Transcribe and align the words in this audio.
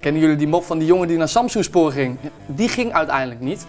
Kennen 0.00 0.20
jullie 0.20 0.36
die 0.36 0.48
mop 0.48 0.64
van 0.64 0.78
die 0.78 0.86
jongen 0.86 1.08
die 1.08 1.16
naar 1.16 1.28
Samsung-spoor 1.28 1.92
ging? 1.92 2.18
Die 2.46 2.68
ging 2.68 2.92
uiteindelijk 2.92 3.40
niet. 3.40 3.66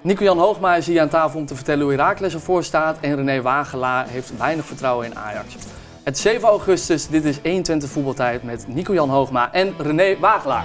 Nico-Jan 0.00 0.38
Hoogma 0.38 0.74
is 0.74 0.86
hier 0.86 1.00
aan 1.00 1.08
tafel 1.08 1.38
om 1.38 1.46
te 1.46 1.54
vertellen 1.54 1.82
hoe 1.82 1.92
Herakles 1.92 2.34
ervoor 2.34 2.64
staat. 2.64 2.96
En 3.00 3.16
René 3.16 3.42
Wagelaar 3.42 4.08
heeft 4.08 4.36
weinig 4.36 4.66
vertrouwen 4.66 5.06
in 5.06 5.16
Ajax. 5.16 5.54
Het 6.02 6.16
is 6.16 6.22
7 6.22 6.48
augustus, 6.48 7.08
dit 7.08 7.24
is 7.24 7.38
21 7.42 7.90
voetbaltijd 7.90 8.42
met 8.42 8.64
Nico-Jan 8.68 9.10
Hoogma 9.10 9.52
en 9.52 9.74
René 9.78 10.18
Wagelaar. 10.18 10.64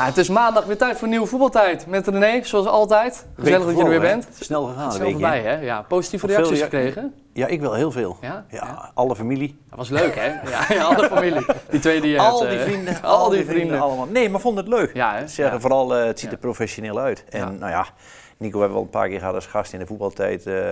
Ja, 0.00 0.06
het 0.06 0.16
is 0.16 0.28
maandag 0.28 0.64
weer 0.64 0.76
tijd 0.78 0.98
voor 0.98 1.08
nieuwe 1.08 1.26
voetbaltijd. 1.26 1.86
Met 1.86 2.06
René, 2.08 2.40
zoals 2.44 2.66
altijd. 2.66 3.26
Gezellig 3.36 3.66
dat 3.66 3.76
je 3.76 3.82
er 3.82 3.88
weer 3.88 4.00
bent. 4.00 4.28
Snel 4.40 4.64
gegaan, 4.64 4.92
snel 4.92 5.10
voorbij, 5.10 5.40
hè? 5.42 5.54
Ja, 5.60 5.82
positieve 5.82 6.26
reacties 6.26 6.54
rea- 6.56 6.64
gekregen. 6.64 7.14
Ja, 7.32 7.46
ik 7.46 7.60
wil 7.60 7.74
heel 7.74 7.90
veel. 7.90 8.16
Ja? 8.20 8.44
Ja, 8.48 8.64
Ja. 8.64 8.90
alle 8.94 9.16
familie. 9.16 9.58
Dat 9.68 9.78
was 9.78 9.88
leuk, 9.88 10.14
hè? 10.14 10.26
Ja, 10.26 10.64
ja, 10.74 10.84
alle 10.84 11.06
familie. 11.08 11.46
Die 11.70 11.80
twee 11.80 12.00
die 12.00 12.10
je 12.10 12.18
al 12.18 12.38
die 12.38 12.48
eh, 12.58 12.62
vrienden. 12.64 13.02
al 13.18 13.28
die 13.28 13.44
vrienden. 13.44 13.80
allemaal. 13.80 14.06
Nee, 14.06 14.28
maar 14.28 14.40
vond 14.40 14.56
het 14.56 14.68
leuk. 14.68 14.94
Ja, 14.94 15.14
hè? 15.14 15.28
Zeggen 15.28 15.60
vooral, 15.60 15.96
eh, 15.96 16.04
het 16.06 16.20
ziet 16.20 16.32
er 16.32 16.38
professioneel 16.38 16.98
uit. 16.98 17.24
En 17.28 17.58
nou 17.58 17.70
ja, 17.70 17.86
Nico 18.36 18.58
hebben 18.58 18.70
we 18.70 18.78
al 18.78 18.84
een 18.84 18.90
paar 19.00 19.08
keer 19.08 19.18
gehad 19.18 19.34
als 19.34 19.46
gast 19.46 19.72
in 19.72 19.78
de 19.78 19.86
voetbaltijd. 19.86 20.46
eh 20.46 20.70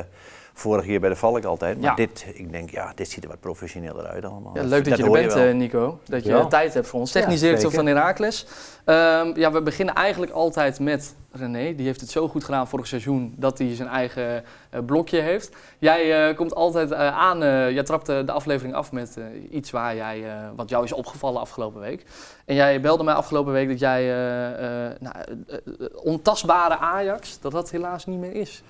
vorig 0.59 0.87
jaar 0.87 1.01
bij 1.01 1.09
de 1.09 1.17
Valk 1.17 1.45
altijd. 1.45 1.81
Maar 1.81 1.91
Ja. 1.91 1.95
dit, 1.95 2.27
ik 2.35 2.53
denk, 2.53 2.71
ja, 2.71 2.93
dit 2.95 3.09
ziet 3.11 3.23
er 3.23 3.29
wat 3.31 3.41
professioneler 3.41 4.07
uit 4.07 4.25
allemaal. 4.25 4.53
Ja, 4.55 4.63
leuk 4.63 4.85
dat, 4.89 4.99
je 4.99 5.05
er 5.05 5.11
bent, 5.11 5.35
eh, 5.35 5.53
Nico. 5.55 5.99
Dat 6.07 6.25
je 6.25 6.31
Ja. 6.31 6.47
tijd 6.47 6.75
hebt 6.75 6.87
voor 6.87 7.01
ons. 7.01 7.13
Ja, 7.13 7.21
Technisch 7.21 7.41
directeur 7.41 7.71
van. 7.71 7.87
Herakles. 7.87 8.47
Ehm, 8.85 9.31
ja, 9.35 9.53
we 9.53 9.63
beginnen 9.63 9.95
eigenlijk 9.95 10.33
altijd 10.33 10.81
met 10.81 11.15
René. 11.33 11.75
Die 11.75 11.87
heeft 11.87 12.01
het 12.01 12.11
zo 12.11 12.29
goed 12.29 12.45
gedaan 12.45 12.69
vorig 12.69 12.87
seizoen 12.87 13.35
dat 13.37 13.59
hij 13.59 13.75
zijn 13.75 13.89
eigen 13.89 14.45
eh, 14.71 14.81
blokje 14.87 15.21
heeft. 15.21 15.51
Jij 15.79 16.29
eh, 16.29 16.37
komt 16.37 16.55
altijd 16.55 16.91
eh, 16.91 17.17
aan, 17.19 17.43
eh, 17.43 17.71
jij 17.71 17.83
trapt 17.83 18.07
de 18.07 18.33
aflevering 18.33 18.75
af 18.75 18.93
met 18.93 19.17
iets 19.51 19.71
waar 19.71 19.97
jij, 19.97 20.25
eh, 20.25 20.49
wat 20.57 20.69
jou 20.69 20.85
is 20.85 20.93
opgevallen 20.93 21.41
afgelopen 21.41 21.81
week. 21.81 22.05
En 22.45 22.55
jij 22.55 22.81
belde 22.81 23.05
mij 23.05 23.15
afgelopen 23.15 23.53
week 23.53 23.69
dat 23.69 23.79
jij 23.79 24.01
eh, 24.03 24.87
eh, 24.87 24.93
nou, 25.01 25.15
ontastbare 26.03 26.77
Ajax, 26.79 27.41
dat 27.41 27.53
dat 27.53 27.71
helaas 27.71 28.07
niet 28.07 28.19
meer 28.19 28.35
is. 28.35 28.63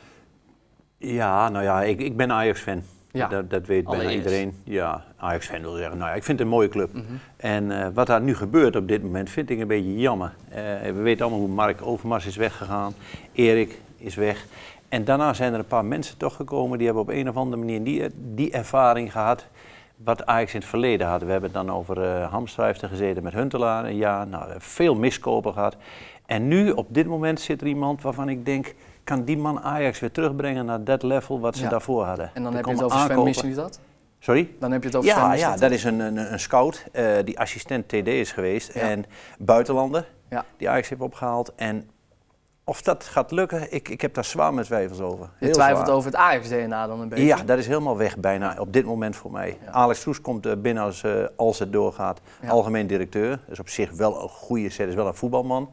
Ja, 0.99 1.49
nou 1.49 1.65
ja, 1.65 1.83
ik, 1.83 2.01
ik 2.01 2.17
ben 2.17 2.33
Ajax-fan. 2.33 2.83
Ja. 3.13 3.29
Dat, 3.29 3.51
dat 3.51 3.67
weet 3.67 3.85
bijna 3.85 4.01
Allereerst. 4.01 4.17
iedereen. 4.17 4.55
Ja, 4.65 5.05
Ajax-fan 5.17 5.61
wil 5.61 5.75
zeggen. 5.75 5.99
Nou 5.99 6.11
ja, 6.11 6.17
ik 6.17 6.25
vind 6.25 6.39
het 6.39 6.47
een 6.47 6.55
mooie 6.55 6.69
club. 6.69 6.93
Mhm. 6.93 7.05
En 7.37 7.83
eh, 7.83 7.89
wat 7.95 8.07
daar 8.07 8.21
nu 8.21 8.35
gebeurt 8.35 8.77
op 8.77 8.89
dit 8.89 9.03
moment 9.03 9.31
vind 9.31 9.51
ik 9.51 9.61
een 9.61 9.67
beetje 9.67 9.99
jammer. 9.99 10.33
Eh, 10.49 10.63
we 10.83 10.93
weten 10.93 11.23
allemaal 11.25 11.41
hoe 11.41 11.55
Mark 11.55 11.83
Overmars 11.83 12.27
is 12.27 12.37
weggegaan. 12.37 12.95
Erik 13.33 13.81
is 13.97 14.15
weg. 14.15 14.47
En 14.89 15.05
daarna 15.05 15.33
zijn 15.35 15.53
er 15.53 15.59
een 15.59 15.67
paar 15.67 15.85
mensen 15.85 16.17
toch 16.17 16.37
gekomen 16.37 16.79
die 16.79 16.87
hebben 16.87 17.05
op 17.05 17.11
een 17.11 17.29
of 17.29 17.37
andere 17.37 17.63
manier 17.63 17.83
die, 17.83 18.07
die 18.35 18.51
ervaring 18.51 19.13
gehad. 19.13 19.47
Wat 19.97 20.27
Ajax 20.27 20.55
in 20.55 20.61
het 20.61 20.69
verleden 20.69 21.07
had. 21.07 21.23
We 21.23 21.31
hebben 21.31 21.51
het 21.53 21.67
dan 21.67 21.77
over 21.77 22.07
Hamstra 22.23 22.65
heeft 22.65 22.83
er 22.83 22.89
gezeten 22.89 23.23
met 23.23 23.33
Huntelaar. 23.33 23.85
Een 23.85 23.97
jaar, 23.97 24.27
nou, 24.27 24.51
veel 24.59 24.95
miskopen 24.95 25.53
gehad. 25.53 25.77
En 26.27 26.49
nu 26.49 26.71
op 26.71 26.87
dit 26.91 27.07
moment 27.07 27.41
zit 27.41 27.61
er 27.61 27.67
iemand 27.67 28.03
waarvan 28.03 28.29
ik 28.29 28.45
denk, 28.45 28.75
kan 29.09 29.25
die 29.25 29.37
man 29.39 29.61
Ajax 29.61 29.99
weer 30.01 30.11
terugbrengen 30.11 30.67
naar 30.67 30.85
dat 30.85 31.03
level 31.03 31.41
wat 31.41 31.57
ze 31.57 31.63
Ja. 31.63 31.69
daarvoor 31.69 32.05
hadden. 32.05 32.31
En 32.35 32.43
dan 32.43 32.55
heb 32.55 32.65
je 32.65 32.71
het 32.71 32.83
over 32.83 32.99
Sven 32.99 33.09
aankopen. 33.11 33.25
Mislintat? 33.25 33.81
Sorry? 34.19 34.51
Dan 34.61 34.73
heb 34.73 34.81
je 34.83 34.89
het 34.89 34.97
over 34.97 35.11
Ja, 35.11 35.35
ja, 35.35 35.57
dat 35.57 35.71
is 35.71 35.85
een, 35.85 36.01
een, 36.01 36.33
een 36.33 36.41
scout 36.41 36.87
eh, 36.93 37.05
die 37.25 37.39
assistent 37.39 37.89
TD 37.89 38.07
is 38.07 38.33
geweest 38.33 38.75
Ja. 38.75 38.81
en 38.81 39.05
buitenlander 39.39 40.07
Ja. 40.31 40.45
die 40.57 40.69
Ajax 40.69 40.89
heeft 40.89 41.01
opgehaald. 41.01 41.53
En 41.55 41.91
of 42.65 42.83
dat 42.83 43.05
gaat 43.05 43.31
lukken, 43.31 43.73
ik, 43.73 43.89
ik 43.89 44.01
heb 44.01 44.15
daar 44.15 44.25
zwaar 44.25 44.55
met 44.55 44.65
twijfels 44.65 45.01
over. 45.01 45.25
Je 45.39 45.45
Heel 45.45 45.55
twijfelt 45.55 45.85
zwaar. 45.85 45.97
over 45.97 46.11
het 46.11 46.19
Ajax-DNA 46.21 46.87
dan 46.87 47.01
een 47.01 47.09
beetje? 47.09 47.25
Ja, 47.25 47.43
dat 47.45 47.59
is 47.59 47.67
helemaal 47.67 47.97
weg 47.97 48.17
bijna 48.19 48.57
op 48.59 48.73
dit 48.73 48.85
moment 48.85 49.17
voor 49.17 49.31
mij. 49.31 49.59
Ja. 49.65 49.71
Alex 49.71 50.01
Kroes 50.01 50.21
komt 50.21 50.47
eh, 50.47 50.53
binnen 50.59 50.83
als, 50.83 51.03
eh, 51.03 51.13
als 51.37 51.59
het 51.59 51.73
doorgaat. 51.73 52.21
Algemeen 52.49 52.87
directeur. 52.87 53.29
Dat 53.31 53.39
is 53.49 53.61
op 53.61 53.69
zich 53.69 53.91
wel 53.93 54.23
een 54.23 54.29
goede 54.29 54.71
set, 54.71 54.89
is 54.89 54.95
wel 54.95 55.07
een 55.07 55.15
voetbalman. 55.15 55.71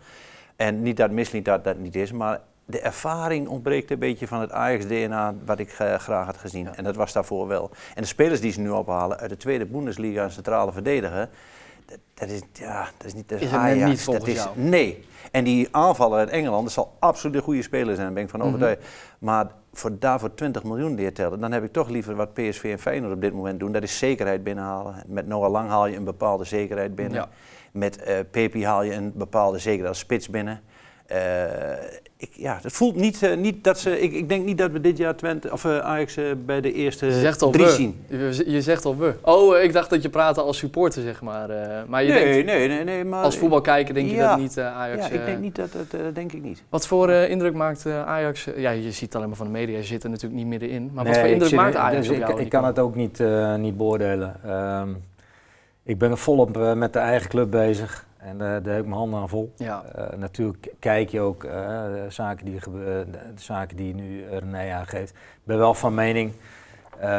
En 0.56 0.82
niet 0.82 0.98
dat 0.98 1.12
Misling 1.12 1.46
dat 1.46 1.64
dat 1.64 1.78
niet 1.78 1.96
is, 1.96 2.12
maar 2.12 2.42
de 2.66 2.80
ervaring 2.80 3.48
ontbreekt 3.48 3.92
een 3.92 4.00
beetje 4.00 4.28
van 4.28 4.42
het 4.42 4.52
Ajax-DNA 4.52 5.34
wat 5.46 5.60
ik 5.60 5.70
eh, 5.72 5.96
graag 5.96 6.26
had 6.26 6.38
gezien. 6.38 6.76
En 6.76 6.84
dat 6.84 6.96
was 6.96 7.14
daarvoor 7.14 7.48
wel. 7.48 7.70
En 7.96 8.02
de 8.02 8.08
spelers 8.08 8.42
die 8.42 8.52
ze 8.52 8.60
nu 8.60 8.70
ophalen 8.70 9.18
uit 9.18 9.30
de 9.30 9.38
tweede 9.38 9.66
Bundesliga 9.66 10.24
en 10.24 10.32
centrale 10.32 10.72
verdediger, 10.72 11.30
dat, 11.86 11.98
dat 12.14 12.30
is, 12.30 12.42
ja, 12.54 12.88
dat 12.98 13.08
is 13.08 13.14
niet 13.14 13.30
dat 13.30 13.42
Is 13.42 13.52
Ajax. 13.52 13.90
niet 13.90 14.18
dat 14.18 14.28
is, 14.28 14.36
jou? 14.36 14.50
Nee. 14.60 15.06
En 15.32 15.44
die 15.44 15.68
aanvaller 15.72 16.18
uit 16.20 16.30
Engeland, 16.30 16.64
dat 16.64 16.72
zal 16.74 16.96
absoluut 17.00 17.36
een 17.36 17.42
goede 17.42 17.62
speler 17.62 17.94
zijn, 17.96 18.06
daar 18.06 18.14
ben 18.16 18.24
ik 18.24 18.30
van 18.30 18.40
Mhm. 18.40 18.48
overtuigd. 18.48 18.86
Maar 19.20 19.48
voor, 19.74 20.00
daarvoor 20.00 20.34
20 20.34 20.64
miljoen 20.64 20.96
neertellen, 20.96 21.40
dan 21.40 21.52
heb 21.52 21.64
ik 21.64 21.72
toch 21.72 21.90
liever 21.90 22.16
wat 22.16 22.34
PSV 22.34 22.64
en 22.64 22.80
Feyenoord 22.80 23.14
op 23.14 23.22
dit 23.22 23.34
moment 23.34 23.60
doen. 23.60 23.72
Dat 23.72 23.84
is 23.84 23.98
zekerheid 23.98 24.44
binnenhalen. 24.44 24.96
Met 25.08 25.28
Noah 25.28 25.52
Lang 25.52 25.70
haal 25.70 25.86
je 25.88 25.96
een 25.96 26.04
bepaalde 26.04 26.44
zekerheid 26.44 26.96
binnen. 26.96 27.18
Ja. 27.18 27.28
Met 27.72 28.04
Pepi 28.32 28.66
haal 28.66 28.84
je 28.84 28.94
een 28.94 29.12
bepaalde 29.16 29.58
zekerheid 29.60 29.90
als 29.90 30.00
spits 30.00 30.30
binnen. 30.30 30.62
Eh, 31.06 31.18
ik, 32.18 32.30
ja, 32.34 32.60
het 32.62 32.72
voelt 32.74 32.96
niet, 32.96 33.24
eh, 33.24 33.38
niet 33.38 33.64
dat 33.64 33.80
ze. 33.80 34.02
Ik, 34.02 34.14
ik 34.14 34.30
denk 34.30 34.46
niet 34.46 34.58
dat 34.58 34.72
we 34.72 34.82
dit 34.82 34.98
jaar 34.98 35.16
Twente, 35.16 35.52
of, 35.52 35.66
eh, 35.66 35.80
Ajax 35.80 36.18
eh, 36.18 36.24
bij 36.46 36.62
de 36.62 36.74
eerste 36.74 37.06
Je 37.06 37.12
zegt 37.12 37.42
al 37.42 37.52
drie 37.52 37.66
we. 37.66 37.72
zien. 37.72 38.00
Je, 38.10 38.44
je 38.52 38.62
zegt 38.62 38.86
al 38.86 38.98
we. 38.98 39.14
Oh, 39.22 39.58
ik 39.62 39.74
dacht 39.74 39.90
dat 39.90 40.02
je 40.02 40.10
praatte 40.10 40.42
als 40.42 40.58
supporter, 40.58 41.02
zeg 41.02 41.22
maar. 41.22 41.50
eh, 41.50 41.82
maar 41.88 42.04
je 42.04 42.12
Nee, 42.14 42.24
denkt, 42.34 42.46
nee, 42.46 42.68
nee, 42.68 42.84
nee. 42.84 43.04
Maar, 43.04 43.24
als 43.24 43.38
voetbalkijker 43.38 43.94
denk 43.94 44.10
je 44.10 44.18
dat 44.18 44.38
niet 44.38 44.60
Ajax... 44.60 45.08
Ja, 45.08 45.14
ik 45.14 45.26
denk 45.26 45.40
niet 45.40 45.56
dat, 45.56 45.72
dat, 45.72 46.00
eh, 46.02 46.08
denk 46.14 46.32
ik 46.32 46.42
niet. 46.42 46.64
Wat 46.70 46.88
voor 46.88 47.12
indruk 47.12 47.54
maakt 47.54 47.86
eh, 47.86 48.06
Ajax... 48.06 48.48
ja, 48.56 48.70
je 48.72 48.92
ziet 48.92 49.02
het 49.02 49.16
alleen 49.16 49.28
maar 49.28 49.38
van 49.38 49.46
de 49.46 49.52
media, 49.52 49.78
je 49.78 49.84
zit 49.84 50.04
er 50.04 50.10
natuurlijk 50.10 50.42
niet 50.42 50.48
middenin. 50.50 50.92
Maar 50.94 51.06
wat 51.06 51.16
voor 51.18 51.26
ik 51.26 51.32
indruk 51.32 51.50
zit- 51.50 51.60
maakt 51.60 51.76
Ajax 51.76 51.98
dus 52.08 52.08
op 52.10 52.14
ik, 52.14 52.20
jou? 52.28 52.32
ik 52.32 52.38
Nico? 52.44 52.58
kan 52.60 52.68
het 52.68 52.80
ook 52.80 52.96
niet, 52.96 53.20
eh, 53.20 53.56
niet 53.56 53.78
beoordelen. 53.78 54.36
Ehm, 54.46 54.90
ik 55.84 55.98
ben 55.98 56.12
er 56.12 56.18
volop 56.18 56.74
met 56.76 56.94
de 56.94 57.00
eigen 57.00 57.30
club 57.30 57.52
bezig. 57.52 58.06
En 58.26 58.42
eh, 58.42 58.48
daar 58.64 58.74
heb 58.74 58.80
ik 58.80 58.86
mijn 58.86 59.00
handen 59.00 59.20
aan 59.20 59.30
vol. 59.30 59.54
Ja, 59.56 59.84
Eh, 59.84 60.18
natuurlijk 60.18 60.74
kijk 60.80 61.10
je 61.10 61.20
ook 61.20 61.42
de 61.42 62.06
zaken 62.10 62.46
die, 62.46 62.60
de, 62.60 63.06
zaken 63.36 63.78
die 63.78 63.96
nu 63.96 64.26
René 64.30 64.74
aangeeft. 64.74 65.10
Ik 65.12 65.42
ben 65.44 65.58
wel 65.58 65.74
van 65.74 65.94
mening, 65.94 66.34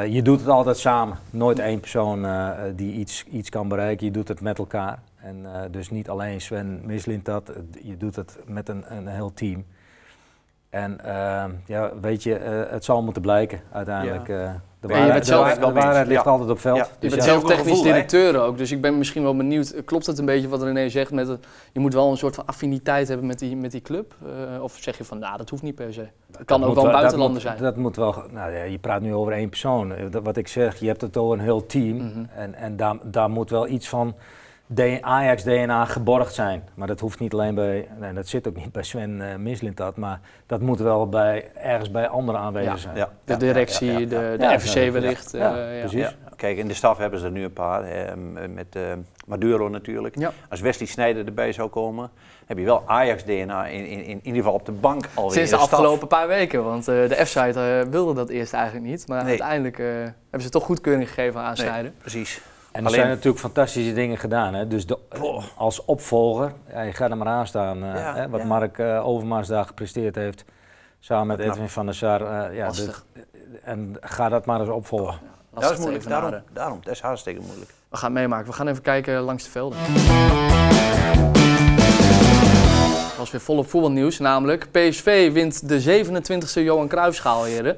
je 0.08 0.22
doet 0.22 0.40
het 0.40 0.48
altijd 0.48 0.76
samen. 0.76 1.18
Nooit 1.30 1.58
één 1.58 1.80
persoon 1.80 2.26
die 2.76 2.92
iets, 2.92 3.24
iets 3.24 3.48
kan 3.48 3.68
bereiken. 3.68 4.06
Je 4.06 4.12
doet 4.12 4.28
het 4.28 4.40
met 4.40 4.58
elkaar. 4.58 4.98
En 5.16 5.46
dus 5.70 5.90
niet 5.90 6.08
alleen 6.08 6.40
Sven 6.40 6.80
mislint 6.84 7.24
dat. 7.24 7.52
je 7.82 7.96
doet 7.96 8.16
het 8.16 8.38
met 8.46 8.68
een, 8.68 8.84
een 8.96 9.06
heel 9.06 9.32
team. 9.32 9.64
En 10.71 11.04
ehm, 11.04 11.50
ja, 11.66 11.91
weet 12.00 12.22
je, 12.22 12.34
eh, 12.34 12.72
het 12.72 12.84
zal 12.84 13.03
moeten 13.03 13.22
blijken 13.22 13.60
uiteindelijk. 13.72 14.28
eh, 14.28 14.50
de 14.81 14.88
waarheid, 14.88 15.21
de 15.21 15.27
zelf- 15.27 15.41
waarheid- 15.43 15.66
de 15.66 15.72
waarheid 15.72 16.06
ligt 16.06 16.25
Ja. 16.25 16.31
altijd 16.31 16.50
op 16.50 16.59
veld. 16.59 16.77
Ja. 16.77 16.82
je 16.84 16.91
Dus 16.99 17.10
bent 17.10 17.25
ja, 17.25 17.28
zelf 17.31 17.44
technisch 17.44 17.66
gevoel, 17.69 17.84
hè? 17.84 17.91
directeur 17.93 18.41
ook, 18.41 18.59
dus 18.59 18.72
ik 18.72 18.81
ben 18.81 18.99
misschien 18.99 19.22
wel 19.22 19.37
benieuwd. 19.37 19.71
eh, 19.71 19.84
Klopt 19.84 20.06
het 20.06 20.19
een 20.19 20.25
beetje 20.25 20.49
wat 20.49 20.62
René 20.62 20.88
zegt? 20.88 21.10
Met 21.10 21.28
het, 21.28 21.47
je 21.72 21.81
moet 21.81 21.94
wel 21.94 22.10
een 22.10 22.16
soort 22.16 22.34
van 22.34 22.47
affiniteit 22.47 23.09
hebben 23.09 23.27
met 23.27 23.38
die, 23.38 23.56
met 23.56 23.71
die 23.71 23.82
club? 23.82 24.15
Eh, 24.54 24.62
of 24.62 24.77
zeg 24.81 24.99
je 24.99 25.04
van, 25.04 25.19
nou, 25.19 25.37
dat 25.37 25.50
hoeft 25.50 25.62
niet 25.62 25.75
per 25.75 25.93
se. 25.93 26.06
Het 26.37 26.44
kan 26.47 26.65
ook 26.65 26.75
wel 26.75 26.84
een 26.84 26.91
dat 26.91 26.93
buitenlander 27.00 27.33
moet- 27.33 27.43
zijn. 27.43 27.59
Dat 27.62 27.77
moet 27.77 27.97
wel, 27.97 28.15
nou 28.31 28.53
ja, 28.53 28.62
je 28.62 28.78
praat 28.78 29.00
nu 29.00 29.15
over 29.15 29.33
één 29.33 29.48
persoon. 29.48 29.93
Dat- 30.10 30.22
wat 30.25 30.37
ik 30.37 30.48
zeg, 30.48 30.77
je 30.81 30.87
hebt 30.87 31.00
het 31.00 31.16
over 31.16 31.38
een 31.38 31.44
heel 31.44 31.66
team. 31.66 31.97
Mhm. 31.97 32.25
En, 32.37 32.54
en 32.54 32.77
daar, 32.77 32.97
daar 33.03 33.31
moet 33.31 33.50
wel 33.50 33.69
iets 33.69 33.88
van 33.88 34.15
Ajax-DNA 35.00 35.84
geborgd 35.84 36.34
zijn. 36.34 36.69
Maar 36.75 36.87
dat 36.87 37.00
hoeft 37.00 37.19
niet 37.19 37.32
alleen 37.32 37.54
bij, 37.54 37.88
nee, 38.00 38.12
dat 38.12 38.28
zit 38.28 38.49
ook 38.49 38.56
niet 38.56 38.72
bij 38.72 38.82
Sven 38.82 39.21
uh, 39.21 39.34
Mislintat. 39.37 39.97
Maar 39.97 40.21
dat 40.47 40.60
moet 40.60 40.78
wel 40.78 41.09
bij, 41.09 41.50
ergens 41.54 41.91
bij 41.91 42.09
anderen 42.09 42.41
aanwezig 42.41 42.72
Ja. 42.72 42.78
zijn. 42.78 42.97
Ja, 42.97 43.09
De 43.25 43.37
directie, 43.37 43.87
ja, 43.87 43.93
ja, 43.93 43.99
ja. 43.99 44.06
de, 44.06 44.37
de 44.38 44.81
ja, 44.84 44.91
wellicht. 44.93 45.32
ja, 45.32 45.56
eh, 45.56 45.75
ja. 45.75 45.81
precies. 45.81 46.00
Ja, 46.00 46.12
kijk, 46.37 46.56
in 46.59 46.69
de 46.69 46.75
staf 46.75 46.99
hebben 46.99 47.19
ze 47.21 47.25
er 47.27 47.32
nu 47.32 47.44
een 47.44 47.53
paar. 47.53 47.82
ehm, 47.84 48.54
met 48.54 48.77
eh, 48.77 48.82
Maduro 49.27 49.69
natuurlijk. 49.69 50.19
Ja. 50.19 50.32
Als 50.50 50.60
Wesley 50.60 50.87
Sneijder 50.88 51.27
erbij 51.27 51.53
zou 51.53 51.69
komen, 51.69 52.10
heb 52.47 52.59
je 52.59 52.65
wel 52.65 52.83
Ajax-DNA 52.87 53.66
in, 53.66 53.87
in, 53.87 54.04
in, 54.04 54.21
ieder 54.22 54.34
geval 54.43 54.53
op 54.54 54.66
de 54.66 54.72
bank 54.72 55.04
alweer. 55.15 55.33
Sinds 55.33 55.50
de 55.50 55.56
staf. 55.56 55.72
afgelopen 55.72 56.09
paar 56.09 56.28
weken, 56.28 56.65
want 56.65 56.88
eh, 56.88 56.94
de 57.09 57.15
F-site 57.25 57.60
eh, 57.84 57.91
wilde 57.93 58.15
dat 58.15 58.28
eerst 58.28 58.53
eigenlijk 58.53 58.86
niet. 58.86 59.09
Maar 59.09 59.21
Nee. 59.21 59.28
uiteindelijk 59.28 59.78
eh, 59.78 59.86
hebben 59.86 60.41
ze 60.41 60.48
toch 60.48 60.65
goedkeuring 60.65 61.09
gegeven 61.09 61.41
aan 61.41 61.54
Nee, 61.54 61.66
Snijder. 61.66 61.92
precies. 62.01 62.41
En 62.76 62.82
er 62.82 62.88
Alleen- 62.88 63.00
zijn 63.00 63.08
natuurlijk 63.14 63.38
fantastische 63.38 63.92
dingen 63.92 64.18
gedaan. 64.18 64.54
Hè? 64.54 64.66
Dus 64.66 64.86
de, 64.86 64.98
als 65.56 65.84
opvolger, 65.84 66.52
ja, 66.72 66.80
je 66.82 66.92
gaat 66.92 67.10
er 67.10 67.16
maar 67.16 67.26
aan 67.26 67.46
staan. 67.46 67.82
eh, 67.84 67.94
Ja, 67.94 68.14
hè, 68.14 68.28
wat 68.28 68.40
ja. 68.40 68.46
Mark 68.46 68.78
Overmars 68.80 69.48
daar 69.48 69.64
gepresteerd 69.64 70.14
heeft. 70.14 70.44
Samen 71.00 71.26
met. 71.26 71.38
Edwin 71.38 71.68
van 71.68 71.86
der 71.86 71.94
Sar. 71.94 72.20
eh, 72.20 72.56
ja, 72.56 72.70
dit- 72.70 73.04
en 73.62 73.96
ga 74.00 74.28
dat 74.28 74.46
maar 74.46 74.60
eens 74.60 74.68
opvolgen. 74.68 75.18
Dat 75.54 75.70
is 75.70 75.76
moeilijk. 75.78 76.00
evenaren. 76.04 76.30
Daarom, 76.30 76.48
daarom, 76.52 76.78
dat 76.82 76.92
is 76.92 77.00
hartstikke 77.00 77.40
moeilijk. 77.40 77.70
We 77.88 77.96
gaan 77.96 78.10
het 78.10 78.18
meemaken. 78.20 78.46
We 78.46 78.52
gaan 78.52 78.68
even 78.68 78.82
kijken 78.82 79.20
langs 79.20 79.44
de 79.44 79.50
velden. 79.50 79.78
Het 83.08 83.16
was 83.16 83.30
weer 83.30 83.40
volop 83.40 83.68
voetbalnieuws, 83.70 84.18
namelijk 84.18 84.68
PSV 84.70 85.32
wint 85.32 85.68
de 85.68 85.80
27e 85.80 86.62
Johan 86.64 86.88
Cruijffschaal, 86.88 87.44
heren. 87.44 87.76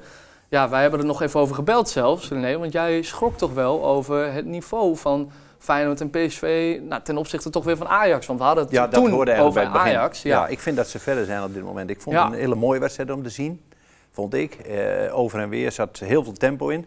Ja, 0.48 0.68
wij 0.68 0.80
hebben 0.80 1.00
er 1.00 1.06
nog 1.06 1.22
even 1.22 1.40
over 1.40 1.54
gebeld 1.54 1.88
zelfs, 1.88 2.28
René, 2.28 2.58
want 2.58 2.72
jij 2.72 3.02
schrok 3.02 3.36
toch 3.36 3.52
wel 3.52 3.84
over 3.86 4.32
het 4.32 4.44
niveau 4.44 4.96
van 4.96 5.30
Feyenoord 5.58 6.00
en 6.00 6.10
PSV 6.10 6.78
nou, 6.82 7.02
ten 7.02 7.16
opzichte 7.16 7.50
toch 7.50 7.64
weer 7.64 7.76
van 7.76 7.88
Ajax. 7.88 8.26
Want 8.26 8.38
we 8.38 8.44
hadden 8.44 8.64
het 8.64 8.72
Ja, 8.72 8.86
dat 8.86 8.92
toen 9.02 9.10
hoorde 9.10 9.30
eigenlijk 9.30 9.58
over 9.58 9.70
bij 9.70 9.80
het 9.80 9.82
begin. 9.82 9.98
Ajax. 9.98 10.22
Ja. 10.22 10.40
Ja. 10.40 10.46
ik 10.46 10.58
vind 10.60 10.76
dat 10.76 10.88
ze 10.88 10.98
verder 10.98 11.24
zijn 11.24 11.42
op 11.42 11.54
dit 11.54 11.62
moment. 11.62 11.90
Ik 11.90 12.00
vond 12.00 12.16
Ja. 12.16 12.24
het 12.24 12.32
een 12.32 12.38
hele 12.38 12.54
mooie 12.54 12.80
wedstrijd 12.80 13.10
om 13.10 13.22
te 13.22 13.28
zien. 13.28 13.62
vond 14.10 14.34
ik. 14.34 14.54
Eh, 14.54 15.18
over 15.18 15.40
en 15.40 15.48
weer 15.48 15.72
zat 15.72 15.98
heel 15.98 16.24
veel 16.24 16.32
tempo 16.32 16.68
in. 16.68 16.86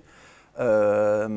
Ehm, 0.56 1.32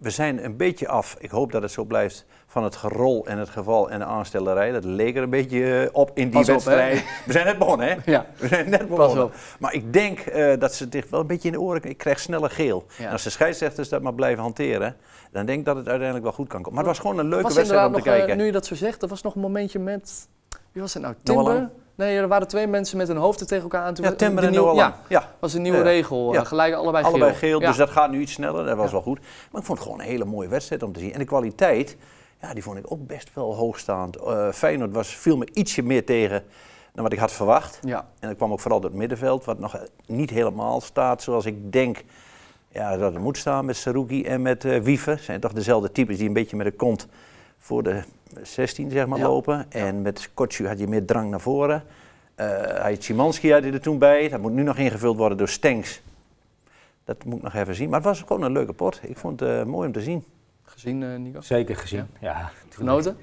we 0.00 0.10
zijn 0.10 0.44
een 0.44 0.56
beetje 0.56 0.88
af, 0.88 1.16
ik 1.18 1.30
hoop 1.30 1.52
dat 1.52 1.62
het 1.62 1.70
zo 1.70 1.84
blijft, 1.84 2.24
van 2.56 2.64
het 2.64 2.76
gerol 2.76 3.26
en 3.26 3.38
het 3.38 3.48
geval 3.48 3.90
en 3.90 3.98
de 3.98 4.04
aanstellerij. 4.04 4.72
Dat 4.72 4.84
leek 4.84 5.16
er 5.16 5.22
een 5.22 5.30
beetje 5.30 5.80
eh, 5.82 5.88
op 5.92 6.10
in 6.14 6.24
die 6.30 6.32
Pas 6.32 6.48
op, 6.48 6.54
wedstrijd. 6.54 7.04
we 7.26 7.32
zijn 7.32 7.44
net 7.46 7.58
begonnen, 7.58 7.86
hè? 7.88 7.94
Ja, 8.12 8.26
We 8.36 8.48
zijn 8.48 8.70
net 8.70 8.88
pas 8.88 8.96
begonnen. 8.96 9.24
op. 9.24 9.34
Maar 9.58 9.74
ik 9.74 9.92
denk 9.92 10.18
eh, 10.20 10.58
dat 10.58 10.74
ze 10.74 10.86
zich 10.90 11.06
wel 11.10 11.20
een 11.20 11.26
beetje 11.26 11.48
in 11.48 11.54
de 11.54 11.60
oren... 11.60 11.82
Ik 11.82 11.98
krijg 11.98 12.20
sneller 12.20 12.50
geel. 12.50 12.86
Ja. 12.98 13.04
En 13.06 13.12
als 13.12 13.22
de 13.22 13.30
scheidsrechters 13.30 13.88
dat 13.88 14.02
maar 14.02 14.14
blijven 14.14 14.42
hanteren... 14.42 14.96
dan 15.32 15.46
denk 15.46 15.58
ik 15.58 15.64
dat 15.64 15.76
het 15.76 15.86
uiteindelijk 15.86 16.24
wel 16.24 16.34
goed 16.34 16.48
kan 16.48 16.62
komen. 16.62 16.74
Maar 16.74 16.84
het 16.88 16.92
was 16.92 17.00
gewoon 17.00 17.18
een 17.18 17.28
leuke 17.28 17.42
was 17.44 17.54
wedstrijd 17.54 17.86
om 17.86 17.92
te 17.92 17.98
nog, 17.98 18.06
eh, 18.06 18.12
kijken. 18.14 18.36
nu 18.36 18.44
je 18.44 18.52
dat 18.52 18.66
zo 18.66 18.74
zegt, 18.74 19.02
er 19.02 19.08
was 19.08 19.22
nog 19.22 19.34
een 19.34 19.40
momentje 19.40 19.78
met... 19.78 20.28
Wie 20.72 20.82
was 20.82 20.94
het 20.94 21.02
nou? 21.02 21.14
Timber? 21.22 21.70
Nee, 21.94 22.16
er 22.16 22.28
waren 22.28 22.48
twee 22.48 22.66
mensen 22.66 22.96
met 22.96 23.08
hun 23.08 23.16
hoofden 23.16 23.46
tegen 23.46 23.62
elkaar 23.62 23.82
aan. 23.82 23.94
Toen 23.94 24.04
ja, 24.04 24.12
Timber 24.12 24.44
en 24.44 24.52
Noah. 24.52 24.76
Ja, 24.76 24.96
Ja, 25.08 25.28
was 25.38 25.54
een 25.54 25.62
nieuwe 25.62 25.78
Ja. 25.78 25.84
regel. 25.84 26.32
Ja. 26.32 26.44
Gelijk 26.44 26.74
allebei 26.74 27.04
geel. 27.04 27.12
allebei 27.12 27.34
geel. 27.34 27.58
Dus 27.58 27.76
dat 27.76 27.90
gaat 27.90 28.10
nu 28.10 28.20
iets 28.20 28.32
sneller. 28.32 28.64
Dat 28.64 28.76
was 28.76 28.92
wel 28.92 29.02
goed. 29.02 29.18
Maar 29.50 29.60
ik 29.60 29.66
vond 29.66 29.78
het 29.78 29.86
gewoon 29.88 30.00
een 30.00 30.06
hele 30.10 30.24
mooie 30.24 30.48
wedstrijd 30.48 30.82
om 30.82 30.92
te 30.92 31.00
zien. 31.00 31.12
En 31.12 31.18
de 31.18 31.24
kwaliteit, 31.24 31.96
ja, 32.40 32.52
die 32.54 32.62
vond 32.62 32.78
ik 32.78 32.92
ook 32.92 33.06
best 33.06 33.34
wel 33.34 33.54
hoogstaand. 33.54 34.16
Eh 34.16 34.52
Feyenoord 34.52 34.92
was, 34.92 35.08
viel 35.16 35.36
me 35.36 35.48
ietsje 35.52 35.82
meer 35.82 36.04
tegen 36.04 36.44
dan 36.92 37.02
wat 37.04 37.12
ik 37.12 37.18
had 37.18 37.32
verwacht. 37.32 37.78
Ja. 37.82 38.08
En 38.18 38.28
dat 38.28 38.36
kwam 38.36 38.52
ook 38.52 38.60
vooral 38.60 38.80
door 38.80 38.90
het 38.90 38.98
middenveld, 38.98 39.44
wat 39.44 39.58
nog 39.58 39.84
niet 40.06 40.30
helemaal 40.30 40.80
staat 40.80 41.22
zoals 41.22 41.46
ik 41.46 41.72
denk 41.72 42.04
ja, 42.68 42.96
dat 42.96 43.12
het 43.12 43.22
moet 43.22 43.38
staan 43.38 43.64
met 43.64 43.76
Saruki 43.76 44.24
en 44.24 44.42
met 44.42 44.64
eh 44.64 44.80
Wiever. 44.80 45.18
zijn 45.18 45.40
toch 45.40 45.52
dezelfde 45.52 45.92
types 45.92 46.16
die 46.16 46.26
een 46.26 46.32
beetje 46.32 46.56
met 46.56 46.66
de 46.66 46.72
kont 46.72 47.06
voor 47.58 47.82
de 47.82 48.02
16 48.42 48.90
zeg 48.90 49.06
maar, 49.06 49.18
Ja. 49.18 49.24
lopen. 49.26 49.66
En 49.68 50.02
met 50.02 50.30
Kotsu 50.34 50.66
had 50.66 50.78
je 50.78 50.86
meer 50.86 51.04
drang 51.04 51.30
naar 51.30 51.40
voren. 51.40 51.84
Eh 52.34 52.46
hij 52.60 52.92
had 52.92 53.02
Szymanski 53.02 53.52
had 53.52 53.62
hij 53.62 53.72
er 53.72 53.80
toen 53.80 53.98
bij. 53.98 54.28
Dat 54.28 54.40
moet 54.40 54.52
nu 54.52 54.62
nog 54.62 54.76
ingevuld 54.78 55.16
worden 55.16 55.38
door 55.38 55.48
Stenks. 55.48 56.02
Dat 57.04 57.24
moet 57.24 57.36
ik 57.36 57.42
nog 57.42 57.54
even 57.54 57.74
zien. 57.74 57.88
Maar 57.88 57.98
het 57.98 58.08
was 58.08 58.20
gewoon 58.20 58.42
een 58.42 58.52
leuke 58.52 58.72
pot. 58.72 59.00
Ik 59.02 59.16
vond 59.18 59.40
het 59.40 59.48
eh, 59.48 59.64
mooi 59.64 59.86
om 59.86 59.92
te 59.92 60.00
zien. 60.00 60.24
Gezien, 60.66 61.02
eh, 61.02 61.16
Nico? 61.18 61.40
Zeker 61.40 61.76
gezien. 61.76 62.06
Ja. 62.20 62.50
Genoten? 62.68 63.16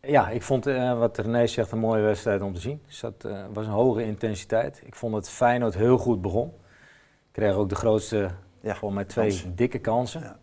Ja, 0.00 0.28
ik 0.28 0.42
vond 0.42 0.66
eh, 0.66 0.98
wat 0.98 1.18
René 1.18 1.46
zegt 1.46 1.72
een 1.72 1.78
mooie 1.78 2.02
wedstrijd 2.02 2.42
om 2.42 2.54
te 2.54 2.60
zien. 2.60 2.82
Dus 2.86 3.00
dat 3.00 3.24
eh, 3.24 3.44
was 3.52 3.66
een 3.66 3.72
hoge 3.72 4.04
intensiteit. 4.04 4.82
Ik 4.84 4.94
vond 4.94 5.12
dat 5.12 5.30
Feyenoord 5.30 5.74
heel 5.74 5.98
goed 5.98 6.22
begon. 6.22 6.52
Kreeg 7.32 7.54
ook 7.54 7.68
de 7.68 7.74
grootste, 7.74 8.30
Ja, 8.60 8.74
volgens 8.74 8.94
mij 8.94 9.04
twee 9.04 9.28
kansen. 9.28 9.56
dikke 9.56 9.78
kansen. 9.78 10.20
Ja. 10.20 10.36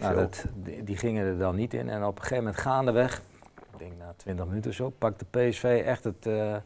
Nou, 0.00 0.14
dat, 0.14 0.44
die, 0.54 0.84
die 0.84 0.96
gingen 0.96 1.26
er 1.26 1.38
dan 1.38 1.56
niet 1.56 1.74
in. 1.74 1.88
En 1.88 2.04
op 2.04 2.14
een 2.16 2.22
gegeven 2.22 2.44
moment 2.44 2.62
gaandeweg, 2.62 3.22
ik 3.72 3.78
denk 3.78 3.92
na 3.98 4.12
20 4.16 4.46
minuten 4.46 4.70
of 4.70 4.76
zo, 4.76 4.90
pakte 4.90 5.24
PSV 5.24 5.82
echt 5.86 6.04
het, 6.04 6.26
eh, 6.26 6.56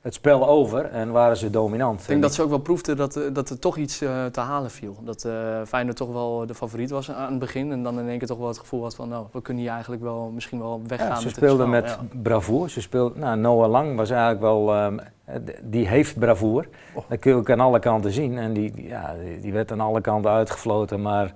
het 0.00 0.14
spel 0.14 0.48
over 0.48 0.84
en 0.84 1.10
waren 1.10 1.36
ze 1.36 1.50
dominant. 1.50 2.00
Ik 2.00 2.06
denk 2.06 2.22
dat 2.22 2.34
ze 2.34 2.42
ook 2.42 2.48
wel 2.48 2.58
proefden 2.58 2.96
dat, 2.96 3.16
eh, 3.16 3.22
dat 3.32 3.50
er 3.50 3.58
toch 3.58 3.76
iets 3.76 4.00
eh, 4.00 4.24
te 4.24 4.40
halen 4.40 4.70
viel. 4.70 4.96
Dat 5.04 5.28
Feyenoord 5.66 5.96
toch 5.96 6.12
wel 6.12 6.46
de 6.46 6.54
favoriet 6.54 6.90
was 6.90 7.10
aan 7.10 7.30
het 7.30 7.38
begin. 7.38 7.72
En 7.72 7.82
dan 7.82 7.98
in 7.98 8.08
één 8.08 8.18
keer 8.18 8.28
toch 8.28 8.38
wel 8.38 8.48
het 8.48 8.58
gevoel 8.58 8.82
had 8.82 8.94
van, 8.94 9.08
nou, 9.08 9.26
we 9.32 9.42
kunnen 9.42 9.62
hier 9.62 9.72
eigenlijk 9.72 10.02
wel 10.02 10.30
misschien 10.34 10.58
wel 10.58 10.82
weggaan 10.86 11.08
Ja, 11.08 11.12
met 11.12 11.22
ze 11.22 11.28
de 11.28 11.34
speelden 11.34 11.70
met 11.70 11.86
ja. 11.86 11.98
bravoer. 12.22 12.70
Ze 12.70 12.80
speelden, 12.80 13.20
nou, 13.20 13.38
Noah 13.38 13.70
Lang 13.70 13.96
was 13.96 14.10
eigenlijk 14.10 14.40
wel, 14.40 14.74
ehm, 14.74 14.98
eh, 15.24 15.34
die 15.62 15.88
heeft 15.88 16.18
bravoer. 16.18 16.68
Oh. 16.94 17.04
Dat 17.08 17.18
kun 17.18 17.30
je 17.30 17.36
ook 17.36 17.50
aan 17.50 17.60
alle 17.60 17.78
kanten 17.78 18.12
zien. 18.12 18.38
En 18.38 18.52
die, 18.52 18.72
ja, 18.88 19.14
die, 19.40 19.52
werd 19.52 19.72
aan 19.72 19.80
alle 19.80 20.00
kanten 20.00 20.30
uitgefloten. 20.30 21.02
Maar 21.02 21.32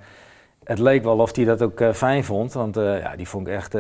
het 0.65 0.79
leek 0.79 1.05
wel 1.05 1.19
of 1.19 1.37
hij 1.37 1.45
dat 1.45 1.63
ook 1.63 1.83
fijn 1.93 2.25
vond. 2.25 2.53
Want 2.53 2.75
ja, 2.75 3.17
die 3.17 3.29
vond 3.29 3.47
ik 3.47 3.53
echt 3.53 3.75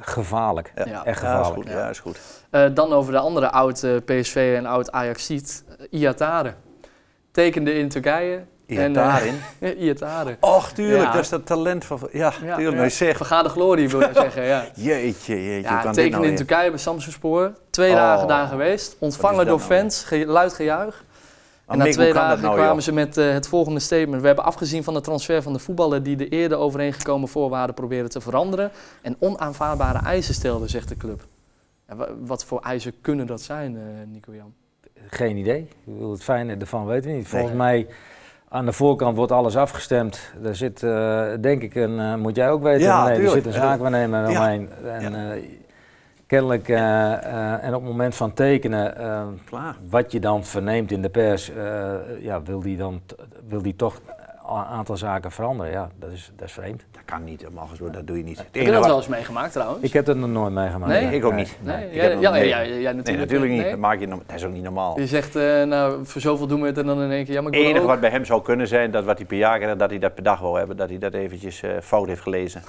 gevaarlijk. 0.00 0.72
Ja. 0.74 0.82
Echt 0.84 0.88
Ja, 0.94 1.04
is 1.10 1.16
gevaarlijk. 1.18 1.54
goed. 1.54 1.68
Ja, 1.68 1.88
is 1.88 1.98
goed. 2.00 2.18
Eh, 2.50 2.64
dan 2.74 2.92
over 2.92 3.12
de 3.12 3.18
andere 3.18 3.50
oud 3.50 3.82
eh, 3.82 3.90
PSV 4.04 4.54
en 4.56 4.66
oud 4.66 4.92
Ajaxiet, 4.92 5.64
uh, 5.92 6.00
Iatare. 6.00 6.54
Tekende 7.32 7.74
in 7.78 7.88
Turkije. 7.88 8.40
Hier 8.66 8.80
En, 8.80 8.88
eh, 8.88 8.94
daarin. 8.94 9.40
Ja, 9.60 9.72
Iatare. 9.72 10.36
Och, 10.40 10.70
tuurlijk. 10.72 11.02
Ja. 11.04 11.12
Dat 11.12 11.20
is 11.20 11.28
dat 11.28 11.46
talent 11.46 11.84
van... 11.84 11.98
Ja, 12.12 12.32
Ja, 12.42 12.56
tuurlijk. 12.56 12.76
ja. 12.76 12.82
Je 12.82 12.88
zegt... 12.88 13.16
Vergade 13.16 13.48
glorie, 13.48 13.88
wil 13.88 14.00
ik 14.00 14.10
zeggen. 14.24 14.42
Ja. 14.42 14.64
Jeetje, 14.74 15.44
jeetje. 15.44 15.70
Ja, 15.70 15.80
kan 15.80 15.94
nou 15.94 16.26
in? 16.26 16.36
Turkije 16.36 16.70
bij 16.70 16.78
Samsungspoor. 16.78 17.52
Twee 17.70 17.90
Oh. 17.90 17.96
dagen 17.96 18.28
daar 18.28 18.46
geweest. 18.46 18.96
Ontvangen 18.98 19.46
door 19.46 19.58
nou 19.58 19.70
fans. 19.70 20.04
ge- 20.04 20.26
luid 20.26 20.52
gejuich. 20.54 21.04
Maar 21.66 21.74
en 21.76 21.78
na 21.78 21.84
Mick, 21.84 21.92
twee 21.94 22.12
dagen 22.12 22.42
nou, 22.42 22.54
kwamen 22.54 22.74
joh? 22.74 22.82
ze 22.82 22.92
met 22.92 23.16
eh, 23.16 23.32
het 23.32 23.48
volgende 23.48 23.80
statement. 23.80 24.20
We 24.20 24.26
hebben 24.26 24.44
afgezien 24.44 24.84
van 24.84 24.94
de 24.94 25.00
transfer 25.00 25.42
van 25.42 25.52
de 25.52 25.58
voetballer 25.58 26.02
die 26.02 26.16
de 26.16 26.28
eerder 26.28 26.58
overeengekomen 26.58 27.28
voorwaarden 27.28 27.74
proberen 27.74 28.10
te 28.10 28.20
veranderen. 28.20 28.70
En 29.02 29.16
onaanvaardbare 29.18 29.98
eisen 29.98 30.34
stelde, 30.34 30.68
zegt 30.68 30.88
de 30.88 30.96
club. 30.96 31.20
Ja, 31.88 31.96
wa- 31.96 32.08
wat 32.20 32.44
voor 32.44 32.60
eisen 32.60 32.92
kunnen 33.00 33.26
dat 33.26 33.40
zijn, 33.40 33.76
eh, 33.76 33.82
Nico 34.12 34.34
Jan? 34.34 34.52
Geen 35.08 35.36
idee. 35.36 35.68
Het 36.10 36.22
fijne 36.22 36.56
ervan 36.56 36.86
weten 36.86 37.10
we 37.10 37.16
niet. 37.16 37.32
Nee. 37.32 37.40
Volgens 37.40 37.58
mij 37.58 37.86
aan 38.48 38.64
de 38.66 38.72
voorkant 38.72 39.16
wordt 39.16 39.32
alles 39.32 39.56
afgestemd. 39.56 40.20
Daar 40.42 40.56
zit, 40.56 40.82
eh, 40.82 41.26
denk 41.40 41.62
ik, 41.62 41.74
een, 41.74 41.98
eh, 42.00 42.14
moet 42.14 42.36
jij 42.36 42.50
ook 42.50 42.62
weten, 42.62 42.80
Ja, 42.86 43.06
René, 43.06 43.24
er 43.24 43.30
zit 43.30 43.46
een 43.46 43.52
zaakwaarnemer 43.52 44.30
Ja. 44.30 44.40
omheen. 44.40 44.68
En, 44.84 45.30
eh, 45.32 45.42
kennelijk, 46.26 46.68
eh, 46.68 47.12
eh, 47.12 47.64
en 47.64 47.74
op 47.74 47.80
het 47.80 47.90
moment 47.90 48.14
van 48.14 48.32
tekenen, 48.34 48.96
eh, 48.98 49.22
Klaar. 49.44 49.76
wat 49.90 50.12
je 50.12 50.20
dan 50.20 50.44
verneemt 50.44 50.90
in 50.90 51.02
de 51.02 51.08
pers, 51.08 51.50
eh, 51.50 51.92
ja, 52.20 52.42
wil 52.42 52.60
die 52.60 52.76
dan 52.76 53.00
wil 53.48 53.62
die 53.62 53.76
toch 53.76 54.00
een 54.48 54.54
aantal 54.64 54.96
zaken 54.96 55.30
veranderen. 55.30 55.72
Ja, 55.72 55.90
dat 55.98 56.10
is, 56.10 56.32
dat 56.36 56.46
is 56.46 56.52
vreemd. 56.52 56.84
Dat 56.92 57.02
kan 57.04 57.24
niet, 57.24 57.42
normaal 57.42 57.66
gesproken. 57.66 57.94
Dat 57.94 58.06
doe 58.06 58.16
je 58.16 58.24
niet. 58.24 58.38
Heb 58.38 58.54
je 58.54 58.70
dat 58.70 58.86
wel 58.86 58.96
eens 58.96 59.08
meegemaakt 59.08 59.52
trouwens? 59.52 59.82
Ik 59.84 59.92
heb 59.92 60.04
dat 60.04 60.16
nog 60.16 60.30
nooit 60.30 60.52
meegemaakt. 60.52 60.92
Nee? 60.92 61.14
Ik 61.14 61.24
ook 61.24 61.34
niet. 61.34 61.56
nee, 61.62 61.94
jij, 61.94 62.14
natuurlijk, 62.14 63.06
Nee, 63.06 63.16
natuurlijk 63.16 63.50
niet. 63.52 63.60
nee? 63.60 63.70
Dat, 63.70 63.78
maak 63.78 64.00
je, 64.00 64.08
dat 64.08 64.18
is 64.34 64.44
ook 64.44 64.52
niet 64.52 64.62
normaal. 64.62 65.00
Je 65.00 65.06
zegt, 65.06 65.36
eh, 65.36 65.62
nou, 65.62 66.06
voor 66.06 66.20
zoveel 66.20 66.46
doen 66.46 66.60
we 66.60 66.66
het 66.66 66.78
en 66.78 66.86
dan 66.86 67.02
in 67.02 67.10
één 67.10 67.24
keer, 67.24 67.34
ja, 67.34 67.40
maar 67.40 67.52
ik 67.52 67.58
Het 67.58 67.66
enige 67.66 67.82
ook. 67.82 67.88
wat 67.90 68.00
bij 68.00 68.10
hem 68.10 68.24
zou 68.24 68.42
kunnen 68.42 68.68
zijn, 68.68 68.90
dat 68.90 69.04
wat 69.04 69.16
hij 69.18 69.26
per 69.26 69.36
jaar 69.36 69.78
dat 69.78 69.90
hij 69.90 69.98
dat 69.98 70.14
per 70.14 70.22
dag 70.22 70.40
wil 70.40 70.54
hebben, 70.54 70.76
dat 70.76 70.88
hij 70.88 70.98
dat 70.98 71.14
eventjes 71.14 71.62
eh, 71.62 71.70
fout 71.82 72.06
heeft 72.06 72.20
gelezen. 72.22 72.62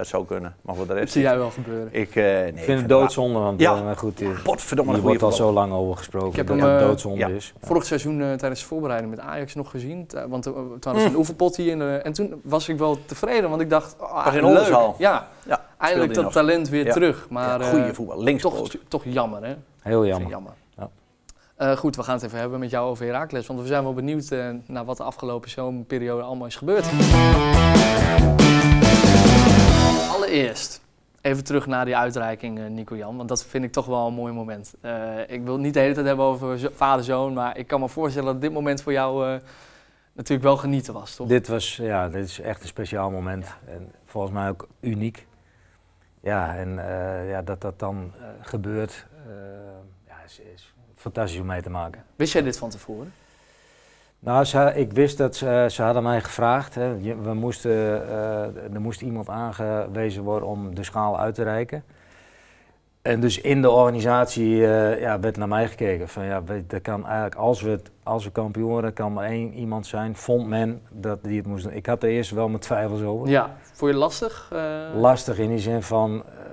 Dat 0.00 0.08
zou 0.08 0.26
kunnen. 0.26 0.54
Maar 0.62 0.74
voor 0.74 0.84
de 0.86 0.90
Dat 0.92 0.98
rest... 1.02 1.12
zie 1.12 1.22
jij 1.22 1.36
wel 1.38 1.50
gebeuren. 1.50 1.88
Ik, 1.92 2.08
eh, 2.16 2.24
nee, 2.24 2.46
Ik 2.52 2.58
vind 2.58 2.78
het 2.80 2.88
doodzonde, 2.88 3.38
want 3.38 3.60
Ja. 3.60 3.74
eh, 3.76 3.84
maar 3.84 3.96
goed, 3.96 4.18
hier, 4.18 4.40
Potverdomme, 4.44 4.90
hier 4.92 5.00
een 5.00 5.06
wordt 5.06 5.22
al 5.22 5.32
zo 5.32 5.52
lang 5.52 5.72
over 5.72 5.96
gesproken 5.96 6.28
Ik 6.30 6.36
heb 6.36 6.46
dat 6.46 6.56
hem, 6.58 6.68
het 6.68 6.80
eh, 6.80 6.86
doodzonde 6.86 7.18
ja. 7.18 7.28
is. 7.28 7.52
Vorig 7.60 7.84
seizoen 7.84 8.20
eh, 8.22 8.32
tijdens 8.32 8.60
de 8.60 8.66
voorbereiding 8.66 9.10
met 9.10 9.20
Ajax 9.24 9.54
nog 9.54 9.70
gezien. 9.70 10.08
Want 10.28 10.46
eh, 10.46 10.52
toen 10.80 10.92
Mm. 10.92 10.98
een 10.98 11.16
oefenpot 11.16 11.56
hier. 11.56 11.70
In 11.70 11.78
de, 11.78 12.00
en 12.02 12.12
toen 12.12 12.40
was 12.44 12.68
ik 12.68 12.78
wel 12.78 12.98
tevreden, 13.06 13.50
want 13.50 13.62
ik 13.62 13.70
dacht, 13.70 13.96
oh, 14.00 14.24
Was 14.24 14.34
in 14.34 14.52
leuk. 14.52 14.68
Ja, 14.98 15.28
Ja, 15.46 15.64
eindelijk 15.78 16.14
dat 16.14 16.24
nog. 16.24 16.32
talent 16.32 16.68
weer 16.68 16.84
Ja. 16.86 16.92
terug. 16.92 17.26
Maar 17.30 17.60
ja, 17.60 17.64
eh, 17.66 17.70
goede 17.70 17.94
voetbal. 17.94 18.22
Linkspoot. 18.22 18.70
toch, 18.70 18.80
toch 18.88 19.02
jammer, 19.04 19.44
hè? 19.44 19.54
Heel 19.82 20.06
jammer. 20.06 20.30
jammer. 20.30 20.52
Ja. 20.76 20.88
Eh, 21.56 21.76
goed, 21.76 21.96
we 21.96 22.02
gaan 22.02 22.14
het 22.14 22.24
even 22.24 22.38
hebben 22.38 22.58
met 22.58 22.70
jou 22.70 22.88
over 22.90 23.04
Heracles. 23.06 23.46
Want 23.46 23.60
we 23.60 23.66
zijn 23.66 23.82
wel 23.82 23.94
benieuwd 23.94 24.30
eh, 24.30 24.44
naar 24.66 24.84
wat 24.84 24.96
de 24.96 25.02
afgelopen 25.02 25.50
zomerperiode 25.50 26.22
allemaal 26.22 26.46
is 26.46 26.56
gebeurd. 26.56 26.86
Allereerst, 30.30 30.80
even 31.20 31.44
terug 31.44 31.66
naar 31.66 31.84
die 31.84 31.96
uitreiking, 31.96 32.58
eh, 32.58 32.66
Nico 32.66 32.96
Jan. 32.96 33.16
Want 33.16 33.28
dat 33.28 33.44
vind 33.44 33.64
ik 33.64 33.72
toch 33.72 33.86
wel 33.86 34.06
een 34.06 34.14
mooi 34.14 34.32
moment. 34.32 34.74
Eh, 34.80 35.18
ik 35.28 35.42
wil 35.42 35.52
het 35.52 35.62
niet 35.62 35.74
de 35.74 35.80
hele 35.80 35.94
tijd 35.94 36.06
hebben 36.06 36.24
over 36.24 36.58
zo- 36.58 36.68
vader-zoon. 36.72 37.32
Maar 37.32 37.56
ik 37.58 37.66
kan 37.66 37.80
me 37.80 37.88
voorstellen 37.88 38.32
dat 38.32 38.40
dit 38.40 38.52
moment 38.52 38.82
voor 38.82 38.92
jou 38.92 39.26
eh, 39.26 39.40
natuurlijk 40.12 40.42
wel 40.42 40.56
genieten 40.56 40.94
was, 40.94 41.14
toch? 41.16 41.28
Dit 41.28 41.48
was, 41.48 41.76
ja, 41.76 42.08
dit 42.08 42.24
is 42.24 42.40
echt 42.40 42.62
een 42.62 42.68
speciaal 42.68 43.10
moment. 43.10 43.46
En 43.66 43.92
volgens 44.04 44.32
mij 44.32 44.48
ook 44.48 44.68
uniek. 44.80 45.26
Ja, 46.20 46.56
en 46.56 46.74
ja, 47.28 47.42
dat 47.42 47.60
dat 47.60 47.78
dan 47.78 48.12
gebeurt, 48.40 49.06
ja, 50.06 50.14
is, 50.26 50.40
is 50.54 50.74
fantastisch 50.96 51.40
om 51.40 51.46
mee 51.46 51.62
te 51.62 51.70
maken. 51.70 52.04
Wist 52.16 52.32
jij 52.32 52.42
dit 52.42 52.58
van 52.58 52.70
tevoren? 52.70 53.12
Nou, 54.22 54.44
ze, 54.44 54.72
ik 54.74 54.92
wist 54.92 55.18
dat 55.18 55.36
ze, 55.36 55.66
ze 55.70 55.82
hadden 55.82 56.02
mij 56.02 56.20
gevraagd. 56.20 56.74
Hè, 56.74 56.96
we 57.22 57.34
moesten, 57.34 57.70
eh, 58.08 58.72
er 58.72 58.80
moest 58.80 59.00
iemand 59.02 59.28
aangewezen 59.28 60.22
worden 60.22 60.48
om 60.48 60.74
de 60.74 60.84
schaal 60.84 61.18
uit 61.18 61.34
te 61.34 61.42
reiken. 61.42 61.84
En 63.02 63.20
dus 63.20 63.40
in 63.40 63.62
de 63.62 63.70
organisatie 63.70 64.66
eh, 64.66 65.00
ja, 65.00 65.20
werd 65.20 65.36
naar 65.36 65.48
mij 65.48 65.68
gekeken. 65.68 66.08
Van, 66.08 66.24
ja, 66.24 66.42
er 66.68 66.80
kan 66.80 67.04
eigenlijk, 67.06 67.34
als, 67.34 67.62
we 67.62 67.80
als 68.02 68.24
we 68.24 68.30
kampioen 68.30 68.68
worden, 68.68 68.92
kan 68.92 69.12
maar 69.12 69.24
één 69.24 69.52
iemand 69.52 69.86
zijn. 69.86 70.16
Vond 70.16 70.48
men 70.48 70.82
dat 70.90 71.18
die 71.22 71.36
het 71.36 71.46
moest 71.46 71.64
doen. 71.64 71.72
Ik 71.72 71.86
had 71.86 72.02
er 72.02 72.08
eerst 72.08 72.30
wel 72.30 72.48
mijn 72.48 72.60
twijfels 72.60 73.02
over. 73.02 73.28
Ja. 73.28 73.56
Vond 73.72 73.92
je 73.92 73.96
lastig? 73.98 74.48
Eh, 74.52 74.60
Lastig 74.94 75.38
in 75.38 75.48
die 75.48 75.58
zin 75.58 75.82
van... 75.82 76.22
eh, 76.26 76.44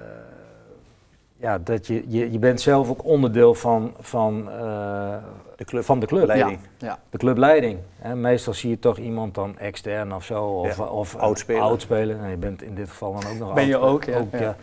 ja, 1.37 1.57
dat 1.57 1.87
je, 1.87 2.03
je, 2.07 2.31
je 2.31 2.39
bent 2.39 2.61
zelf 2.61 2.89
ook 2.89 3.05
onderdeel 3.05 3.53
van, 3.53 3.93
van, 3.99 4.51
eh, 4.51 5.15
De 5.57 5.65
club. 5.65 5.83
van 5.83 5.99
de 5.99 6.05
club. 6.05 6.25
Leiding. 6.27 6.59
Ja. 6.77 6.99
De 7.09 7.17
clubleiding. 7.17 7.79
Hè. 7.99 8.15
Meestal 8.15 8.53
zie 8.53 8.69
je 8.69 8.79
toch 8.79 8.97
iemand 8.97 9.35
dan 9.35 9.57
extern 9.57 10.13
of 10.13 10.23
zo. 10.23 10.43
Of, 10.43 10.77
Ja, 10.77 10.83
of 10.83 11.13
een 11.13 11.19
oudspeler. 11.19 11.61
oudspeler. 11.61 12.19
En 12.23 12.29
je 12.29 12.37
bent 12.37 12.61
in 12.61 12.75
dit 12.75 12.89
geval 12.89 13.13
dan 13.19 13.31
ook 13.31 13.37
nog 13.37 13.53
Ben 13.53 13.67
je 13.67 13.77
ook, 13.77 14.03
ja, 14.03 14.23
ja. 14.31 14.55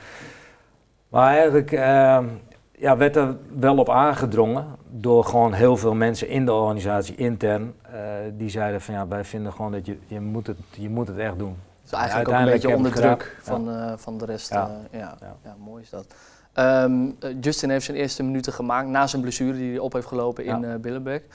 Maar 1.08 1.32
eigenlijk 1.34 1.72
ehm, 1.72 2.24
ja, 2.78 2.96
werd 2.96 3.16
er 3.16 3.36
wel 3.58 3.76
op 3.78 3.88
aangedrongen 3.90 4.66
door 4.90 5.24
gewoon 5.24 5.52
heel 5.52 5.76
veel 5.76 5.94
mensen 5.94 6.28
in 6.28 6.44
de 6.44 6.52
organisatie 6.52 7.14
intern. 7.14 7.74
eh, 7.82 8.00
die 8.32 8.48
zeiden 8.50 8.80
van 8.80 8.94
ja, 8.94 9.08
wij 9.08 9.24
vinden 9.24 9.52
gewoon 9.52 9.72
dat 9.72 9.86
je, 9.86 9.98
je, 10.06 10.20
moet, 10.20 10.46
het, 10.46 10.56
je 10.70 10.88
moet 10.90 11.08
het 11.08 11.18
echt 11.18 11.38
doen. 11.38 11.56
Dus 11.82 11.92
eigenlijk 11.92 12.28
ook 12.28 12.34
een 12.34 12.44
beetje 12.44 12.76
onder 12.76 12.92
druk 12.92 13.36
van, 13.42 13.70
eh, 13.70 13.92
van 13.96 14.18
de 14.18 14.24
rest. 14.24 14.50
Ja. 14.50 14.70
eh, 14.90 15.00
ja. 15.00 15.16
Ja. 15.20 15.36
Ja. 15.44 15.54
mooi 15.64 15.82
is 15.82 15.90
dat. 15.90 16.06
Ehm, 16.54 16.92
eh, 17.20 17.30
Justin 17.40 17.70
heeft 17.70 17.84
zijn 17.84 17.96
eerste 17.96 18.22
minuten 18.22 18.52
gemaakt 18.52 18.88
na 18.88 19.06
zijn 19.06 19.22
blessure 19.22 19.52
die 19.52 19.70
hij 19.70 19.78
op 19.78 19.92
heeft 19.92 20.06
gelopen 20.06 20.44
in. 20.44 20.60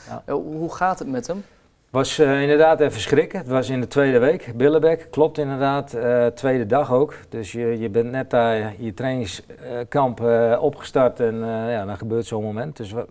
Ja. 0.07 0.23
Eh, 0.25 0.33
hoe 0.33 0.73
gaat 0.75 0.99
het 0.99 1.07
met 1.07 1.27
hem? 1.27 1.43
Was 1.89 2.19
eh, 2.19 2.41
inderdaad 2.41 2.79
even 2.79 3.01
schrikken. 3.01 3.39
Het 3.39 3.47
was 3.47 3.69
in 3.69 3.79
de 3.79 3.87
tweede 3.87 4.19
week, 4.19 4.51
Billebek. 4.55 5.07
Klopt 5.11 5.37
inderdaad. 5.37 5.97
tweede 6.35 6.65
dag 6.65 6.93
ook. 6.93 7.13
Dus 7.29 7.51
je, 7.51 7.79
je 7.79 7.89
bent 7.89 8.11
net 8.11 8.29
daar 8.29 8.73
je 8.77 8.93
trainingskamp 8.93 10.21
opgestart 10.59 11.19
en 11.19 11.35
ja, 11.45 11.85
dan 11.85 11.97
gebeurt 11.97 12.25
zo'n 12.25 12.43
moment. 12.43 12.77
Dus 12.77 12.91
we, 12.91 13.05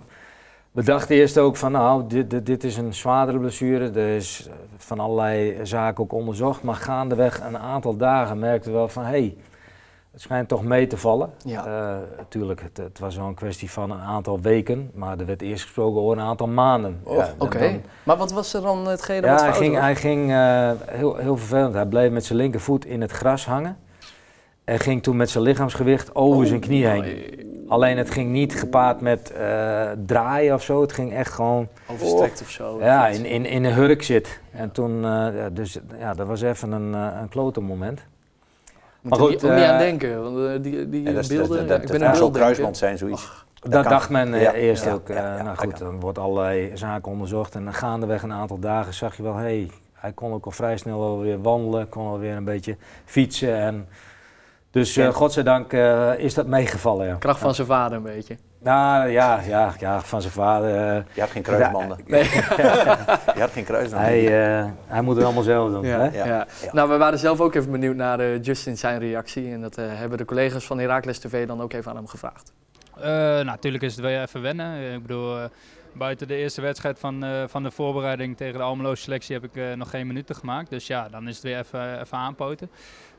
we 0.72 0.82
dachten 0.82 1.16
eerst 1.16 1.38
ook 1.38 1.56
van 1.56 1.72
nou, 1.72 2.04
dit, 2.06 2.30
dit, 2.30 2.46
dit 2.46 2.64
is 2.64 2.76
een 2.76 2.94
zwaardere 2.94 3.38
blessure. 3.38 3.90
Er 3.90 4.16
is 4.16 4.48
van 4.76 5.00
allerlei 5.00 5.56
zaken 5.62 6.04
ook 6.04 6.12
onderzocht. 6.12 6.62
Maar 6.62 6.74
gaandeweg 6.74 7.40
een 7.40 7.58
aantal 7.58 7.96
dagen 7.96 8.38
merkten 8.38 8.72
we 8.72 8.76
wel 8.76 8.88
van 8.88 9.04
hé, 9.04 9.08
hey, 9.08 9.36
het 10.18 10.26
schijnt 10.26 10.48
toch 10.48 10.64
mee 10.64 10.86
te 10.86 10.96
vallen. 10.96 11.30
Ja. 11.44 11.66
Eh, 11.66 12.24
tuurlijk, 12.28 12.62
het, 12.62 12.76
het 12.76 12.98
was 12.98 13.16
wel 13.16 13.26
een 13.26 13.34
kwestie 13.34 13.70
van 13.70 13.90
een 13.90 14.00
aantal 14.00 14.40
weken. 14.40 14.90
Maar 14.94 15.18
er 15.18 15.26
werd 15.26 15.42
eerst 15.42 15.62
gesproken 15.62 16.00
over 16.00 16.18
een 16.18 16.24
aantal 16.24 16.48
maanden. 16.48 17.00
Oh, 17.02 17.16
Ja, 17.16 17.34
Oké. 17.38 17.80
Maar 18.02 18.16
wat 18.16 18.32
was 18.32 18.54
er 18.54 18.62
dan 18.62 18.86
hetgene 18.86 19.26
ja, 19.26 19.32
wat 19.32 19.40
hij 19.40 19.52
ging, 19.52 19.72
was? 19.72 19.82
hij 19.82 19.96
ging 19.96 20.30
eh, 20.30 20.70
heel, 20.86 21.16
heel 21.16 21.36
vervelend. 21.36 21.74
Hij 21.74 21.86
bleef 21.86 22.10
met 22.10 22.24
zijn 22.24 22.38
linkervoet 22.38 22.84
in 22.84 23.00
het 23.00 23.10
gras 23.10 23.46
hangen. 23.46 23.76
En 24.64 24.78
ging 24.78 25.02
toen 25.02 25.16
met 25.16 25.30
zijn 25.30 25.44
lichaamsgewicht 25.44 26.14
over 26.14 26.46
zijn 26.46 26.60
knie 26.60 26.86
heen. 26.86 27.00
Nee, 27.00 27.48
Alleen 27.68 27.96
het 27.96 28.10
ging 28.10 28.30
niet 28.30 28.54
gepaard 28.58 29.00
met 29.00 29.30
eh, 29.30 29.90
draaien 30.06 30.54
of 30.54 30.62
zo. 30.62 30.80
Het 30.80 30.92
ging 30.92 31.12
echt 31.14 31.32
gewoon 31.32 31.68
Overstrekt 31.86 32.40
of 32.40 32.50
zo. 32.50 32.78
ja, 32.80 33.08
in, 33.08 33.24
in, 33.24 33.46
in 33.46 33.64
een 33.64 33.74
hurk 33.74 34.02
zit. 34.02 34.40
En 34.50 34.72
toen, 34.72 35.04
eh, 35.04 35.44
dus 35.52 35.78
ja, 35.98 36.14
dat 36.14 36.26
was 36.26 36.42
even 36.42 36.72
een, 36.72 36.94
eh, 36.94 37.20
een 37.20 37.28
klote 37.28 37.60
moment. 37.60 38.00
Moet 39.00 39.10
Maar 39.10 39.18
er 39.18 39.24
goed, 39.24 39.34
niet, 39.34 39.44
ook 39.44 39.50
niet 39.56 39.60
eh, 39.60 39.70
aan 39.70 39.78
denken. 39.78 40.22
Want 40.22 40.36
eh, 40.48 40.62
die, 40.62 40.88
die 40.88 41.04
dat 41.04 41.14
is- 41.14 41.26
beelden, 41.28 41.48
dat, 41.48 41.58
ja, 41.58 41.66
dat, 41.66 41.82
ik 41.82 41.98
ben 41.98 42.22
een 42.22 42.32
kruisband 42.32 42.76
zijn, 42.76 42.98
zoiets. 42.98 43.46
Dat, 43.60 43.84
dacht 43.84 44.10
men 44.10 44.34
eh, 44.34 44.42
Ja, 44.42 44.52
eerst 44.52 44.84
ja, 44.84 44.92
ook. 44.92 45.08
eh, 45.08 45.16
ja, 45.16 45.36
ja, 45.36 45.42
nou 45.42 45.56
goed, 45.56 45.78
dan 45.78 46.00
wordt 46.00 46.18
allerlei 46.18 46.70
zaken 46.76 47.12
onderzocht. 47.12 47.54
En 47.54 47.74
gaandeweg 47.74 48.22
een 48.22 48.32
aantal 48.32 48.58
dagen 48.58 48.94
zag 48.94 49.16
je 49.16 49.22
wel, 49.22 49.34
hé, 49.34 49.40
hey, 49.40 49.70
hij 49.92 50.12
kon 50.12 50.32
ook 50.32 50.44
al 50.44 50.50
vrij 50.50 50.76
snel 50.76 50.98
wel 50.98 51.20
weer 51.20 51.42
wandelen, 51.42 51.88
kon 51.88 52.06
alweer 52.06 52.36
een 52.36 52.44
beetje 52.44 52.76
fietsen. 53.04 53.56
En 53.56 53.88
dus 54.70 54.96
eh 54.96 55.04
Ja. 55.04 55.10
godzijdank 55.10 55.72
eh, 55.72 56.12
is 56.18 56.34
dat 56.34 56.46
meegevallen. 56.46 57.06
Ja. 57.06 57.14
Kracht 57.14 57.40
van 57.40 57.54
zijn 57.54 57.66
vader 57.66 57.96
een 57.96 58.02
beetje. 58.02 58.36
Nou 58.60 59.08
ja, 59.08 59.40
ja, 59.40 59.74
ja 59.78 60.00
van 60.00 60.20
zijn 60.20 60.32
vader. 60.32 60.96
eh, 60.96 61.02
Je 61.14 61.20
had 61.20 61.30
geen 61.30 61.42
kruisbanden. 61.42 61.98
Nee. 62.06 62.22
Je 63.34 63.36
had 63.40 63.50
geen 63.50 63.64
kruisbanden. 63.64 64.08
hij, 64.08 64.58
eh, 64.60 64.70
hij 64.86 65.02
moet 65.02 65.16
het 65.16 65.24
allemaal 65.24 65.42
zelf 65.42 65.70
doen. 65.70 65.86
Ja, 65.86 65.98
hè? 65.98 66.18
ja. 66.18 66.26
Ja. 66.26 66.46
Nou, 66.72 66.88
we 66.88 66.96
waren 66.96 67.18
zelf 67.18 67.40
ook 67.40 67.54
even 67.54 67.70
benieuwd 67.70 67.96
naar 67.96 68.20
eh, 68.20 68.42
Justin 68.42 68.76
zijn 68.76 68.98
reactie. 68.98 69.52
En 69.52 69.60
dat 69.60 69.76
eh, 69.78 69.84
hebben 69.88 70.18
de 70.18 70.24
collega's 70.24 70.64
van 70.66 70.78
Heracles 70.78 71.18
TV 71.18 71.46
dan 71.46 71.60
ook 71.60 71.72
even 71.72 71.90
aan 71.90 71.96
hem 71.96 72.06
gevraagd. 72.06 72.52
Eh, 72.96 73.04
nou, 73.04 73.44
natuurlijk 73.44 73.82
is 73.84 73.92
het 73.96 74.04
weer 74.04 74.20
even 74.22 74.42
wennen. 74.42 74.92
Ik 74.94 75.02
bedoel, 75.02 75.38
eh, 75.38 75.44
buiten 75.92 76.28
de 76.28 76.34
eerste 76.36 76.60
wedstrijd 76.60 76.98
van, 76.98 77.24
eh, 77.24 77.42
van 77.46 77.62
de 77.62 77.70
voorbereiding 77.70 78.36
tegen 78.36 78.58
de 78.58 78.64
Almeloze 78.64 79.02
selectie 79.02 79.34
heb 79.34 79.44
ik 79.44 79.56
eh, 79.56 79.72
nog 79.76 79.90
geen 79.90 80.06
minuten 80.06 80.34
gemaakt. 80.34 80.70
Dus 80.70 80.86
ja, 80.86 81.08
dan 81.08 81.28
is 81.28 81.34
het 81.34 81.44
weer 81.44 81.58
even, 81.58 82.00
even 82.00 82.18
aanpoten. 82.18 82.70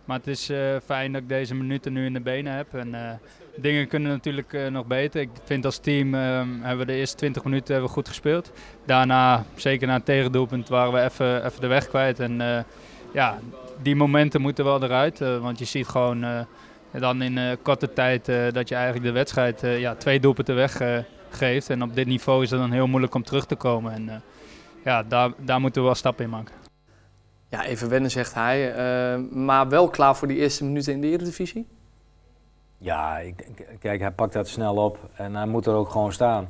Maar 0.10 0.18
het 0.18 0.28
is 0.28 0.50
eh, 0.50 0.76
fijn 0.86 1.12
dat 1.12 1.22
ik 1.22 1.30
deze 1.30 1.56
minuten 1.56 1.94
nu 1.94 2.06
in 2.06 2.14
de 2.14 2.20
benen 2.20 2.54
heb. 2.54 2.74
En 2.74 2.96
eh, 2.96 3.12
dingen 3.56 3.88
kunnen 3.88 4.12
natuurlijk 4.12 4.54
eh, 4.54 4.68
nog 4.68 4.86
beter. 4.86 5.22
Ik 5.22 5.30
vind 5.44 5.66
als 5.66 5.78
team 5.78 6.14
eh, 6.14 6.22
hebben 6.62 6.78
we 6.78 6.86
de 6.86 6.98
eerste 6.98 7.16
20 7.16 7.44
minuten 7.44 7.74
hebben 7.74 7.92
goed 7.92 8.08
gespeeld. 8.08 8.52
Daarna, 8.86 9.46
zeker 9.56 9.88
na 9.88 9.94
het 9.94 10.06
tegendoelpunt, 10.06 10.70
waren 10.70 10.94
we 10.94 11.04
even, 11.04 11.46
even 11.46 11.62
de 11.62 11.68
weg 11.68 11.88
kwijt. 11.88 12.20
En 12.20 12.66
ja, 13.14 13.40
die 13.82 13.96
momenten 13.96 14.42
moeten 14.42 14.66
wel 14.66 14.84
eruit. 14.84 15.20
want 15.20 15.60
je 15.60 15.66
ziet 15.66 15.88
gewoon 15.88 16.46
dan 16.92 17.22
in 17.22 17.58
korte 17.62 17.94
tijd 17.94 18.26
dat 18.54 18.70
je 18.70 18.76
eigenlijk 18.76 19.06
de 19.06 19.12
wedstrijd 19.12 19.64
eh, 19.64 19.80
ja, 19.80 19.96
twee 19.96 20.20
doelpunten 20.20 20.56
weggeeft. 20.56 21.70
en 21.70 21.84
op 21.84 21.96
dit 21.96 22.08
niveau 22.08 22.44
is 22.44 22.50
het 22.50 22.60
dan 22.60 22.72
heel 22.72 22.88
moeilijk 22.88 23.16
om 23.16 23.24
terug 23.24 23.46
te 23.46 23.56
komen. 23.56 23.94
En 23.94 24.22
ja, 24.84 25.04
daar, 25.04 25.32
daar 25.38 25.62
moeten 25.62 25.82
we 25.82 25.88
wel 25.88 25.96
stappen 25.96 26.24
in 26.24 26.30
maken. 26.30 26.69
Ja, 27.50 27.66
even 27.66 27.90
wennen 27.90 28.12
zegt 28.12 28.34
hij. 28.34 28.74
eh, 28.74 29.20
maar 29.32 29.70
wel 29.70 29.88
klaar 29.90 30.16
voor 30.16 30.28
die 30.28 30.38
eerste 30.38 30.64
minuten 30.66 30.94
in 30.94 31.02
de 31.02 31.08
Eredivisie? 31.08 31.68
Ja, 32.78 33.18
ik, 33.18 33.38
denk- 33.38 33.80
kijk, 33.80 34.00
hij 34.02 34.12
pakt 34.12 34.34
dat 34.34 34.48
snel 34.48 34.76
op 34.76 34.98
en 35.14 35.36
hij 35.36 35.46
moet 35.46 35.66
er 35.66 35.74
ook 35.74 35.90
gewoon 35.90 36.12
staan. 36.12 36.50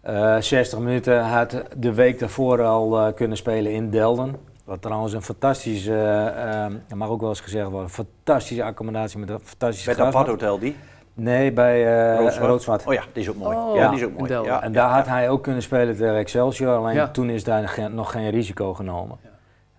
Eh 0.00 0.36
60 0.40 0.78
minuten, 0.78 1.24
hij 1.28 1.38
had 1.38 1.62
de 1.76 1.94
week 1.94 2.18
daarvoor 2.18 2.62
al 2.62 2.98
eh, 3.00 3.14
kunnen 3.14 3.36
spelen 3.36 3.72
in 3.72 3.90
Delden. 3.90 4.36
Wat 4.64 4.82
trouwens 4.82 5.12
een 5.12 5.22
fantastische, 5.22 5.94
eh, 5.94 6.64
eh, 6.64 6.72
dat 6.88 6.98
mag 6.98 7.08
ook 7.08 7.20
wel 7.20 7.28
eens 7.28 7.40
gezegd 7.40 7.68
worden, 7.70 7.90
fantastische 7.90 8.64
accommodatie 8.64 9.18
met 9.18 9.28
een 9.30 9.40
fantastische 9.44 9.94
Bij 9.94 10.04
het 10.04 10.14
apart 10.14 10.28
hotel 10.28 10.58
die? 10.58 10.76
Nee, 11.14 11.52
bij 11.52 11.86
eh 12.18 12.36
Rood-zwart. 12.38 12.86
Oh 12.86 12.92
ja, 12.92 13.02
die 13.12 13.22
is 13.22 13.28
ook 13.30 13.36
mooi. 13.36 13.56
Oh, 13.56 13.76
ja, 13.76 13.88
die 13.90 13.98
is 13.98 14.04
ook 14.04 14.18
mooi. 14.18 14.32
Ja, 14.32 14.62
En 14.62 14.72
daar 14.72 14.88
had 14.90 15.04
ja. 15.06 15.12
hij 15.12 15.30
ook 15.30 15.42
kunnen 15.42 15.62
spelen 15.62 15.96
tegen 15.96 16.16
Excelsior, 16.16 16.76
alleen 16.76 16.94
Ja. 16.94 17.08
toen 17.08 17.30
is 17.30 17.44
daar 17.44 17.68
geen- 17.68 17.94
nog 17.94 18.10
geen 18.10 18.30
risico 18.30 18.74
genomen. 18.74 19.18
Ja. 19.22 19.28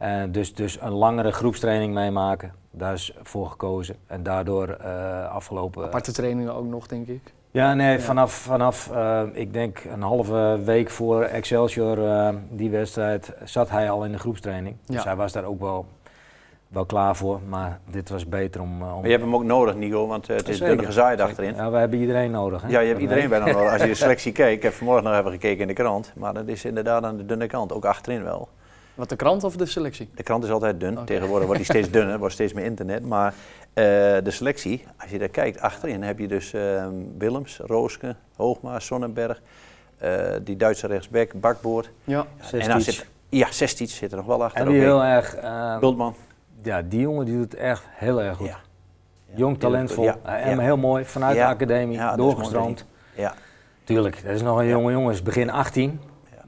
En 0.01 0.31
dus, 0.31 0.53
dus 0.55 0.81
een 0.81 0.91
langere 0.91 1.31
groepstraining 1.31 1.93
meemaken, 1.93 2.53
daar 2.71 2.93
is 2.93 3.13
voor 3.23 3.49
gekozen. 3.49 3.95
En 4.07 4.23
daardoor 4.23 4.67
eh, 4.69 5.29
afgelopen... 5.31 5.83
Aparte 5.83 6.11
trainingen 6.11 6.53
ook 6.55 6.65
nog, 6.65 6.87
denk 6.87 7.07
ik. 7.07 7.33
Ja, 7.51 7.73
nee, 7.73 7.91
Ja. 7.91 7.99
vanaf, 7.99 8.33
vanaf 8.33 8.89
eh, 8.93 9.21
ik 9.33 9.53
denk 9.53 9.83
een 9.93 10.01
halve 10.01 10.59
week 10.65 10.89
voor 10.89 11.21
Excelsior, 11.23 12.05
eh, 12.07 12.29
die 12.49 12.69
wedstrijd, 12.69 13.33
zat 13.43 13.69
hij 13.69 13.89
al 13.89 14.05
in 14.05 14.11
de 14.11 14.19
groepstraining. 14.19 14.75
Dus 14.85 14.95
Ja. 14.95 15.03
hij 15.03 15.15
was 15.15 15.31
daar 15.31 15.43
ook 15.43 15.59
wel, 15.59 15.85
wel 16.67 16.85
klaar 16.85 17.15
voor, 17.15 17.39
maar 17.49 17.79
dit 17.91 18.09
was 18.09 18.27
beter 18.27 18.61
om... 18.61 18.81
eh, 18.81 18.87
om 18.87 18.93
Maar 18.95 19.03
je 19.05 19.09
hebt 19.11 19.23
hem 19.23 19.35
ook 19.35 19.43
nodig, 19.43 19.75
Nico, 19.75 20.07
want 20.07 20.29
eh, 20.29 20.35
het 20.35 20.49
is 20.49 20.59
dunne 20.59 20.85
gezaaid 20.85 21.21
achterin. 21.21 21.55
Ja, 21.55 21.71
we 21.71 21.77
hebben 21.77 21.99
iedereen 21.99 22.31
nodig. 22.31 22.61
Hè? 22.61 22.67
Ja, 22.67 22.79
je 22.79 22.87
hebt 22.87 23.01
iedereen 23.01 23.29
bijna 23.29 23.45
nodig. 23.45 23.71
Als 23.71 23.81
je 23.81 23.87
de 23.87 23.93
selectie 24.05 24.31
kijkt, 24.31 24.57
ik 24.57 24.63
heb 24.63 24.73
vanmorgen 24.73 25.03
nog 25.03 25.19
even 25.19 25.31
gekeken 25.31 25.61
in 25.61 25.67
de 25.67 25.73
krant, 25.73 26.13
maar 26.15 26.33
dat 26.33 26.47
is 26.47 26.65
inderdaad 26.65 27.03
aan 27.03 27.17
de 27.17 27.25
dunne 27.25 27.47
kant, 27.47 27.73
ook 27.73 27.85
achterin 27.85 28.23
wel. 28.23 28.47
Wat 28.95 29.09
de 29.09 29.15
krant 29.15 29.43
of 29.43 29.55
de 29.55 29.65
selectie? 29.65 30.09
De 30.15 30.23
krant 30.23 30.43
is 30.43 30.49
altijd 30.49 30.79
dun, 30.79 31.05
tegenwoordig 31.05 31.45
wordt 31.47 31.61
die 31.61 31.69
steeds 31.71 31.91
dunner, 31.97 32.19
wordt 32.19 32.33
steeds 32.33 32.53
meer 32.53 32.65
internet. 32.65 33.05
Maar 33.05 33.33
eh, 33.73 33.83
de 34.23 34.31
selectie, 34.31 34.83
als 34.97 35.09
je 35.11 35.19
daar 35.19 35.29
kijkt, 35.29 35.59
achterin 35.61 36.03
heb 36.03 36.19
je 36.19 36.27
dus 36.27 36.53
eh, 36.53 36.85
Willems, 37.17 37.57
Rooske, 37.65 38.15
Hoogma, 38.35 38.79
Sonnenberg, 38.79 39.41
eh, 39.97 40.11
die 40.43 40.55
Duitse 40.55 40.87
rechtsback, 40.87 41.33
Bakboord. 41.33 41.89
Ja. 42.03 42.25
En 42.51 42.67
dan 42.69 42.81
zit, 42.81 43.05
ja, 43.29 43.47
Sestic 43.51 43.89
zit 43.89 44.11
er 44.11 44.17
nog 44.17 44.25
wel 44.25 44.43
achter. 44.43 44.61
En 44.61 44.67
die 44.71 44.79
heel 44.79 45.03
erg... 45.03 45.35
eh, 45.35 45.79
Bultman. 45.79 46.15
ja, 46.63 46.81
die 46.81 46.99
jongen 46.99 47.25
die 47.25 47.35
doet 47.35 47.51
het 47.51 47.55
echt 47.61 47.83
heel 47.89 48.21
erg 48.21 48.37
goed. 48.37 48.47
Ja. 48.47 48.59
Ja, 49.25 49.37
Jong, 49.37 49.59
talentvol. 49.59 50.03
goed. 50.11 50.17
Ja, 50.25 50.31
Ja, 50.31 50.39
en 50.39 50.55
ja. 50.55 50.61
heel 50.61 50.77
mooi, 50.77 51.05
vanuit 51.05 51.35
Ja. 51.35 51.47
de 51.47 51.53
academie, 51.53 51.99
doorgestroomd. 52.15 52.85
Ja, 53.15 53.33
Tuurlijk, 53.83 54.23
dat 54.25 54.33
is 54.33 54.41
nog 54.41 54.59
een 54.59 54.67
jonge 54.67 54.91
jongen, 54.91 55.13
is 55.13 55.23
begin 55.23 55.49
18. 55.49 55.99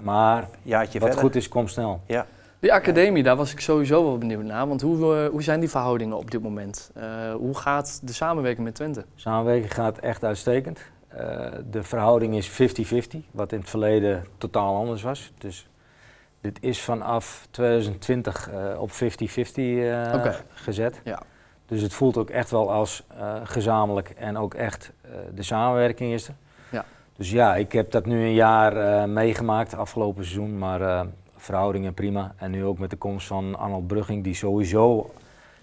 Maar 0.04 0.48
jaartje 0.62 1.00
wat 1.00 1.08
verder. 1.08 1.26
goed 1.26 1.36
is, 1.36 1.48
komt 1.48 1.70
snel. 1.72 2.02
Ja. 2.08 2.26
Die 2.60 2.74
academie, 2.74 3.24
daar 3.24 3.36
was 3.36 3.52
ik 3.52 3.60
sowieso 3.60 4.04
wel 4.04 4.18
benieuwd 4.18 4.44
naar. 4.44 4.68
Want 4.68 4.82
hoe, 4.82 5.16
eh, 5.16 5.30
hoe 5.30 5.44
zijn 5.44 5.60
die 5.60 5.70
verhoudingen 5.70 6.18
op 6.18 6.32
dit 6.32 6.42
moment? 6.42 6.92
Eh, 6.94 7.34
hoe 7.34 7.58
gaat 7.58 8.00
de 8.04 8.14
samenwerking 8.14 8.64
met 8.66 8.76
Twente? 8.76 9.06
Samenwerking 9.16 9.74
gaat 9.74 9.98
echt 9.98 10.24
uitstekend. 10.24 10.80
Eh, 11.08 11.46
de 11.72 11.84
verhouding 11.84 12.36
is 12.36 12.48
50-50, 12.50 13.26
wat 13.32 13.52
in 13.52 13.60
het 13.60 13.70
verleden 13.70 14.26
totaal 14.38 14.76
anders 14.76 15.02
was. 15.02 15.32
Dus 15.38 15.68
dit 16.42 16.58
is 16.62 16.82
vanaf 16.82 17.48
2020 17.52 18.50
eh, 18.50 18.82
op 18.82 18.92
50-50 18.92 19.84
eh, 19.84 20.12
Oké. 20.16 20.36
gezet. 20.54 21.02
Ja. 21.04 21.22
Dus 21.66 21.82
het 21.82 21.94
voelt 21.94 22.18
ook 22.18 22.30
echt 22.30 22.52
wel 22.52 22.72
als 22.72 23.04
eh, 23.18 23.36
gezamenlijk 23.44 24.10
en 24.10 24.38
ook 24.38 24.54
echt 24.54 24.92
eh, 25.02 25.12
de 25.36 25.44
samenwerking 25.44 26.14
is 26.14 26.28
er. 26.28 26.34
Dus 27.16 27.32
ja, 27.32 27.56
ik 27.56 27.72
heb 27.72 27.92
dat 27.92 28.06
nu 28.06 28.24
een 28.24 28.34
jaar 28.34 28.78
eh, 28.78 29.04
meegemaakt, 29.10 29.76
afgelopen 29.76 30.24
seizoen, 30.24 30.58
maar 30.58 30.82
eh, 30.82 31.02
verhoudingen 31.38 31.94
prima. 31.94 32.34
En 32.38 32.52
nu 32.52 32.66
ook 32.66 32.78
met 32.80 32.90
de 32.90 32.96
komst 32.96 33.28
van 33.28 33.58
Arnold 33.60 33.88
Brugging, 33.88 34.24
die 34.24 34.34
sowieso 34.36 34.90
Ook 34.96 35.12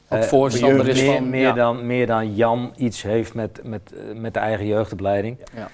eh, 0.09 0.23
voorstander 0.23 0.89
is 0.89 1.01
meer, 1.03 1.17
van... 1.17 1.31
meer, 1.31 1.41
ja. 1.41 1.53
dan, 1.53 1.87
meer 1.87 2.07
dan 2.07 2.35
Jan 2.35 2.73
iets 2.77 3.03
heeft 3.03 3.35
met, 3.35 3.61
met, 3.65 3.95
met 4.15 4.35
de 4.35 4.41
eigen 4.41 4.67
jeugdopleiding. 4.67 5.39
Ja. 5.55 5.69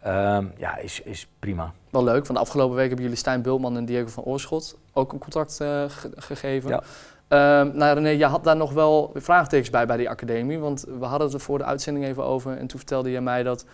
Ehm, 0.00 0.46
ja, 0.56 0.76
is, 0.76 1.00
is 1.02 1.28
prima. 1.38 1.72
Wel 1.90 2.04
leuk, 2.04 2.26
want 2.26 2.38
de 2.38 2.44
afgelopen 2.44 2.76
week 2.76 2.86
hebben 2.86 3.04
jullie 3.04 3.18
Stijn 3.18 3.42
Bultman 3.42 3.76
en 3.76 3.84
Diego 3.84 4.08
van 4.08 4.24
Oorschot 4.24 4.76
ook 4.92 5.12
een 5.12 5.18
contact 5.18 5.60
eh, 5.60 5.84
ge- 5.88 6.12
gegeven. 6.16 6.70
Ja. 6.70 6.82
Ehm, 7.28 7.76
nou 7.76 7.94
René, 7.94 8.08
je 8.08 8.24
had 8.24 8.44
daar 8.44 8.56
nog 8.56 8.72
wel 8.72 9.10
vraagtekens 9.14 9.70
bij 9.70 9.86
bij 9.86 9.96
die 9.96 10.08
academie, 10.08 10.58
want 10.58 10.84
we 10.98 11.04
hadden 11.04 11.26
het 11.26 11.36
er 11.36 11.40
voor 11.42 11.58
de 11.58 11.64
uitzending 11.64 12.04
even 12.06 12.24
over 12.24 12.56
en 12.56 12.66
toen 12.66 12.78
vertelde 12.78 13.10
je 13.10 13.20
mij 13.20 13.42
dat 13.42 13.64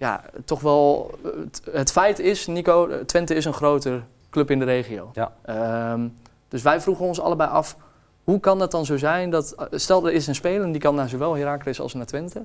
ja, 0.00 0.22
toch 0.44 0.60
wel 0.60 1.10
het, 1.22 1.62
het 1.72 1.92
feit 1.92 2.18
is, 2.18 2.46
Nico, 2.46 3.04
Twente 3.04 3.34
is 3.34 3.44
een 3.44 3.52
groter 3.52 4.04
club 4.30 4.50
in 4.50 4.58
de 4.58 4.64
regio. 4.64 5.10
Ja. 5.12 5.32
Ehm, 5.42 6.08
dus 6.48 6.62
wij 6.62 6.80
vroegen 6.80 7.06
ons 7.06 7.20
allebei 7.20 7.50
af, 7.50 7.76
hoe 8.24 8.40
kan 8.40 8.60
het 8.60 8.70
dan 8.70 8.84
zo 8.84 8.96
zijn 8.96 9.30
dat, 9.30 9.54
stel 9.70 10.06
er 10.06 10.12
is 10.12 10.26
een 10.26 10.34
speler 10.34 10.62
en 10.62 10.72
die 10.72 10.80
kan 10.80 10.94
naar 10.94 11.08
zowel 11.08 11.36
Heracles 11.36 11.80
als 11.80 11.94
naar 11.94 12.06
Twente, 12.06 12.44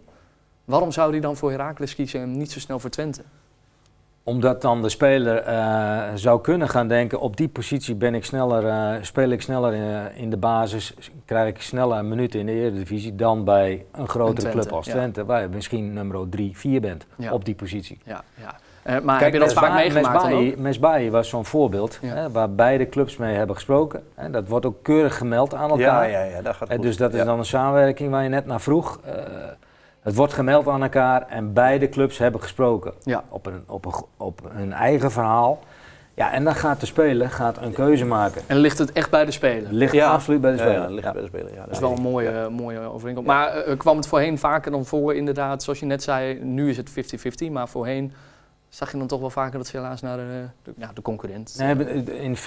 waarom 0.66 0.92
zou 0.92 1.12
die 1.12 1.22
dan 1.22 1.36
voor 1.36 1.52
Heracles 1.52 1.96
kiezen 1.96 2.22
en 2.22 2.38
niet 2.38 2.52
zo 2.52 2.60
snel 2.60 2.80
voor 2.80 2.90
Twente? 2.90 3.22
Omdat 4.27 4.62
dan 4.62 4.82
de 4.82 4.89
speler 4.89 5.38
eh, 5.38 6.03
zou 6.15 6.41
kunnen 6.41 6.70
gaan 6.70 6.88
denken, 6.88 7.20
op 7.20 7.38
die 7.38 7.48
positie 7.48 7.96
ben 7.96 8.15
ik 8.15 8.25
sneller, 8.25 8.67
eh, 8.67 9.01
speel 9.01 9.29
ik 9.29 9.41
sneller 9.41 9.74
in, 9.74 10.15
in 10.15 10.29
de 10.29 10.38
basis, 10.38 10.94
krijg 11.25 11.48
ik 11.50 11.62
sneller 11.62 12.05
minuten 12.05 12.39
in 12.39 12.46
de 12.46 12.51
Eredivisie 12.51 13.15
dan 13.15 13.44
bij 13.44 13.86
een 13.91 14.08
grotere 14.08 14.38
Twente, 14.39 14.58
club 14.60 14.72
als 14.72 14.86
ja. 14.86 14.91
Twente, 14.91 15.25
waar 15.25 15.41
je 15.41 15.48
misschien 15.48 15.94
nummer 15.94 16.29
3, 16.29 16.58
4 16.58 16.82
bent 16.82 17.05
Ja. 17.17 17.32
op 17.32 17.46
die 17.46 17.55
positie. 17.55 18.00
Ja, 18.03 18.24
ja. 18.41 18.55
Eh, 18.84 19.00
maar 19.01 19.22
heb 19.22 19.34
je 19.34 19.39
dat 19.39 19.53
vaak 19.53 19.74
meegemaakt 19.74 20.58
Mesbahi 20.58 21.10
was 21.12 21.29
zo'n 21.29 21.46
voorbeeld 21.46 22.00
Ja. 22.01 22.08
hè, 22.13 22.32
waar 22.32 22.51
beide 22.51 22.89
clubs 22.89 23.17
mee 23.17 23.36
hebben 23.36 23.55
gesproken. 23.55 24.03
Hè, 24.15 24.29
dat 24.29 24.48
wordt 24.48 24.65
ook 24.65 24.84
keurig 24.84 25.17
gemeld 25.17 25.53
aan 25.53 25.77
Ja, 25.77 25.86
elkaar. 25.86 26.10
ja, 26.10 26.24
ja, 26.24 26.41
dat 26.41 26.55
gaat 26.55 26.72
goed. 26.72 26.82
dus 26.82 26.98
dat 26.98 27.13
is 27.13 27.20
Ja. 27.20 27.25
dan 27.25 27.38
een 27.39 27.46
samenwerking 27.46 28.12
waar 28.12 28.24
je 28.24 28.29
net 28.29 28.46
naar 28.46 28.62
vroeg. 28.62 29.00
Eh, 29.05 29.13
het 30.06 30.16
wordt 30.16 30.34
gemeld 30.34 30.68
aan 30.68 30.84
elkaar 30.84 31.28
en 31.28 31.54
beide 31.54 31.90
clubs 31.90 32.18
hebben 32.18 32.42
gesproken 32.42 32.94
Ja. 33.04 33.24
op, 33.30 33.46
een, 33.46 33.64
op, 33.68 33.86
een, 33.86 33.94
op 34.18 34.42
hun 34.54 34.74
eigen 34.74 35.12
verhaal. 35.12 35.60
Ja, 36.14 36.32
en 36.32 36.44
dan 36.44 36.56
gaat 36.56 36.80
de 36.80 36.86
speler 36.86 37.30
gaat 37.30 37.58
een 37.62 37.74
keuze 37.74 38.06
maken. 38.06 38.42
En 38.48 38.58
ligt 38.58 38.78
het 38.78 38.92
echt 38.92 39.10
bij 39.10 39.26
de 39.26 39.32
speler? 39.32 39.72
Ligt 39.74 39.94
Ja. 39.94 40.12
absoluut 40.12 40.42
bij 40.42 40.52
de 40.52 40.58
speler. 40.58 40.74
ja, 40.76 40.82
dat 40.82 40.90
ligt 40.92 41.04
Ja. 41.06 41.12
bij 41.12 41.22
de 41.22 41.28
speler. 41.28 41.54
Ja, 41.54 41.64
Dat 41.64 41.72
is 41.72 41.80
wel 41.80 41.92
een 41.92 42.02
mooie, 42.02 42.30
eh, 42.30 42.48
mooie 42.48 42.80
overeenkomst. 42.80 43.30
Maar 43.30 43.48
eh, 43.56 43.78
kwam 43.78 43.98
het 43.98 44.08
voorheen 44.08 44.38
vaker 44.38 44.72
dan 44.72 44.86
voor, 44.86 45.16
inderdaad, 45.16 45.64
zoals 45.64 45.80
je 45.80 45.86
net 45.86 46.04
zei, 46.04 46.40
nu 46.44 46.70
is 46.70 46.78
het 46.78 46.90
50-50, 46.90 47.50
maar 47.52 47.68
voorheen 47.70 48.14
zag 48.70 48.92
je 48.92 48.98
dan 48.98 49.08
toch 49.08 49.20
wel 49.20 49.30
vaker 49.30 49.58
dat 49.58 49.68
ze 49.68 49.78
helaas 49.78 50.02
naar 50.02 50.18
de, 50.18 50.46
de, 50.64 50.74
ja, 50.78 50.92
de 50.94 51.02
concurrent. 51.02 51.56
Nee, 51.58 52.04
in 52.04 52.36
50-50 52.38 52.40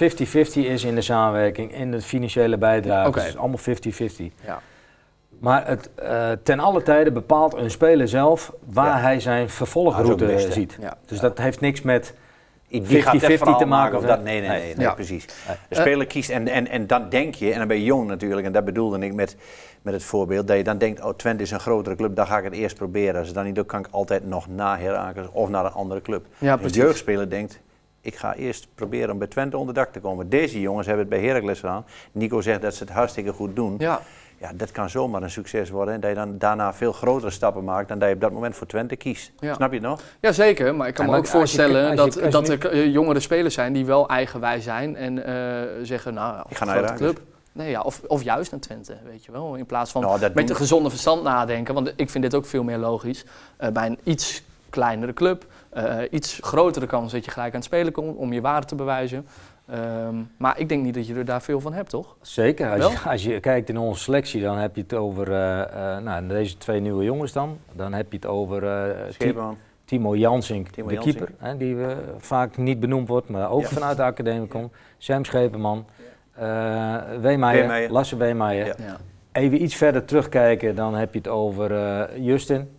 is 0.65 0.83
in 0.83 0.95
de 0.95 1.01
samenwerking, 1.01 1.73
in 1.73 1.91
de 1.91 2.01
financiële 2.01 2.57
bijdrage. 2.57 3.07
Oké. 3.07 3.15
Dus 3.15 3.23
het 3.23 3.33
is 3.33 3.39
allemaal 3.39 3.59
50-50. 3.59 4.33
Ja. 4.45 4.59
Maar 5.39 5.67
het, 5.67 5.89
eh, 5.95 6.31
ten 6.43 6.59
alle 6.59 6.81
tijde 6.83 7.11
bepaalt 7.11 7.53
een 7.53 7.71
speler 7.71 8.07
zelf 8.07 8.53
waar 8.65 8.95
Ja. 8.97 9.01
hij 9.01 9.19
zijn 9.19 9.49
vervolgroute 9.49 10.25
best, 10.25 10.53
ziet. 10.53 10.77
Ja. 10.81 10.97
Dus 11.05 11.19
dat 11.19 11.37
heeft 11.37 11.59
niks 11.59 11.81
met 11.81 12.13
Die 12.67 12.81
gaat 12.81 13.15
50-50 13.15 13.29
echt 13.29 13.37
verhaal 13.37 13.57
te 13.59 13.65
maken 13.65 13.97
of 13.97 14.03
dat. 14.03 14.23
Nee, 14.23 14.41
nee, 14.41 14.75
Nee. 14.75 14.93
precies. 14.93 15.25
De 15.69 15.75
speler 15.75 16.05
kiest 16.07 16.29
en, 16.29 16.47
en, 16.47 16.67
en 16.67 16.87
dan 16.87 17.09
denk 17.09 17.35
je, 17.35 17.51
en 17.51 17.57
dan 17.57 17.67
ben 17.67 17.77
je 17.77 17.83
jong 17.83 18.07
natuurlijk, 18.07 18.47
en 18.47 18.51
dat 18.53 18.65
bedoelde 18.65 18.99
ik 18.99 19.13
met, 19.13 19.35
met 19.81 19.93
het 19.93 20.03
voorbeeld, 20.03 20.47
dat 20.47 20.57
je 20.57 20.63
dan 20.63 20.77
denkt, 20.77 21.01
oh 21.03 21.13
Twente 21.15 21.43
is 21.43 21.51
een 21.51 21.59
grotere 21.59 21.95
club, 21.95 22.15
dan 22.15 22.27
ga 22.27 22.37
ik 22.37 22.43
het 22.43 22.53
eerst 22.53 22.75
proberen. 22.75 23.15
Als 23.17 23.25
het 23.27 23.35
dan 23.35 23.45
niet 23.45 23.55
lukt, 23.55 23.67
kan 23.67 23.79
ik 23.79 23.87
altijd 23.91 24.25
nog 24.27 24.47
naar 24.47 24.79
Heracles 24.79 25.27
of 25.31 25.49
naar 25.49 25.65
een 25.65 25.71
andere 25.71 26.01
club. 26.01 26.25
Ja, 26.37 26.57
precies. 26.57 26.77
jeugdspeler 26.77 27.29
denkt, 27.29 27.59
ik 28.01 28.15
ga 28.15 28.35
eerst 28.35 28.67
proberen 28.75 29.11
om 29.11 29.17
bij 29.17 29.27
Twente 29.27 29.57
onder 29.57 29.73
dak 29.73 29.91
te 29.91 29.99
komen. 29.99 30.29
Deze 30.29 30.61
jongens 30.61 30.87
hebben 30.87 31.05
het 31.05 31.15
bij 31.19 31.27
Heracles 31.27 31.59
gedaan. 31.59 31.85
Nico 32.11 32.41
zegt 32.41 32.61
dat 32.61 32.75
ze 32.75 32.83
het 32.83 32.93
hartstikke 32.93 33.33
goed 33.33 33.55
doen. 33.55 33.75
Ja, 33.77 34.01
Ja, 34.39 34.51
dat 34.53 34.71
kan 34.71 34.89
zomaar 34.89 35.23
een 35.23 35.29
succes 35.29 35.69
worden. 35.69 35.93
En 35.93 35.99
dat 35.99 36.09
je 36.09 36.15
dan 36.15 36.37
daarna 36.37 36.73
veel 36.73 36.91
grotere 36.91 37.31
stappen 37.31 37.63
maakt 37.63 37.87
dan 37.87 37.99
dat 37.99 38.07
je 38.09 38.15
op 38.15 38.21
dat 38.21 38.31
moment 38.31 38.55
voor 38.55 38.67
Twente 38.67 38.95
kiest. 38.95 39.31
Ja. 39.39 39.53
Snap 39.53 39.69
je 39.71 39.77
het 39.77 39.85
nog? 39.87 40.01
ja, 40.19 40.31
zeker. 40.31 40.75
Maar 40.75 40.87
ik 40.87 40.93
kan 40.93 41.05
Ja, 41.05 41.11
me 41.11 41.17
ook 41.17 41.25
je- 41.25 41.31
voorstellen 41.31 41.81
als 41.99 42.13
je- 42.13 42.21
dat, 42.21 42.33
als 42.35 42.47
dat 42.47 42.63
er 42.63 42.87
jongere 42.87 43.19
spelers 43.19 43.53
zijn 43.53 43.73
die 43.73 43.85
wel 43.85 44.07
eigenwijs 44.09 44.63
zijn 44.63 44.95
en 44.95 45.25
eh, 45.25 45.33
zeggen, 45.83 46.13
nou, 46.13 46.43
Ik 46.49 46.57
ga 46.57 46.65
naar 46.65 46.73
grote 46.75 46.87
Heracles. 46.91 47.11
club. 47.13 47.27
Nee, 47.51 47.69
ja, 47.69 47.81
of, 47.81 48.01
of 48.07 48.23
juist 48.23 48.51
naar 48.51 48.59
Twente, 48.59 48.97
weet 49.05 49.25
je 49.25 49.31
wel. 49.31 49.55
In 49.55 49.65
plaats 49.65 49.91
van 49.91 50.01
Nou, 50.01 50.19
met 50.33 50.49
een 50.49 50.55
gezonde 50.55 50.89
verstand 50.89 51.23
nadenken. 51.23 51.73
Want 51.73 51.93
ik 51.95 52.09
vind 52.09 52.23
dit 52.23 52.35
ook 52.35 52.45
veel 52.45 52.63
meer 52.63 52.77
logisch. 52.77 53.25
Eh, 53.57 53.69
bij 53.69 53.85
een 53.85 53.99
iets 54.03 54.43
kleinere 54.69 55.13
club, 55.13 55.45
eh, 55.69 55.95
iets 56.11 56.39
grotere 56.41 56.85
kans 56.85 57.11
dat 57.11 57.25
je 57.25 57.31
gelijk 57.31 57.49
aan 57.53 57.55
het 57.59 57.65
spelen 57.67 57.93
komt 57.93 58.17
om 58.17 58.33
je 58.33 58.41
waarde 58.41 58.67
te 58.67 58.75
bewijzen. 58.75 59.27
Ehm, 59.71 60.15
maar 60.37 60.59
ik 60.59 60.69
denk 60.69 60.83
niet 60.83 60.93
dat 60.93 61.07
je 61.07 61.15
er 61.15 61.25
daar 61.25 61.41
veel 61.41 61.59
van 61.59 61.73
hebt, 61.73 61.89
toch? 61.89 62.15
Zeker. 62.21 62.81
Als 62.81 62.91
je, 62.91 62.99
als 63.09 63.23
je 63.23 63.39
kijkt 63.39 63.69
in 63.69 63.77
onze 63.77 64.03
selectie, 64.03 64.41
dan 64.41 64.57
heb 64.57 64.75
je 64.75 64.81
het 64.81 64.93
over 64.93 65.31
eh, 65.31 65.61
eh, 65.95 66.03
nou, 66.03 66.27
deze 66.27 66.57
twee 66.57 66.79
nieuwe 66.79 67.03
jongens 67.03 67.31
dan. 67.33 67.57
Dan 67.73 67.93
heb 67.93 68.11
je 68.11 68.15
het 68.17 68.25
over 68.25 68.63
eh. 68.63 69.47
Timo 69.85 70.15
Jansink, 70.15 70.67
Timo 70.69 70.87
de 70.87 70.93
Jansink. 70.93 71.17
keeper, 71.17 71.35
hè, 71.37 71.57
die 71.57 71.75
vaak 72.17 72.57
niet 72.57 72.79
benoemd 72.79 73.07
wordt, 73.07 73.29
maar 73.29 73.51
ook 73.51 73.61
Ja. 73.61 73.67
vanuit 73.67 73.97
de 73.97 74.03
academie 74.03 74.47
komt. 74.47 74.73
Sam 74.97 75.25
Schepenman, 75.25 75.85
eh 76.33 76.95
Weemeijer. 77.21 77.91
Lasse 77.91 78.17
Weemeijer. 78.17 78.65
Ja. 78.65 78.73
Ja. 78.77 78.97
Even 79.31 79.63
iets 79.63 79.75
verder 79.75 80.05
terugkijken, 80.05 80.75
dan 80.75 80.95
heb 80.95 81.13
je 81.13 81.17
het 81.19 81.27
over 81.27 81.71
eh, 81.75 82.25
Justin, 82.25 82.69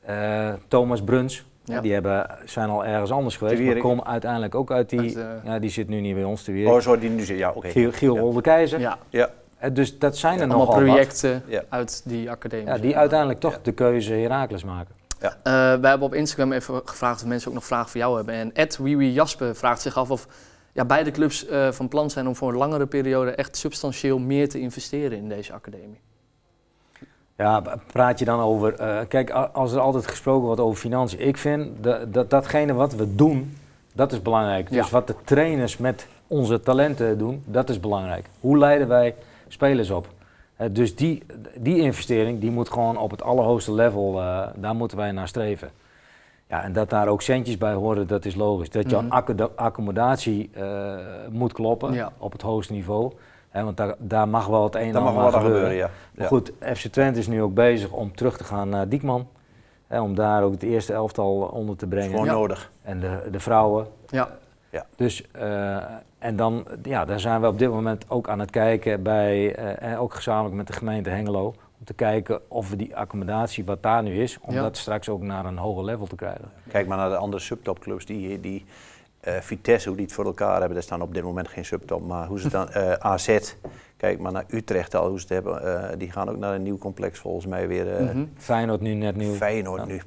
eh, 0.00 0.52
Thomas 0.68 1.02
Bruns. 1.02 1.44
Ja. 1.64 1.80
Die 1.80 1.92
hebben, 1.92 2.26
zijn 2.44 2.68
al 2.68 2.84
ergens 2.84 3.10
anders 3.10 3.36
geweest, 3.36 3.62
maar 3.62 3.76
komen 3.76 4.06
uiteindelijk 4.06 4.54
ook 4.54 4.70
uit 4.70 4.90
die... 4.90 5.00
Uit, 5.00 5.16
eh, 5.16 5.24
ja, 5.44 5.58
die 5.58 5.70
zit 5.70 5.88
nu 5.88 6.00
niet 6.00 6.14
bij 6.14 6.24
ons 6.24 6.42
te 6.42 6.52
weer. 6.52 6.72
Oh, 6.72 6.80
zo 6.80 6.98
die 6.98 7.10
nu 7.10 7.22
zit. 7.22 7.38
Ja, 7.38 7.50
oké. 7.54 7.68
Giel, 7.68 7.92
Giel 7.92 8.42
Ja. 8.42 8.78
Ja. 8.78 8.98
Ja. 9.10 9.30
Eh, 9.58 9.70
Dus 9.72 9.98
dat 9.98 10.16
zijn 10.16 10.40
er 10.40 10.46
nogal 10.46 10.66
wat. 10.66 10.84
projecten 10.84 11.42
Ja. 11.46 11.62
uit 11.68 12.02
die 12.04 12.30
academie. 12.30 12.66
Ja, 12.66 12.78
die 12.78 12.96
uiteindelijk 12.96 13.40
toch 13.40 13.52
Ja. 13.52 13.58
de 13.62 13.72
keuze 13.72 14.12
Herakles 14.12 14.64
maken. 14.64 14.94
Eh, 15.18 15.30
wij 15.42 15.90
hebben 15.90 16.02
op 16.02 16.14
Instagram 16.14 16.52
even 16.52 16.80
gevraagd 16.84 17.22
of 17.22 17.28
mensen 17.28 17.48
ook 17.48 17.54
nog 17.54 17.64
vragen 17.64 17.90
voor 17.90 18.00
jou 18.00 18.16
hebben. 18.16 18.34
En 18.34 18.54
Ed 18.54 18.76
Wiwi 18.76 19.12
Jasper 19.12 19.54
vraagt 19.56 19.80
zich 19.80 19.96
af 19.96 20.10
of 20.10 20.26
ja, 20.72 20.84
beide 20.84 21.10
clubs 21.10 21.46
eh, 21.46 21.72
van 21.72 21.88
plan 21.88 22.10
zijn 22.10 22.26
om 22.28 22.36
voor 22.36 22.48
een 22.48 22.56
langere 22.58 22.86
periode 22.86 23.30
echt 23.30 23.56
substantieel 23.56 24.18
meer 24.18 24.48
te 24.48 24.60
investeren 24.60 25.18
in 25.18 25.28
deze 25.28 25.52
academie. 25.52 26.00
Ja, 27.36 27.62
praat 27.92 28.18
je 28.18 28.24
dan 28.24 28.40
over... 28.40 28.74
eh, 28.74 28.98
kijk, 29.08 29.30
als 29.30 29.72
er 29.72 29.80
altijd 29.80 30.06
gesproken 30.06 30.46
wordt 30.46 30.60
over 30.60 30.76
financiën... 30.80 31.20
Ik 31.20 31.36
vind 31.36 31.68
dat, 31.80 32.12
dat 32.14 32.30
datgene 32.30 32.72
wat 32.74 32.94
we 32.94 33.14
doen, 33.14 33.56
dat 33.92 34.12
is 34.12 34.22
belangrijk. 34.22 34.70
Dus 34.70 34.90
wat 34.90 35.06
de 35.06 35.14
trainers 35.24 35.76
met 35.78 36.06
onze 36.26 36.60
talenten 36.60 37.18
doen, 37.18 37.42
dat 37.46 37.68
is 37.68 37.80
belangrijk. 37.80 38.26
Hoe 38.40 38.58
leiden 38.58 38.88
wij 38.88 39.14
spelers 39.48 39.90
op? 39.90 40.08
Eh, 40.56 40.68
dus 40.72 40.96
die, 40.96 41.22
die 41.56 41.78
investering, 41.78 42.40
die 42.40 42.50
moet 42.50 42.70
gewoon 42.70 42.96
op 42.98 43.10
het 43.10 43.22
allerhoogste 43.22 43.72
level... 43.72 44.20
eh, 44.20 44.46
daar 44.56 44.74
moeten 44.74 44.96
wij 44.96 45.12
naar 45.12 45.28
streven. 45.28 45.70
Ja, 46.48 46.62
en 46.62 46.72
dat 46.72 46.90
daar 46.90 47.08
ook 47.08 47.22
centjes 47.22 47.58
bij 47.58 47.72
horen, 47.72 48.06
dat 48.06 48.24
is 48.24 48.34
logisch. 48.34 48.70
Dat 48.70 48.90
je 48.90 49.02
accoda- 49.08 49.48
accommodatie 49.56 50.50
moet 51.30 51.52
kloppen 51.52 51.92
Ja. 51.92 52.12
op 52.18 52.32
het 52.32 52.42
hoogste 52.42 52.72
niveau. 52.72 53.12
Want 53.62 53.76
daar, 53.76 53.94
daar 53.98 54.28
mag 54.28 54.46
wel 54.46 54.64
het 54.64 54.74
een 54.74 54.80
en 54.80 54.92
Dat 54.92 55.02
mag 55.02 55.14
ander 55.16 55.24
gebeuren. 55.32 55.52
gebeuren, 55.52 55.76
ja. 55.76 55.90
Maar 56.14 56.22
ja. 56.22 56.26
goed, 56.28 56.52
FC 56.76 56.86
Twente 56.86 57.18
is 57.18 57.26
nu 57.26 57.42
ook 57.42 57.54
bezig 57.54 57.90
om 57.90 58.14
terug 58.16 58.36
te 58.36 58.44
gaan 58.44 58.68
naar 58.68 58.88
Diekman. 58.88 59.28
Hè, 59.86 60.00
om 60.00 60.14
daar 60.14 60.42
ook 60.42 60.52
het 60.52 60.62
eerste 60.62 60.92
elftal 60.92 61.32
onder 61.42 61.76
te 61.76 61.86
brengen. 61.86 62.10
Gewoon 62.10 62.24
Ja. 62.26 62.32
nodig. 62.32 62.70
En 62.82 63.00
de, 63.00 63.28
de 63.30 63.40
vrouwen. 63.40 63.86
Ja. 64.08 64.28
Dus, 64.96 65.30
eh, 65.30 65.76
en 66.18 66.36
dan, 66.36 66.66
ja, 66.82 67.04
daar 67.04 67.20
zijn 67.20 67.40
we 67.40 67.46
op 67.46 67.58
dit 67.58 67.70
moment 67.70 68.04
ook 68.08 68.28
aan 68.28 68.38
het 68.38 68.50
kijken 68.50 69.02
bij, 69.02 69.54
eh, 69.54 69.90
en 69.90 69.98
ook 69.98 70.14
gezamenlijk 70.14 70.54
met 70.54 70.66
de 70.66 70.72
gemeente 70.72 71.10
Hengelo. 71.10 71.46
Om 71.78 71.84
te 71.84 71.94
kijken 71.94 72.40
of 72.50 72.70
we 72.70 72.76
die 72.76 72.96
accommodatie 72.96 73.64
wat 73.64 73.82
daar 73.82 74.02
nu 74.02 74.22
is, 74.22 74.38
om 74.40 74.54
Ja. 74.54 74.62
dat 74.62 74.76
straks 74.76 75.08
ook 75.08 75.22
naar 75.22 75.44
een 75.44 75.58
hoger 75.58 75.84
level 75.84 76.06
te 76.06 76.16
krijgen. 76.16 76.50
Kijk 76.70 76.86
maar 76.86 76.96
naar 76.98 77.08
de 77.10 77.16
andere 77.16 77.42
subtopclubs 77.42 78.06
die, 78.06 78.40
die 78.40 78.64
eh, 79.24 79.40
Vitesse, 79.40 79.88
hoe 79.88 79.96
die 79.96 80.06
het 80.06 80.14
voor 80.14 80.24
elkaar 80.24 80.52
hebben. 80.56 80.72
Daar 80.74 80.82
staan 80.82 81.02
op 81.02 81.14
dit 81.14 81.22
moment 81.22 81.48
geen 81.48 81.64
subtop, 81.64 82.06
maar 82.06 82.26
hoe 82.26 82.38
ze 82.38 82.44
het 82.44 82.52
dan 82.52 82.68
eh, 82.82 82.92
AZ. 82.92 83.38
Kijk 83.96 84.18
maar 84.18 84.32
naar 84.32 84.44
Utrecht 84.48 84.94
al, 84.94 85.08
hoe 85.08 85.20
ze 85.20 85.26
het 85.34 85.34
hebben. 85.44 85.88
eh, 85.90 85.98
die 85.98 86.10
gaan 86.10 86.28
ook 86.28 86.36
naar 86.36 86.54
een 86.54 86.62
nieuw 86.62 86.78
complex 86.78 87.18
volgens 87.18 87.46
mij 87.46 87.68
weer. 87.68 87.96
eh, 87.96 88.00
Mhm. 88.04 88.24
Feyenoord 88.36 88.80
nu 88.80 88.94
net 88.94 89.16
nieuw. 89.16 89.32
Feyenoord 89.34 89.80
Ja. 89.80 89.86
nu. 89.86 90.00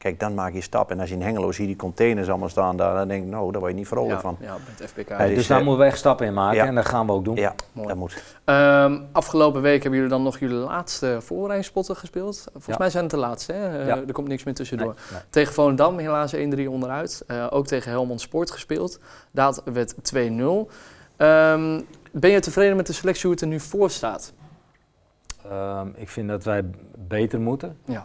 Kijk, 0.00 0.20
dan 0.20 0.34
maak 0.34 0.52
je 0.52 0.60
stap. 0.60 0.90
En 0.90 1.00
als 1.00 1.08
je 1.08 1.14
in 1.14 1.22
Hengelo 1.22 1.52
ziet 1.52 1.66
die 1.66 1.76
containers 1.76 2.28
allemaal 2.28 2.48
staan 2.48 2.76
daar, 2.76 2.94
dan 2.94 3.08
denk 3.08 3.24
ik, 3.24 3.30
nou, 3.30 3.50
daar 3.52 3.60
word 3.60 3.72
je 3.72 3.78
niet 3.78 3.88
vrolijk 3.88 4.14
Ja, 4.14 4.20
van. 4.20 4.36
ja, 4.40 4.56
met 4.78 4.88
FPK. 4.90 5.18
Dus 5.18 5.34
dus, 5.34 5.46
daar 5.46 5.58
eh, 5.58 5.64
moeten 5.64 5.82
we 5.84 5.90
echt 5.90 5.98
stappen 5.98 6.26
in 6.26 6.32
maken 6.34 6.56
ja. 6.56 6.66
en 6.66 6.74
dat 6.74 6.86
gaan 6.86 7.06
we 7.06 7.12
ook 7.12 7.24
doen. 7.24 7.36
Ja, 7.36 7.54
Mooi. 7.72 7.88
dat 7.88 7.96
moet. 7.96 8.22
Ehm, 8.44 8.98
afgelopen 9.12 9.62
week 9.62 9.82
hebben 9.82 10.00
jullie 10.00 10.14
dan 10.14 10.22
nog 10.22 10.38
jullie 10.38 10.56
laatste 10.56 11.16
voorbereidingspotten 11.20 11.96
gespeeld. 11.96 12.40
Volgens 12.50 12.66
Ja. 12.66 12.74
mij 12.78 12.90
zijn 12.90 13.02
het 13.02 13.12
de 13.12 13.18
laatste, 13.18 13.52
hè? 13.52 13.78
Eh, 13.80 13.86
Ja. 13.86 13.96
er 14.06 14.12
komt 14.12 14.28
niks 14.28 14.44
meer 14.44 14.54
tussendoor. 14.54 14.94
Nee, 14.94 15.12
nee. 15.12 15.20
Tegen 15.30 15.54
Volendam 15.54 15.98
helaas 15.98 16.32
1-3 16.34 16.70
onderuit. 16.70 17.24
Eh, 17.26 17.46
ook 17.50 17.66
tegen 17.66 17.90
Helmond 17.90 18.20
Sport 18.20 18.50
gespeeld. 18.50 18.98
Dat 19.30 19.62
werd 19.64 19.94
2-0. 20.02 20.68
Ehm, 21.16 21.80
ben 22.12 22.30
je 22.30 22.40
tevreden 22.40 22.76
met 22.76 22.86
de 22.86 22.92
selectie 22.92 23.22
hoe 23.22 23.32
het 23.32 23.40
er 23.40 23.46
nu 23.48 23.60
voor 23.60 23.90
staat? 23.90 24.32
Ehm, 25.50 25.88
ik 25.94 26.08
vind 26.08 26.28
dat 26.28 26.44
wij 26.44 26.62
beter 27.08 27.40
moeten. 27.40 27.76
Ja. 27.84 28.04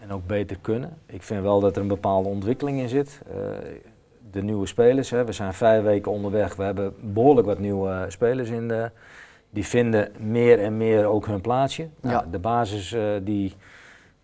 En 0.00 0.12
ook 0.12 0.26
beter 0.26 0.56
kunnen. 0.60 0.98
Ik 1.06 1.22
vind 1.22 1.42
wel 1.42 1.60
dat 1.60 1.76
er 1.76 1.82
een 1.82 1.88
bepaalde 1.88 2.28
ontwikkeling 2.28 2.80
in 2.80 2.88
zit. 2.88 3.20
Eh, 3.30 3.36
de 4.30 4.42
nieuwe 4.42 4.66
spelers, 4.66 5.10
hè, 5.10 5.24
we 5.24 5.32
zijn 5.32 5.54
vijf 5.54 5.82
weken 5.82 6.12
onderweg. 6.12 6.56
We 6.56 6.62
hebben 6.62 6.94
behoorlijk 7.00 7.46
wat 7.46 7.58
nieuwe 7.58 8.04
spelers 8.08 8.48
in 8.48 8.68
de. 8.68 8.90
Die 9.52 9.66
vinden 9.66 10.08
meer 10.18 10.58
en 10.62 10.76
meer 10.76 11.04
ook 11.04 11.26
hun 11.26 11.40
plaatsje. 11.40 11.88
Nou, 12.00 12.14
Ja. 12.14 12.30
De 12.30 12.38
basis 12.38 12.92
eh, 12.92 13.02
die, 13.22 13.54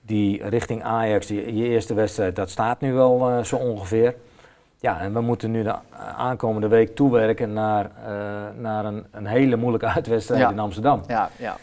die 0.01 0.49
richting 0.49 0.83
Ajax, 0.83 1.27
die, 1.27 1.57
je 1.57 1.65
eerste 1.69 1.95
wedstrijd, 1.95 2.37
dat 2.37 2.51
staat 2.51 2.81
nu 2.81 2.93
wel 2.93 3.29
eh, 3.31 3.43
zo 3.45 3.57
ongeveer. 3.57 4.15
Ja, 4.81 5.01
en 5.01 5.12
we 5.12 5.21
moeten 5.21 5.51
nu 5.51 5.62
de 5.62 5.75
aankomende 6.17 6.69
week 6.69 6.95
toewerken 6.95 7.53
naar, 7.53 7.91
naar 8.59 8.85
een, 8.85 9.07
een 9.11 9.27
hele 9.27 9.57
moeilijke 9.57 9.87
uitwedstrijd 9.97 10.41
Ja. 10.41 10.51
in 10.51 10.59
Amsterdam. 10.59 11.03
Ja, 11.07 11.31
ja. 11.39 11.57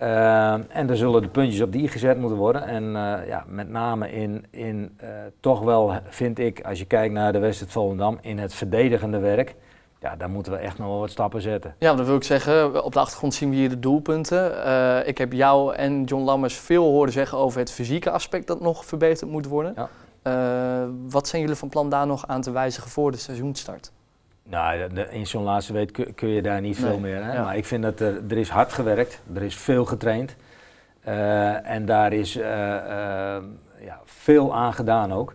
Ehm, 0.00 0.62
en 0.68 0.90
er 0.90 0.96
zullen 0.96 1.22
de 1.22 1.28
puntjes 1.28 1.60
op 1.60 1.72
die 1.72 1.88
gezet 1.88 2.18
moeten 2.18 2.38
worden. 2.38 2.62
En 2.62 2.84
eh, 2.84 3.26
ja, 3.26 3.44
met 3.46 3.68
name 3.68 4.12
in, 4.12 4.44
in 4.50 4.94
eh, 4.96 5.08
toch 5.40 5.60
wel, 5.60 5.92
vind 6.04 6.38
ik, 6.38 6.60
als 6.64 6.78
je 6.78 6.84
kijkt 6.84 7.14
naar 7.14 7.32
de 7.32 7.38
wedstrijd 7.38 7.72
Volendam, 7.72 8.18
in 8.20 8.38
het 8.38 8.54
verdedigende 8.54 9.18
werk. 9.18 9.54
Ja, 9.98 10.16
daar 10.16 10.30
moeten 10.30 10.52
we 10.52 10.58
echt 10.58 10.78
nog 10.78 10.86
wel 10.86 10.98
wat 10.98 11.10
stappen 11.10 11.42
zetten. 11.42 11.74
Ja, 11.78 11.94
dat 11.94 12.06
wil 12.06 12.16
ik 12.16 12.22
zeggen. 12.22 12.84
Op 12.84 12.92
de 12.92 12.98
achtergrond 12.98 13.34
zien 13.34 13.50
we 13.50 13.56
hier 13.56 13.68
de 13.68 13.78
doelpunten. 13.78 14.64
Eh, 14.64 15.08
ik 15.08 15.18
heb 15.18 15.32
jou 15.32 15.74
en 15.74 16.04
John 16.04 16.24
Lammers 16.24 16.54
veel 16.54 16.84
horen 16.84 17.12
zeggen 17.12 17.38
over 17.38 17.58
het 17.58 17.72
fysieke 17.72 18.10
aspect 18.10 18.46
dat 18.46 18.60
nog 18.60 18.84
verbeterd 18.84 19.30
moet 19.30 19.46
worden. 19.46 19.74
Ja. 19.76 19.88
Wat 21.08 21.28
zijn 21.28 21.42
jullie 21.42 21.56
van 21.56 21.68
plan 21.68 21.88
daar 21.88 22.06
nog 22.06 22.26
aan 22.26 22.40
te 22.40 22.50
wijzigen 22.50 22.90
voor 22.90 23.10
de 23.10 23.16
seizoenstart? 23.16 23.92
Nou, 24.42 24.80
in 25.10 25.26
zo'n 25.26 25.42
laatste 25.42 25.72
week 25.72 25.92
kun, 25.92 26.14
kun 26.14 26.28
je 26.28 26.42
daar 26.42 26.60
niet 26.60 26.80
Nee, 26.80 26.90
veel 26.90 26.98
meer. 26.98 27.24
Hè? 27.24 27.32
ja. 27.32 27.44
Maar 27.44 27.56
ik 27.56 27.64
vind 27.64 27.82
dat 27.82 28.00
er, 28.00 28.20
er 28.28 28.36
is 28.38 28.48
hard 28.48 28.72
gewerkt, 28.72 29.20
er 29.34 29.42
is 29.42 29.56
veel 29.56 29.84
getraind. 29.84 30.36
eh, 31.00 31.70
en 31.70 31.86
daar 31.86 32.12
is 32.12 32.36
eh, 32.36 32.76
eh, 32.76 33.42
ja, 33.80 34.00
veel 34.04 34.54
aan 34.54 34.72
gedaan 34.74 35.12
ook. 35.12 35.34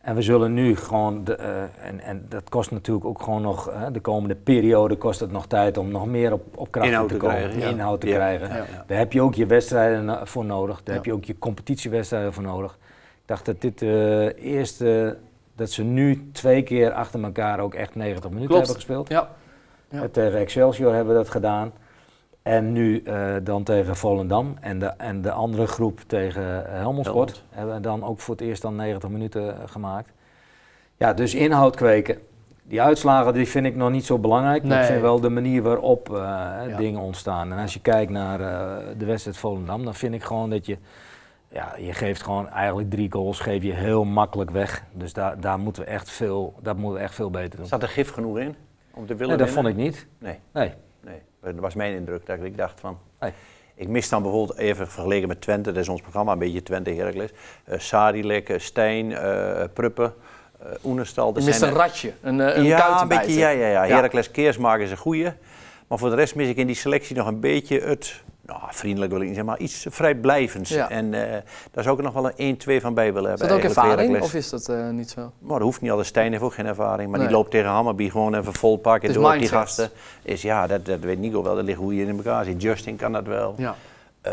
En 0.00 0.14
we 0.14 0.22
zullen 0.22 0.54
nu 0.54 0.76
gewoon, 0.76 1.24
de, 1.24 1.34
en, 1.80 2.00
en 2.00 2.26
dat 2.28 2.48
kost 2.48 2.70
natuurlijk 2.70 3.06
ook 3.06 3.22
gewoon 3.22 3.42
nog, 3.42 3.72
de 3.92 4.00
komende 4.00 4.34
periode 4.34 4.96
kost 4.96 5.20
het 5.20 5.32
nog 5.32 5.46
tijd 5.46 5.76
om 5.78 5.90
nog 5.90 6.06
meer 6.06 6.32
op, 6.32 6.42
op 6.58 6.70
kracht 6.70 7.08
te 7.08 7.16
komen, 7.16 7.36
krijgen, 7.36 7.60
ja. 7.60 7.68
inhoud 7.68 8.00
te 8.00 8.06
Ja, 8.08 8.14
krijgen. 8.14 8.48
Daar 8.86 8.98
heb 8.98 9.12
je 9.12 9.22
ook 9.22 9.34
je 9.34 9.46
wedstrijden 9.46 10.26
voor 10.26 10.44
nodig, 10.44 10.82
daar 10.82 10.94
heb 10.94 11.04
je 11.04 11.12
ook 11.12 11.24
je 11.24 11.38
competitiewedstrijden 11.38 12.32
voor 12.32 12.42
nodig. 12.42 12.72
Ik 13.12 13.28
dacht 13.28 13.44
dat 13.46 13.60
dit 13.60 13.78
de 13.78 14.34
eerste, 14.38 15.16
dat 15.62 15.70
ze 15.70 15.82
nu 15.82 16.30
twee 16.32 16.62
keer 16.62 16.92
achter 16.92 17.22
elkaar 17.22 17.60
ook 17.60 17.74
echt 17.74 17.94
90 17.94 18.30
minuten 18.30 18.48
Klopt. 18.48 18.66
hebben 18.66 18.74
gespeeld. 18.84 19.08
Ja. 19.08 19.28
Ja. 19.88 20.02
Eh, 20.02 20.08
Tegen 20.08 20.38
Excelsior 20.38 20.94
hebben 20.94 21.14
we 21.14 21.20
dat 21.20 21.30
gedaan. 21.30 21.72
En 22.42 22.72
nu 22.72 23.02
eh, 23.02 23.34
dan 23.42 23.62
tegen 23.62 23.96
Volendam. 23.96 24.56
En 24.60 24.78
de, 24.78 24.86
en 24.86 25.22
de 25.22 25.30
andere 25.30 25.66
groep 25.66 26.00
tegen 26.06 26.66
eh, 26.66 26.72
Helmond 26.72 27.06
Sport 27.06 27.44
hebben 27.50 27.74
we 27.74 27.80
dan 27.80 28.04
ook 28.04 28.20
voor 28.20 28.34
het 28.34 28.44
eerst 28.44 28.62
dan 28.62 28.76
90 28.76 29.08
minuten 29.10 29.56
gemaakt. 29.66 30.12
Ja, 30.96 31.12
dus 31.12 31.34
inhoud 31.34 31.76
kweken. 31.76 32.18
Die 32.62 32.82
uitslagen 32.82 33.32
die 33.34 33.48
vind 33.48 33.66
ik 33.66 33.76
nog 33.76 33.90
niet 33.90 34.04
zo 34.04 34.18
belangrijk. 34.18 34.64
Maar 34.64 34.80
ik 34.80 34.86
vind 34.86 35.00
wel 35.00 35.20
de 35.20 35.28
manier 35.28 35.62
waarop 35.62 36.08
Ja. 36.12 36.76
dingen 36.76 37.00
ontstaan. 37.00 37.52
En 37.52 37.58
als 37.58 37.74
je 37.74 37.80
kijkt 37.80 38.10
naar 38.10 38.38
de 38.98 39.04
wedstrijd 39.04 39.36
Volendam, 39.36 39.84
dan 39.84 39.94
vind 39.94 40.14
ik 40.14 40.22
gewoon 40.22 40.50
dat 40.50 40.66
je... 40.66 40.76
Ja, 41.52 41.74
je 41.78 41.92
geeft 41.92 42.22
gewoon 42.22 42.48
eigenlijk 42.48 42.90
drie 42.90 43.12
goals, 43.12 43.40
geef 43.40 43.62
je 43.62 43.72
heel 43.72 44.04
makkelijk 44.04 44.50
weg. 44.50 44.84
Dus 44.92 45.12
daar, 45.12 45.40
daar 45.40 45.58
moeten 45.58 45.82
we 45.82 45.88
echt 45.88 46.10
veel, 46.10 46.54
daar 46.62 46.76
moeten 46.76 46.98
we 47.00 47.06
echt 47.06 47.14
veel 47.14 47.30
beter 47.30 47.58
doen. 47.58 47.66
Zat 47.66 47.82
er 47.82 47.88
gif 47.88 48.10
genoeg 48.10 48.38
in 48.38 48.56
om 48.94 49.06
te 49.06 49.14
willen 49.14 49.36
Nee, 49.36 49.46
dat 49.46 49.54
vond 49.54 49.66
ik 49.66 49.76
niet. 49.76 50.06
Nee. 50.18 50.38
Nee. 50.52 50.72
Nee, 51.00 51.20
dat 51.40 51.54
was 51.54 51.74
mijn 51.74 51.94
indruk. 51.94 52.26
Dat 52.26 52.42
ik 52.42 52.56
dacht 52.56 52.80
van... 52.80 52.98
Nee. 53.20 53.32
Ik 53.74 53.88
mis 53.88 54.08
dan 54.08 54.22
bijvoorbeeld 54.22 54.58
even 54.58 54.88
vergeleken 54.88 55.28
met 55.28 55.40
Twente, 55.40 55.72
dat 55.72 55.82
is 55.82 55.88
ons 55.88 56.00
programma, 56.00 56.32
een 56.32 56.38
beetje 56.38 56.62
Twente 56.62 56.90
Heracles. 56.90 57.30
eh 57.64 57.78
Sadilek, 57.78 58.48
eh, 58.48 58.58
Stijn, 58.58 59.12
eh 59.12 59.64
Pruppen, 59.72 60.14
eh 60.58 60.66
Oenestal. 60.84 61.28
Je 61.28 61.34
dat 61.34 61.44
mist 61.44 61.62
een 61.62 61.72
ratje, 61.72 62.12
een, 62.20 62.40
eh, 62.40 62.56
een 62.56 62.64
ja, 62.64 63.02
een 63.02 63.08
beetje, 63.08 63.32
ja, 63.32 63.48
ja, 63.48 63.66
ja. 63.66 63.84
Ja. 63.84 63.94
Heracles 63.94 64.30
Keersmaak 64.30 64.80
is 64.80 64.90
een 64.90 64.96
goeie. 64.96 65.32
Maar 65.88 65.98
voor 65.98 66.10
de 66.10 66.16
rest 66.16 66.34
mis 66.34 66.48
ik 66.48 66.56
in 66.56 66.66
die 66.66 66.76
selectie 66.76 67.16
nog 67.16 67.26
een 67.26 67.40
beetje 67.40 67.80
het, 67.80 68.22
nou, 68.46 68.60
vriendelijk 68.68 69.12
wil 69.12 69.20
ik 69.20 69.26
niet 69.26 69.36
zeggen, 69.36 69.52
maar 69.52 69.62
iets 69.62 69.86
vrijblijvends. 69.90 70.70
Ja. 70.70 70.90
En 70.90 71.14
eh, 71.14 71.40
daar 71.70 71.82
zou 71.84 71.94
ik 71.98 72.04
er 72.04 72.12
nog 72.12 72.22
wel 72.22 72.26
een 72.26 72.36
1, 72.36 72.56
2 72.56 72.80
van 72.80 72.94
bij 72.94 73.12
willen 73.12 73.32
Is 73.32 73.38
hebben. 73.40 73.48
dat 73.48 73.56
ook 73.56 73.76
ervaring 73.76 74.20
of 74.22 74.34
is 74.34 74.50
dat 74.50 74.68
eh, 74.68 74.88
niet 74.88 75.10
zo? 75.10 75.32
Maar 75.38 75.56
dat 75.58 75.60
hoeft 75.66 75.80
niet 75.80 75.90
altijd. 75.90 76.08
Stijn 76.08 76.30
heeft 76.32 76.44
ook 76.44 76.54
geen 76.54 76.66
ervaring. 76.66 77.10
Maar 77.10 77.18
Nee. 77.18 77.28
die 77.28 77.36
loopt 77.36 77.50
tegen 77.50 77.68
Hammerby 77.70 78.10
gewoon 78.10 78.34
even 78.34 78.52
vol 78.54 78.76
pakken 78.76 79.08
is 79.08 79.14
door 79.14 79.24
op 79.24 79.30
die 79.30 79.38
mindset. 79.40 79.58
gasten. 79.60 79.90
Is, 80.22 80.42
ja, 80.42 80.66
dat, 80.66 80.86
dat 80.86 81.00
weet 81.00 81.18
Nico 81.18 81.42
wel. 81.42 81.54
Dat 81.54 81.64
ligt 81.64 81.78
hoe 81.78 81.94
je 81.96 82.06
in 82.06 82.16
elkaar 82.16 82.44
zit. 82.44 82.62
Justin 82.62 82.96
kan 82.96 83.12
dat 83.12 83.26
wel. 83.26 83.54
Ja. 83.56 83.74
Eh, 84.20 84.32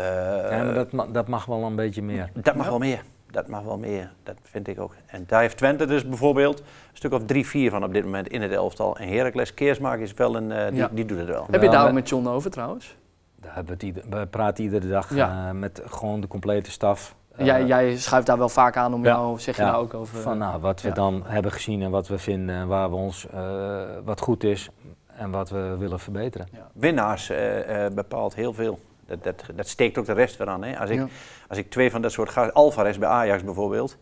Ja, 0.50 0.62
maar 0.64 0.74
dat, 0.74 0.92
ma- 0.92 1.06
dat 1.12 1.28
mag 1.28 1.44
wel 1.44 1.62
een 1.62 1.76
beetje 1.76 2.02
meer. 2.02 2.30
dat 2.34 2.54
mag 2.54 2.68
wel 2.68 2.78
meer. 2.78 3.02
Dat 3.30 3.48
mag 3.48 3.62
wel 3.62 3.78
meer. 3.78 4.12
Dat 4.22 4.34
vind 4.42 4.68
ik 4.68 4.80
ook. 4.80 4.94
En 5.06 5.24
daar 5.26 5.40
heeft 5.40 5.56
Twente 5.56 5.86
dus 5.86 6.08
bijvoorbeeld 6.08 6.58
een 6.58 6.64
stuk 6.92 7.12
of 7.12 7.22
drie, 7.26 7.46
vier 7.46 7.70
van 7.70 7.84
op 7.84 7.92
dit 7.92 8.04
moment 8.04 8.28
in 8.28 8.42
het 8.42 8.52
elftal. 8.52 8.96
En 8.96 9.08
Heracles 9.08 9.54
Keersmaak 9.54 9.98
is 9.98 10.14
wel 10.14 10.36
een, 10.36 10.52
eh, 10.52 10.66
die, 10.68 10.76
Ja. 10.76 10.88
die 10.92 11.04
doet 11.04 11.18
het 11.18 11.28
wel. 11.28 11.46
Heb 11.50 11.54
je 11.62 11.68
Wel, 11.68 11.70
daar 11.78 11.86
ook 11.86 11.92
met 11.92 12.08
John 12.08 12.26
over 12.26 12.50
trouwens? 12.50 12.96
Daar 13.40 13.54
hebben 13.54 13.66
we, 13.66 13.72
het 13.72 13.82
ieder- 13.82 14.18
we 14.20 14.26
praten 14.26 14.64
iedere 14.64 14.88
dag 14.88 15.14
Ja. 15.14 15.46
eh, 15.48 15.54
met 15.54 15.82
gewoon 15.84 16.20
de 16.20 16.26
complete 16.26 16.70
staf. 16.70 17.14
Eh, 17.36 17.46
jij, 17.46 17.64
jij 17.66 17.96
schuift 17.96 18.26
daar 18.26 18.38
wel 18.38 18.48
vaak 18.48 18.76
aan 18.76 18.94
om 18.94 19.04
ja. 19.04 19.10
jou, 19.10 19.38
zeg 19.38 19.56
je 19.56 19.62
Ja. 19.62 19.70
daar 19.70 19.80
ook 19.80 19.94
over? 19.94 20.18
Van 20.20 20.38
nou, 20.38 20.60
wat 20.60 20.82
we 20.82 20.88
ja. 20.88 20.94
dan 20.94 21.22
hebben 21.24 21.52
gezien 21.52 21.82
en 21.82 21.90
wat 21.90 22.08
we 22.08 22.18
vinden 22.18 22.54
en 22.54 22.66
waar 22.66 22.90
we 22.90 22.96
ons, 22.96 23.26
eh, 23.28 23.80
wat 24.04 24.20
goed 24.20 24.44
is 24.44 24.68
en 25.06 25.30
wat 25.30 25.50
we 25.50 25.76
willen 25.78 26.00
verbeteren. 26.00 26.48
Winnaars 26.72 27.30
eh, 27.30 27.84
eh, 27.84 27.92
bepaalt 27.92 28.34
heel 28.34 28.52
veel. 28.52 28.78
Dat, 29.06 29.22
dat, 29.24 29.44
dat 29.54 29.68
steekt 29.68 29.98
ook 29.98 30.04
de 30.06 30.12
rest 30.12 30.36
weer 30.36 30.48
aan. 30.48 30.64
Hè? 30.64 30.78
Als, 30.78 30.90
ik, 30.90 30.98
Ja. 30.98 31.06
als 31.48 31.58
ik 31.58 31.70
twee 31.70 31.90
van 31.90 32.02
dat 32.02 32.12
soort 32.12 32.30
gasten, 32.30 32.54
Alvarez 32.54 32.96
bij 32.98 33.08
Ajax 33.08 33.44
bijvoorbeeld, 33.44 33.96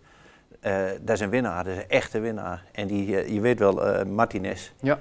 eh, 0.61 0.75
dat 1.01 1.15
is 1.17 1.21
een 1.21 1.31
winnaar, 1.31 1.65
dat 1.65 1.73
is 1.73 1.79
een 1.79 1.89
echte 1.89 2.19
winnaar. 2.21 2.65
En 2.73 2.87
die, 2.87 3.21
eh, 3.21 3.29
je 3.35 3.41
weet 3.41 3.59
wel, 3.59 3.87
eh, 3.87 4.05
Martinez. 4.07 4.73
Ja. 4.81 4.99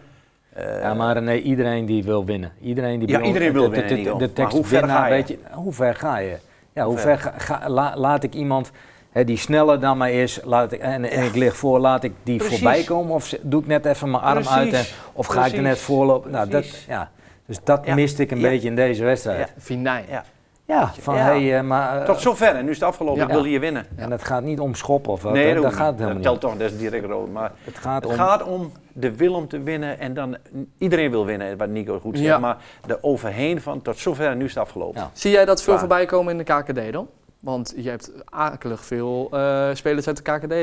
Eh, 0.58 0.82
ja, 0.82 0.94
maar 0.94 1.22
nee, 1.22 1.42
iedereen 1.42 1.86
die 1.86 2.04
wil 2.04 2.26
winnen. 2.26 2.52
Iedereen 2.62 3.00
die 3.00 3.08
Ja, 3.08 3.18
wil- 3.18 3.28
iedereen 3.28 3.54
wil 3.54 3.70
winnen, 3.70 3.88
De, 3.90 3.96
de, 3.96 4.04
de 4.04 4.18
Maar 4.18 4.34
tekst 4.34 4.54
hoe 4.56 4.66
ver 4.66 4.80
winnaar, 4.80 4.98
ga 4.98 5.06
je? 5.08 5.12
weet 5.14 5.28
je, 5.28 5.38
hoe 5.52 5.74
ver 5.74 5.96
ga 5.96 6.18
je? 6.18 6.38
Ja, 6.74 6.84
hoe 6.84 6.92
Hoe 6.94 7.02
ver 7.02 7.20
ver? 7.20 7.32
ga, 7.32 7.58
ga- 7.60 7.70
la- 7.70 7.94
laat 7.98 8.24
ik 8.24 8.34
iemand 8.34 8.72
hè, 9.12 9.24
die 9.24 9.38
sneller 9.38 9.80
dan 9.80 9.98
mij 9.98 10.22
is, 10.24 10.40
laat 10.44 10.72
ik, 10.72 10.80
en, 10.80 11.10
en 11.12 11.24
ik 11.24 11.36
lig 11.36 11.58
voor, 11.58 11.80
laat 11.80 12.04
ik 12.04 12.14
die 12.24 12.38
Precies. 12.38 12.60
voorbij 12.60 12.84
komen? 12.84 13.14
Of 13.16 13.36
doe 13.42 13.62
ik 13.62 13.68
net 13.68 13.86
even 13.86 14.12
mijn 14.12 14.24
arm 14.24 14.48
uit 14.48 14.74
en, 14.74 14.84
of 15.14 15.26
ga 15.26 15.46
ik 15.46 15.54
er 15.54 15.62
net 15.62 15.80
voorlopen? 15.80 16.32
Nou, 16.32 16.50
dat, 16.50 16.66
ja. 16.88 17.12
Dus 17.46 17.60
dat 17.64 17.86
Ja. 17.86 17.94
miste 17.96 18.22
ik 18.22 18.32
een 18.32 18.40
Ja. 18.40 18.50
beetje 18.50 18.68
in 18.68 18.76
deze 18.76 19.04
wedstrijd. 19.04 19.54
Vinijn. 19.58 20.06
Ja. 20.10 20.24
Ja, 20.68 20.92
van 21.00 21.16
Ja. 21.16 21.22
hey, 21.22 21.58
eh, 21.58 21.64
maar... 21.64 22.00
eh, 22.00 22.06
Tot 22.06 22.20
zover, 22.22 22.48
en 22.56 22.66
nu 22.66 22.72
is 22.72 22.80
het 22.80 22.88
afgelopen, 22.88 23.20
Ja. 23.22 23.28
ik 23.28 23.34
wil 23.34 23.44
hier 23.44 23.60
winnen. 23.60 23.86
En 23.96 24.12
het 24.12 24.24
gaat 24.24 24.44
niet 24.44 24.60
om 24.60 24.76
schoppen 24.76 25.12
of 25.12 25.22
wat, 25.22 25.34
nee, 25.34 25.48
hè, 25.48 25.62
dat, 25.62 25.64
gaat 25.64 25.72
niet. 25.74 25.80
het 25.80 25.98
dat 25.98 26.08
helemaal 26.08 26.22
telt 26.22 26.34
niet. 26.42 26.52
toch, 26.52 26.60
dat 26.60 26.72
is 26.72 26.78
direct 26.78 27.06
rood. 27.06 27.30
Maar 27.32 27.52
Het 27.64 27.78
gaat 27.78 28.04
het 28.04 28.12
om... 28.12 28.18
gaat 28.18 28.44
om 28.44 28.72
de 28.94 29.16
wil 29.16 29.34
om 29.34 29.48
te 29.48 29.62
winnen 29.64 30.00
en 30.00 30.14
dan 30.14 30.38
iedereen 30.78 31.10
wil 31.12 31.26
winnen, 31.26 31.58
wat 31.58 31.70
Nico 31.70 32.00
goed 32.00 32.16
zegt. 32.18 32.30
Ja. 32.30 32.38
Maar 32.38 32.58
de 32.86 33.04
overheen 33.04 33.62
van 33.62 33.82
tot 33.82 33.98
zover 33.98 34.28
en 34.28 34.38
nu 34.38 34.44
is 34.46 34.54
het 34.54 34.64
afgelopen. 34.64 35.02
Ja. 35.02 35.10
Zie 35.14 35.32
jij 35.32 35.46
dat 35.46 35.62
veel 35.64 35.72
Waar. 35.74 35.80
voorbij 35.82 36.06
komen 36.06 36.32
in 36.32 36.38
de 36.38 36.54
KKD 36.54 36.94
dan? 36.94 37.08
Want 37.42 37.74
je 37.78 37.90
hebt 37.90 38.12
akelig 38.26 38.86
veel 38.86 39.28
eh, 39.32 39.70
spelers 39.74 40.08
uit 40.08 40.26
de 40.26 40.32
KKD 40.32 40.54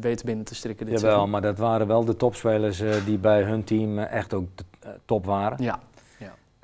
weten 0.00 0.26
binnen 0.26 0.44
te 0.44 0.54
strikken 0.54 0.86
dit 0.86 0.94
Jawel, 0.94 1.10
seizoen. 1.10 1.30
maar 1.30 1.42
dat 1.42 1.58
waren 1.58 1.86
wel 1.86 2.04
de 2.04 2.16
topspelers 2.16 2.80
eh, 2.80 2.90
die 3.04 3.18
bij 3.18 3.42
hun 3.42 3.64
team 3.64 3.98
echt 3.98 4.34
ook 4.34 4.46
de, 4.54 4.64
top 5.04 5.26
waren. 5.26 5.62
Ja, 5.62 5.78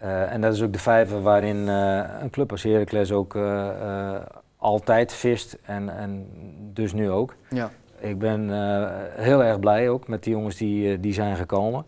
en 0.08 0.40
dat 0.40 0.54
is 0.54 0.62
ook 0.62 0.72
de 0.72 0.78
vijver 0.78 1.22
waarin 1.22 1.68
eh, 1.68 2.00
een 2.20 2.30
club 2.30 2.50
als 2.50 2.62
Heracles 2.62 3.12
ook 3.12 3.34
eh, 3.34 3.68
eh, 3.68 4.22
altijd 4.56 5.12
vist 5.12 5.58
en, 5.62 5.96
en 5.96 6.26
dus 6.72 6.92
nu 6.92 7.10
ook. 7.10 7.34
ja. 7.48 7.70
Ik 8.00 8.18
ben 8.18 8.50
eh, 8.50 8.90
heel 9.24 9.44
erg 9.44 9.58
blij 9.60 9.88
ook 9.88 10.08
met 10.08 10.22
die 10.22 10.32
jongens 10.32 10.56
die, 10.56 10.92
eh, 10.92 10.98
die 11.00 11.12
zijn 11.12 11.36
gekomen. 11.36 11.84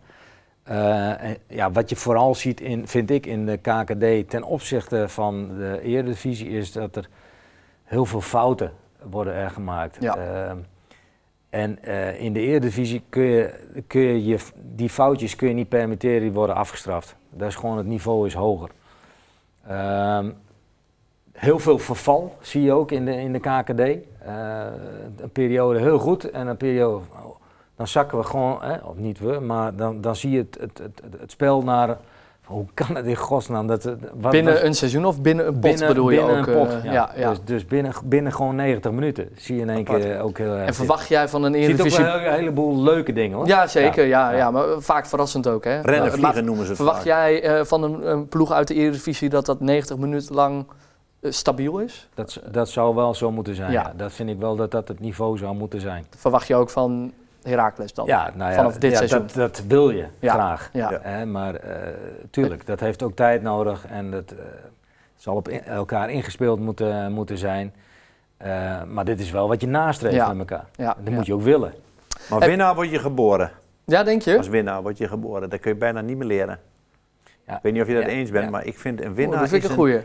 Eh, 0.63 1.23
en 1.23 1.37
ja, 1.47 1.71
wat 1.71 1.89
je 1.89 1.95
vooral 1.95 2.35
ziet, 2.35 2.61
in, 2.61 2.87
vind 2.87 3.11
ik, 3.11 3.25
in 3.25 3.45
de 3.45 3.57
KKD 3.57 4.29
ten 4.29 4.43
opzichte 4.43 5.09
van 5.09 5.57
de 5.57 5.79
Eredivisie 5.81 6.49
is 6.49 6.71
dat 6.71 6.95
er 6.95 7.09
heel 7.83 8.05
veel 8.05 8.21
fouten 8.21 8.71
worden 9.03 9.33
er 9.33 9.49
gemaakt. 9.49 9.97
Ja. 9.99 10.17
En 11.49 11.83
eh, 11.83 12.21
in 12.21 12.33
de 12.33 12.39
Eredivisie 12.39 13.03
kun 13.09 13.23
je, 13.23 13.53
kun 13.87 14.01
je, 14.01 14.25
je 14.25 14.37
die 14.61 14.89
foutjes 14.89 15.35
kun 15.35 15.47
je 15.47 15.53
niet 15.53 15.69
permitteren, 15.69 16.21
die 16.21 16.31
worden 16.31 16.55
afgestraft. 16.55 17.15
Dat 17.37 17.47
is 17.47 17.55
gewoon 17.55 17.77
het 17.77 17.85
niveau 17.85 18.27
is 18.27 18.33
hoger. 18.33 18.69
Ehm, 19.67 20.29
heel 21.31 21.59
veel 21.59 21.79
verval 21.79 22.37
zie 22.41 22.61
je 22.61 22.71
ook 22.71 22.91
in 22.91 23.05
de, 23.05 23.15
in 23.15 23.33
de 23.33 23.39
KKD. 23.39 23.79
Eh, 23.79 24.65
een 25.17 25.29
periode 25.31 25.79
heel 25.79 25.99
goed 25.99 26.29
en 26.29 26.47
een 26.47 26.57
periode. 26.57 27.05
oh, 27.23 27.35
Dan 27.75 27.87
zakken 27.87 28.17
we 28.17 28.23
gewoon, 28.23 28.63
hè, 28.63 28.77
of 28.77 28.95
niet 28.95 29.19
we, 29.19 29.39
maar 29.39 29.75
dan, 29.75 30.01
dan 30.01 30.15
zie 30.15 30.31
je 30.31 30.37
het, 30.37 30.57
het, 30.59 30.77
het, 30.77 31.01
het, 31.03 31.19
het 31.19 31.31
spel 31.31 31.61
naar. 31.61 31.97
Hoe 32.45 32.65
kan 32.73 32.95
het 32.95 33.05
in 33.05 33.15
godsnaam? 33.15 33.67
Dat, 33.67 33.83
wat, 34.13 34.31
binnen 34.31 34.53
wat- 34.53 34.63
een 34.63 34.73
seizoen 34.75 35.05
of 35.05 35.21
binnen 35.21 35.47
een 35.47 35.51
pot 35.53 35.61
binnen, 35.61 35.87
bedoel 35.87 36.09
je 36.09 36.17
binnen 36.17 36.37
ook? 36.39 36.47
een 36.47 36.53
pot. 36.53 36.67
eh, 36.69 36.83
ja. 36.83 36.91
ja, 36.93 37.11
ja. 37.15 37.29
Dus, 37.29 37.39
dus 37.43 37.65
binnen, 37.65 37.93
binnen 38.03 38.33
gewoon 38.33 38.55
90 38.55 38.91
minuten 38.91 39.29
zie 39.37 39.55
je 39.55 39.61
in 39.61 39.69
één 39.69 39.83
keer 39.83 40.19
ook 40.21 40.37
heel 40.37 40.53
erg. 40.55 40.67
en 40.67 40.73
verwacht 40.73 41.07
jij 41.07 41.27
van 41.29 41.43
een 41.43 41.51
Je 41.53 41.57
ziet 41.57 41.65
ook 41.71 41.77
Eredivisie... 41.77 42.03
wel 42.03 42.15
een 42.15 42.33
heleboel 42.33 42.77
leuke 42.83 43.13
dingen 43.13 43.37
hoor. 43.37 43.47
Ja, 43.47 43.67
zeker. 43.67 44.05
Ja, 44.05 44.29
ja. 44.31 44.37
Ja. 44.37 44.51
maar 44.51 44.65
vaak 44.77 45.05
verrassend 45.05 45.47
ook. 45.47 45.63
Hè? 45.63 45.79
Rennen, 45.81 46.11
vliegen 46.11 46.33
maar 46.33 46.43
noemen 46.43 46.63
ze 46.63 46.67
het 46.67 46.75
Verwacht 46.75 46.97
vaak. 46.97 47.05
jij 47.05 47.43
eh, 47.43 47.65
van 47.65 47.83
een, 47.83 48.09
een 48.11 48.27
ploeg 48.27 48.51
uit 48.51 48.67
de 48.67 48.73
Eredivisie 48.73 49.29
dat 49.29 49.45
dat 49.45 49.59
90 49.59 49.97
minuten 49.97 50.35
lang 50.35 50.65
eh, 51.21 51.31
stabiel 51.31 51.79
is? 51.79 52.09
Dat, 52.13 52.41
dat 52.51 52.69
zou 52.69 52.95
wel 52.95 53.13
zo 53.13 53.31
moeten 53.31 53.55
zijn. 53.55 53.71
Ja. 53.71 53.81
Ja. 53.81 53.93
Dat 53.97 54.11
vind 54.13 54.29
ik 54.29 54.39
wel 54.39 54.55
dat 54.55 54.71
dat 54.71 54.87
het 54.87 54.99
niveau 54.99 55.37
zou 55.37 55.55
moeten 55.55 55.81
zijn. 55.81 56.05
Verwacht 56.17 56.47
je 56.47 56.55
ook 56.55 56.69
van 56.69 57.11
Heracles 57.45 57.93
dan? 57.93 58.05
Ja, 58.05 58.31
nou 58.35 58.49
ja, 58.51 58.55
Vanaf 58.57 58.77
dit 58.77 58.91
ja, 58.91 58.97
seizoen. 58.97 59.19
Dat, 59.19 59.33
dat 59.33 59.63
wil 59.67 59.89
je 59.89 60.05
Ja. 60.19 60.33
graag. 60.33 60.69
Hè, 61.01 61.25
maar 61.25 61.55
eh, 61.55 61.93
tuurlijk, 62.29 62.65
dat 62.65 62.79
heeft 62.79 63.03
ook 63.03 63.15
tijd 63.15 63.41
nodig 63.41 63.85
en 63.89 64.11
dat 64.11 64.31
eh, 64.31 64.37
zal 65.15 65.35
op 65.35 65.47
in- 65.49 65.63
elkaar 65.63 66.09
ingespeeld 66.09 66.59
moeten, 66.59 67.11
moeten 67.11 67.37
zijn. 67.37 67.73
Eh, 68.37 68.83
maar 68.83 69.05
dit 69.05 69.19
is 69.19 69.31
wel 69.31 69.47
wat 69.47 69.61
je 69.61 69.67
nastreeft 69.67 70.15
Ja. 70.15 70.27
met 70.33 70.49
elkaar. 70.49 70.65
Ja, 70.75 70.85
Dat 70.97 71.07
ja. 71.07 71.11
moet 71.11 71.25
je 71.25 71.33
ook 71.33 71.41
willen. 71.41 71.73
Maar 72.29 72.39
winnaar 72.39 72.75
word 72.75 72.89
je 72.89 72.99
geboren. 72.99 73.51
Ja, 73.85 74.03
denk 74.03 74.21
je? 74.21 74.37
Als 74.37 74.47
winnaar 74.47 74.81
word 74.81 74.97
je 74.97 75.07
geboren. 75.07 75.49
Dat 75.49 75.59
kun 75.59 75.71
je 75.71 75.77
bijna 75.77 76.01
niet 76.01 76.17
meer 76.17 76.27
leren. 76.27 76.59
Ja. 77.47 77.55
Ik 77.55 77.59
weet 77.61 77.73
niet 77.73 77.81
of 77.81 77.87
je 77.87 77.93
dat 77.93 78.03
Ja, 78.03 78.09
eens 78.09 78.29
bent, 78.31 78.43
ja. 78.45 78.49
maar 78.51 78.65
ik 78.65 78.79
vind 78.79 79.01
een 79.01 79.09
Oh, 79.09 79.15
winnaar 79.15 79.39
dat 79.39 79.49
vind 79.49 79.63
ik 79.63 79.69
is 79.69 79.75
een 79.75 79.81
goeie. 79.81 79.99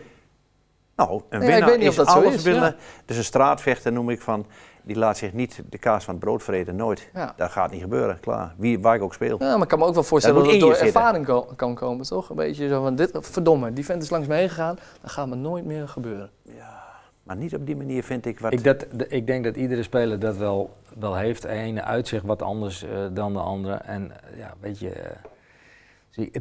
Nou, 0.97 1.11
een 1.11 1.41
Ja, 1.41 1.47
ik 1.47 1.53
winnaar 1.53 1.69
weet 1.69 1.79
niet 1.79 1.89
of 1.89 1.91
is 1.93 1.97
dat 2.05 2.11
zo 2.11 2.19
alles 2.21 2.35
is, 2.35 2.43
willen. 2.43 2.63
ja. 2.63 2.75
Dus 3.05 3.17
een 3.17 3.25
straatvechter 3.25 3.93
noem 3.93 4.11
ik 4.11 4.21
van, 4.21 4.47
die 4.83 4.97
laat 4.97 5.17
zich 5.17 5.33
niet 5.33 5.63
de 5.71 5.79
kaas 5.79 6.05
van 6.05 6.15
het 6.15 6.23
brood 6.25 6.43
vreten, 6.43 6.77
nooit. 6.77 7.11
Ja. 7.15 7.33
Dat 7.37 7.51
gaat 7.51 7.71
niet 7.71 7.81
gebeuren, 7.81 8.21
klaar. 8.21 8.55
Wie, 8.57 8.81
waar 8.81 8.95
ik 8.95 9.03
ook 9.03 9.15
speel. 9.15 9.37
Ja, 9.39 9.53
maar 9.53 9.63
ik 9.63 9.69
kan 9.69 9.79
me 9.79 9.85
ook 9.85 9.95
wel 9.95 10.03
voorstellen 10.03 10.37
Dat 10.37 10.45
dat, 10.47 10.55
het 10.55 10.63
door 10.63 10.75
zitten. 10.75 10.95
ervaring 11.01 11.27
ko- 11.27 11.49
kan 11.57 11.75
komen, 11.75 12.07
toch? 12.07 12.31
Een 12.31 12.37
beetje 12.37 12.69
zo 12.69 12.83
van, 12.83 12.95
dit, 12.95 13.11
verdomme, 13.21 13.73
die 13.73 13.85
vent 13.85 14.03
is 14.03 14.11
langs 14.11 14.27
me 14.29 14.35
heen 14.35 14.49
gegaan, 14.49 14.79
dan 15.01 15.11
gaat 15.11 15.29
me 15.29 15.35
nooit 15.35 15.65
meer 15.65 15.89
gebeuren. 15.89 16.31
Ja, 16.43 16.79
Maar 17.23 17.37
niet 17.37 17.55
op 17.55 17.67
die 17.67 17.77
manier 17.77 18.03
vind 18.03 18.27
ik 18.27 18.41
wat... 18.41 18.53
Ik, 18.53 18.65
dat, 18.65 18.87
de- 18.93 19.09
ik 19.09 19.27
denk 19.27 19.45
dat 19.45 19.57
iedere 19.57 19.83
speler 19.83 20.19
dat 20.19 20.37
wel, 20.37 20.77
wel 20.99 21.17
heeft. 21.17 21.43
De 21.43 21.49
ene 21.49 21.83
uitzicht 21.85 22.25
wat 22.25 22.43
anders 22.43 22.83
eh, 22.83 22.91
dan 23.13 23.33
de 23.33 23.39
andere. 23.39 23.75
En 23.75 24.11
eh, 24.33 24.39
ja, 24.39 24.55
weet 24.61 24.79
je. 24.79 24.91
eh, 24.91 25.11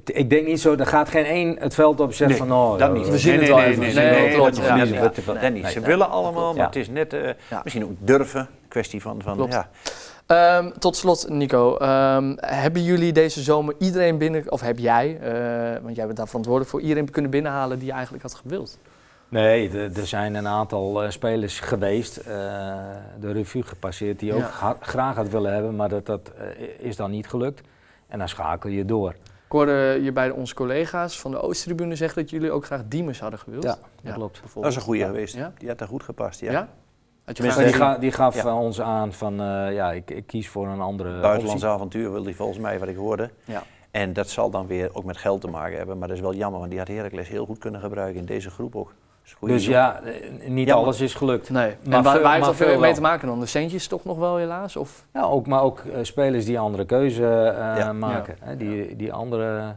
ik 0.05 0.29
denk 0.29 0.47
niet 0.47 0.61
zo, 0.61 0.75
er 0.75 0.85
gaat 0.87 1.09
geen 1.09 1.25
één 1.25 1.55
het 1.59 1.73
veld 1.73 1.99
op 1.99 2.07
en 2.09 2.15
zegt 2.15 2.29
Nee, 2.29 2.39
van 2.39 2.51
oh, 2.51 2.77
dat 2.77 2.93
niet. 2.93 3.09
we 3.09 3.17
zien 3.17 3.39
het 3.39 3.47
wel 3.47 3.61
even. 3.61 3.79
Nee, 3.81 3.93
nee, 3.93 4.37
dat, 4.37 5.53
niet. 5.53 5.67
Ze 5.67 5.79
willen 5.79 6.09
allemaal, 6.09 6.53
maar 6.53 6.65
het 6.65 6.75
is 6.75 6.89
net 6.89 7.13
eh, 7.13 7.29
misschien 7.63 7.83
ook 7.83 7.91
durven. 7.99 8.47
Kwestie 8.67 9.01
van, 9.01 9.21
van 9.21 9.47
ja. 9.49 9.69
Ehm, 10.25 10.69
tot 10.79 10.95
slot, 10.95 11.29
Nico. 11.29 11.77
ehm, 11.77 12.33
hebben 12.37 12.83
jullie 12.83 13.11
deze 13.13 13.41
zomer 13.41 13.75
iedereen 13.79 14.17
binnen, 14.17 14.51
of 14.51 14.61
heb 14.61 14.77
jij, 14.77 15.17
eh, 15.21 15.81
want 15.83 15.95
jij 15.95 16.05
bent 16.05 16.17
daar 16.17 16.27
verantwoordelijk 16.27 16.71
voor, 16.71 16.81
iedereen 16.81 17.09
kunnen 17.11 17.31
binnenhalen 17.31 17.77
die 17.77 17.87
je 17.87 17.93
eigenlijk 17.93 18.23
had 18.23 18.35
gewild? 18.35 18.77
Nee, 19.29 19.69
er- 19.71 20.07
zijn 20.07 20.35
een 20.35 20.47
aantal 20.47 21.03
eh, 21.03 21.09
spelers 21.09 21.59
geweest, 21.59 22.17
eh, 22.17 22.25
de 23.19 23.31
revue 23.31 23.63
gepasseerd, 23.63 24.19
die 24.19 24.33
ook 24.33 24.49
ha- 24.59 24.77
graag 24.79 25.15
had 25.15 25.29
willen 25.29 25.53
hebben, 25.53 25.75
maar 25.75 25.89
dat, 25.89 26.05
dat 26.05 26.31
is 26.79 26.95
dan 26.95 27.11
niet 27.11 27.27
gelukt. 27.27 27.61
En 28.07 28.19
dan 28.19 28.29
schakel 28.29 28.69
je 28.69 28.85
door. 28.85 29.13
Ik 29.49 29.55
hoorde 29.55 29.99
je 30.03 30.11
bij 30.11 30.29
onze 30.29 30.53
collega's 30.55 31.19
van 31.19 31.31
de 31.31 31.41
Oosttribune 31.41 31.95
zeggen 31.95 32.21
dat 32.21 32.29
jullie 32.29 32.51
ook 32.51 32.65
graag 32.65 32.81
Diemers 32.87 33.19
hadden 33.19 33.39
gewild. 33.39 33.63
Ja, 33.63 33.77
dat 34.03 34.13
klopt. 34.13 34.41
Dat 34.53 34.65
is 34.65 34.75
een 34.75 34.81
goede 34.81 35.05
geweest. 35.05 35.35
Ja? 35.35 35.53
Die 35.57 35.67
had 35.69 35.81
er 35.81 35.87
goed 35.87 36.03
gepast, 36.03 36.39
ja. 36.39 36.69
Die, 37.25 37.51
gezien? 37.51 37.73
ga- 37.73 37.97
die 37.97 38.11
gaf 38.11 38.35
Ja. 38.35 38.43
eh, 38.49 38.59
ons 38.59 38.81
aan 38.81 39.13
van, 39.13 39.33
eh, 39.41 39.73
ja, 39.73 39.91
ik, 39.91 40.11
ik 40.11 40.27
kies 40.27 40.49
voor 40.49 40.67
een 40.67 40.79
andere 40.81 41.09
Buitenlands 41.19 41.63
optie. 41.63 41.67
avontuur 41.75 42.11
wilde 42.11 42.25
hij 42.25 42.33
volgens 42.33 42.59
mij, 42.59 42.79
wat 42.79 42.87
ik 42.87 42.95
hoorde. 42.95 43.29
Ja. 43.45 43.63
En 43.91 44.13
dat 44.13 44.29
zal 44.29 44.49
dan 44.49 44.67
weer 44.67 44.95
ook 44.95 45.03
met 45.03 45.17
geld 45.17 45.41
te 45.41 45.47
maken 45.47 45.77
hebben. 45.77 45.97
Maar 45.97 46.07
dat 46.07 46.17
is 46.17 46.23
wel 46.23 46.33
jammer, 46.33 46.59
want 46.59 46.71
die 46.71 46.79
had 46.79 46.87
Heracles 46.87 47.27
heel 47.29 47.45
goed 47.45 47.57
kunnen 47.57 47.81
gebruiken 47.81 48.19
in 48.19 48.25
deze 48.25 48.49
groep 48.49 48.75
ook. 48.75 48.93
Dus 49.39 49.65
ja, 49.65 50.01
eh, 50.01 50.49
niet 50.49 50.71
alles 50.71 50.99
is 51.01 51.13
gelukt. 51.13 51.49
Nee, 51.49 51.75
Maar 51.83 51.97
en 51.97 52.03
waar, 52.03 52.13
veel- 52.13 52.21
waar 52.23 52.33
heeft 52.33 52.45
dat 52.45 52.55
veel 52.55 52.67
mee 52.67 52.79
wel. 52.79 52.93
te 52.93 53.01
maken 53.01 53.27
dan? 53.27 53.39
De 53.39 53.45
centjes 53.45 53.87
toch 53.87 54.03
nog 54.05 54.17
wel 54.17 54.37
helaas? 54.37 54.75
Of? 54.75 55.05
Ja, 55.13 55.21
ook, 55.23 55.47
maar 55.47 55.61
ook 55.61 55.79
eh, 55.79 55.99
spelers 56.01 56.45
die 56.45 56.59
andere 56.59 56.85
keuze 56.85 57.25
eh, 57.25 57.77
Ja. 57.77 57.93
maken. 57.93 58.35
Hè, 58.39 58.57
die, 58.57 58.95
die 58.95 59.13
andere... 59.13 59.75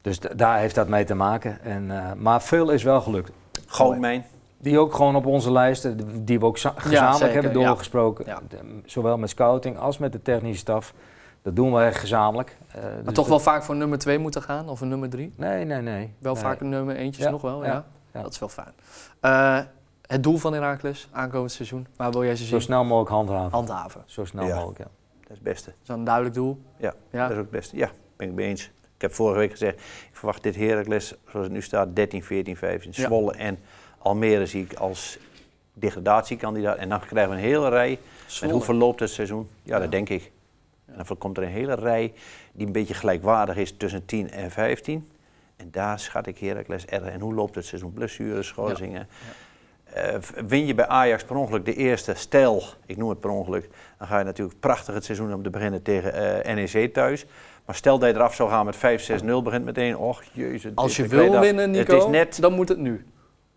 Dus 0.00 0.18
daar 0.36 0.58
heeft 0.58 0.74
dat 0.74 0.88
mee 0.88 1.04
te 1.04 1.14
maken. 1.14 1.60
En, 1.62 1.90
eh, 1.90 2.12
maar 2.16 2.42
veel 2.42 2.70
is 2.70 2.82
wel 2.82 3.00
gelukt. 3.00 3.30
Goudmijn. 3.66 4.24
Die 4.58 4.78
ook 4.78 4.94
gewoon 4.94 5.16
op 5.16 5.26
onze 5.26 5.52
lijsten, 5.52 6.24
die 6.24 6.38
we 6.38 6.44
ook 6.46 6.58
za- 6.58 6.74
gezamenlijk 6.76 7.32
hebben 7.32 7.52
doorgesproken. 7.52 8.26
Zowel 8.84 9.18
met 9.18 9.30
scouting 9.30 9.78
als 9.78 9.98
met 9.98 10.12
de 10.12 10.22
technische 10.22 10.58
staf. 10.58 10.94
Dat 11.42 11.56
doen 11.56 11.74
we 11.74 11.80
echt 11.82 11.98
gezamenlijk. 11.98 12.56
Eh, 12.68 12.82
Maar 12.82 13.04
dus 13.04 13.14
toch 13.14 13.28
wel 13.28 13.38
vaak 13.40 13.62
voor 13.62 13.76
nummer 13.76 13.98
2 13.98 14.18
moeten 14.18 14.42
gaan 14.42 14.68
of 14.68 14.80
een 14.80 14.88
nummer 14.88 15.08
3? 15.08 15.32
Nee, 15.36 15.64
nee, 15.64 15.80
nee. 15.80 16.14
Wel 16.18 16.32
Nee. 16.32 16.42
vaak 16.42 16.60
een 16.60 16.68
nummer 16.68 16.96
eentjes 16.96 17.24
Ja, 17.24 17.30
nog 17.30 17.42
wel, 17.42 17.64
ja. 17.64 17.72
ja, 17.72 17.84
ja. 18.14 18.22
Dat 18.22 18.32
is 18.32 18.38
wel 18.38 18.48
fijn. 18.48 18.72
Eh, 19.20 19.58
het 20.06 20.22
doel 20.22 20.36
van 20.36 20.52
Herakles 20.52 21.08
aankomend 21.12 21.52
seizoen, 21.52 21.86
waar 21.96 22.10
wil 22.10 22.24
jij 22.24 22.36
ze 22.36 22.42
Zo 22.44 22.48
zien? 22.50 22.60
snel 22.60 22.84
mogelijk 22.84 23.10
handhaven. 23.10 23.50
Handhaven. 23.50 24.02
Zo 24.06 24.24
snel 24.24 24.46
Ja. 24.46 24.54
mogelijk, 24.54 24.78
ja. 24.78 24.84
Dat 25.20 25.30
is 25.30 25.34
het 25.34 25.42
beste. 25.42 25.70
Dat 25.70 25.78
is 25.82 25.86
dan 25.88 25.98
een 25.98 26.04
duidelijk 26.04 26.34
doel. 26.34 26.62
Ja, 26.78 26.94
Ja. 27.10 27.20
dat 27.22 27.30
is 27.30 27.36
ook 27.36 27.42
het 27.42 27.50
beste. 27.50 27.76
Ja, 27.76 27.90
ben 28.16 28.28
ik 28.28 28.34
mee 28.34 28.48
eens. 28.48 28.62
Ik 28.94 29.00
heb 29.10 29.14
vorige 29.14 29.38
week 29.38 29.50
gezegd, 29.50 29.78
ik 29.80 30.08
verwacht 30.16 30.42
dit 30.42 30.56
Heracles, 30.56 31.14
zoals 31.28 31.46
het 31.46 31.54
nu 31.54 31.62
staat, 31.62 31.96
13, 31.96 32.24
14, 32.24 32.56
15. 32.56 32.92
Ja. 32.94 33.02
Zwolle 33.04 33.32
en 33.32 33.58
Almere 33.98 34.46
zie 34.46 34.62
ik 34.64 34.74
als 34.74 35.18
degradatiekandidaat. 35.72 36.76
En 36.76 36.88
dan 36.88 37.00
krijgen 37.00 37.30
we 37.32 37.36
een 37.38 37.44
hele 37.44 37.68
rij. 37.68 37.98
En 38.40 38.50
hoe 38.50 38.62
verloopt 38.62 39.00
het 39.00 39.10
seizoen? 39.10 39.48
Ja, 39.62 39.74
Ja. 39.74 39.80
dat 39.82 39.90
denk 39.90 40.08
ik. 40.08 40.32
En 40.86 41.02
dan 41.06 41.18
komt 41.18 41.36
er 41.36 41.42
een 41.42 41.48
hele 41.48 41.74
rij 41.74 42.12
die 42.52 42.66
een 42.66 42.72
beetje 42.72 42.94
gelijkwaardig 42.94 43.56
is 43.56 43.76
tussen 43.76 44.04
10 44.04 44.30
en 44.30 44.50
15. 44.50 45.08
En 45.56 45.68
daar 45.70 45.98
schat 45.98 46.26
ik 46.26 46.38
Heracles 46.38 46.84
erg. 46.86 47.04
En 47.04 47.20
hoe 47.20 47.34
loopt 47.34 47.54
het 47.54 47.64
seizoen? 47.66 47.92
Blessures, 47.92 48.46
schorsingen. 48.46 49.08
Eh, 49.84 50.14
v- 50.20 50.30
win 50.46 50.66
je 50.66 50.74
bij 50.74 50.86
Ajax 50.86 51.24
per 51.24 51.36
ongeluk 51.36 51.64
de 51.64 51.74
eerste 51.74 52.14
stel, 52.14 52.62
ik 52.86 52.96
noem 52.96 53.08
het 53.08 53.20
per 53.20 53.30
ongeluk, 53.30 53.68
dan 53.98 54.08
ga 54.08 54.18
je 54.18 54.24
natuurlijk 54.24 54.60
prachtig 54.60 54.94
het 54.94 55.04
seizoen 55.04 55.34
om 55.34 55.42
te 55.42 55.50
beginnen 55.50 55.82
tegen 55.82 56.42
eh, 56.44 56.54
NEC 56.54 56.92
thuis. 56.94 57.26
Maar 57.64 57.74
stel 57.74 57.98
dat 57.98 58.08
je 58.10 58.14
eraf 58.14 58.34
zou 58.34 58.50
gaan 58.50 58.64
met 58.66 58.76
5-6-0, 58.76 59.42
begint 59.42 59.64
meteen, 59.64 59.96
och 59.96 60.22
jezus. 60.32 60.72
Als 60.74 60.96
je 60.96 61.06
wil 61.06 61.40
winnen, 61.40 61.70
Nico, 61.70 61.94
Het 61.94 62.02
is 62.02 62.08
net, 62.08 62.40
dan 62.40 62.52
moet 62.52 62.68
het 62.68 62.78
nu. 62.78 63.06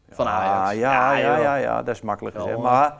Van 0.09 0.27
Ajax. 0.27 0.69
Ah, 0.71 0.79
ja, 0.79 1.13
ja, 1.17 1.37
ja, 1.37 1.55
ja, 1.55 1.83
dat 1.83 1.95
is 1.95 2.01
makkelijk 2.01 2.35
gezegd. 2.35 2.57
Maar 2.57 2.97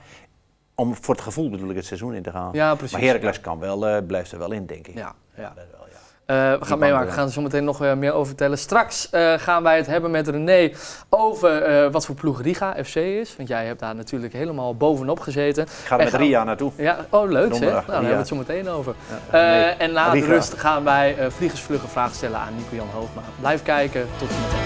om 0.75 0.95
voor 0.95 1.13
het 1.15 1.23
gevoel 1.23 1.49
bedoel 1.49 1.69
ik 1.69 1.75
het 1.75 1.86
seizoen 1.86 2.13
in 2.13 2.23
te 2.23 2.31
gaan. 2.31 2.49
Ja, 2.53 2.75
precies. 2.75 2.91
maar 2.97 3.01
Heracles 3.05 3.41
kan 3.41 3.60
wel, 3.60 3.88
eh, 3.88 4.05
blijft 4.07 4.31
er 4.31 4.38
wel 4.39 4.51
in, 4.51 4.65
denk 4.65 4.88
ik. 4.88 4.95
Ja, 4.95 5.13
ja. 5.36 5.53
dat 5.55 5.65
wel, 5.71 5.88
ja. 5.91 5.97
Eh, 6.27 6.35
we 6.59 6.65
gaan 6.65 6.79
meemaken, 6.79 7.07
we 7.07 7.13
gaan 7.13 7.25
er 7.25 7.31
zo 7.31 7.41
meteen 7.41 7.63
nog 7.63 7.81
eh, 7.83 7.93
meer 7.93 8.13
over 8.13 8.27
vertellen. 8.27 8.57
Straks 8.57 9.09
eh, 9.09 9.33
gaan 9.37 9.63
wij 9.63 9.77
het 9.77 9.85
hebben 9.87 10.11
met 10.11 10.27
René 10.27 10.71
over 11.09 11.91
wat 11.91 12.05
voor 12.05 12.15
ploeg 12.15 12.41
Riga 12.41 12.75
FC 12.83 12.95
is. 12.95 13.35
Want 13.35 13.49
jij 13.49 13.65
hebt 13.65 13.79
daar 13.79 13.95
natuurlijk 13.95 14.33
helemaal 14.33 14.75
bovenop 14.75 15.19
gezeten. 15.19 15.63
Ik 15.63 15.69
ga 15.69 15.93
er 15.93 15.99
En 15.99 16.05
met 16.05 16.13
gaan- 16.13 16.23
Ria 16.23 16.43
naartoe. 16.43 16.71
Ja, 16.77 17.05
oh 17.09 17.29
leuk 17.29 17.53
zeg. 17.55 17.59
Nou, 17.69 17.85
daar 17.85 17.93
hebben 17.93 18.11
we 18.11 18.17
het 18.17 18.27
zo 18.27 18.35
meteen 18.35 18.69
over. 18.69 18.95
Nee, 19.31 19.63
en 19.63 19.91
na 19.91 20.09
de 20.11 20.25
rust 20.25 20.53
gaan 20.53 20.83
wij 20.83 21.15
vliegersvluggen 21.31 21.89
vragen 21.89 22.15
stellen 22.15 22.39
aan 22.39 22.55
Nico-Jan 22.55 22.89
Hoogma. 22.93 23.21
Blijf 23.39 23.63
kijken, 23.63 24.07
tot 24.17 24.29
zometeen. 24.29 24.65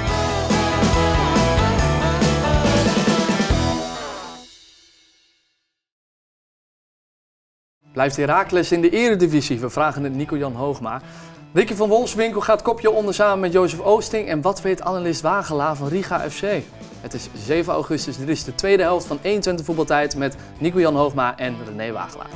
Blijft 7.92 8.16
Herakles 8.18 8.72
in 8.72 8.82
de 8.82 8.90
eredivisie? 8.90 9.60
We 9.60 9.70
vragen 9.70 10.04
het 10.04 10.14
Nico-Jan 10.14 10.56
Hoogma. 10.56 11.02
Ricky 11.54 11.74
van 11.74 11.90
Wolfswinkel 11.90 12.42
gaat 12.42 12.62
kopje 12.62 12.92
onder 12.92 13.14
samen 13.14 13.40
met 13.40 13.52
Jozef 13.52 13.80
Oosting. 13.80 14.28
En 14.28 14.42
wat 14.42 14.62
weet 14.62 14.82
analist 14.82 15.22
Wagelaar 15.22 15.76
van 15.76 15.88
Riga 15.88 16.30
FC? 16.30 16.42
Het 17.02 17.14
is 17.14 17.30
7 17.34 17.74
augustus, 17.74 18.18
dit 18.18 18.28
is 18.28 18.44
de 18.44 18.56
tweede 18.56 18.84
helft 18.84 19.06
van 19.06 19.20
21 19.22 19.66
voetbaltijd 19.66 20.16
met 20.16 20.36
Nico-Jan 20.60 20.96
Hoogma 20.96 21.38
en 21.38 21.56
René 21.66 21.92
Wagelaar. 21.92 22.28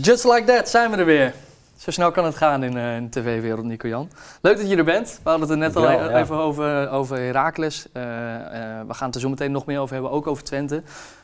Just 0.00 0.24
like 0.24 0.44
that 0.44 0.68
zijn 0.68 0.90
we 0.90 0.96
er 0.96 1.04
weer. 1.04 1.34
Zo 1.82 1.90
snel 1.90 2.10
kan 2.10 2.24
het 2.24 2.36
gaan 2.36 2.62
in, 2.62 2.76
eh, 2.76 2.96
in 2.96 3.04
de 3.04 3.20
tv-wereld, 3.20 3.64
Nico-Jan. 3.64 4.10
Leuk 4.40 4.56
dat 4.56 4.68
je 4.68 4.76
er 4.76 4.84
bent. 4.84 5.20
We 5.22 5.30
hadden 5.30 5.48
het 5.48 5.50
er 5.50 5.56
net 5.56 5.76
al 5.76 5.90
ja. 5.90 6.20
even 6.20 6.36
over, 6.36 6.90
over 6.90 7.16
Heracles. 7.16 7.86
Eh, 7.92 8.00
eh, 8.34 8.86
we 8.86 8.94
gaan 8.94 9.06
het 9.06 9.14
er 9.14 9.20
zo 9.20 9.28
meteen 9.28 9.52
nog 9.52 9.66
meer 9.66 9.80
over 9.80 9.94
hebben, 9.94 10.12
ook 10.12 10.26
over 10.26 10.44
Twente. 10.44 10.82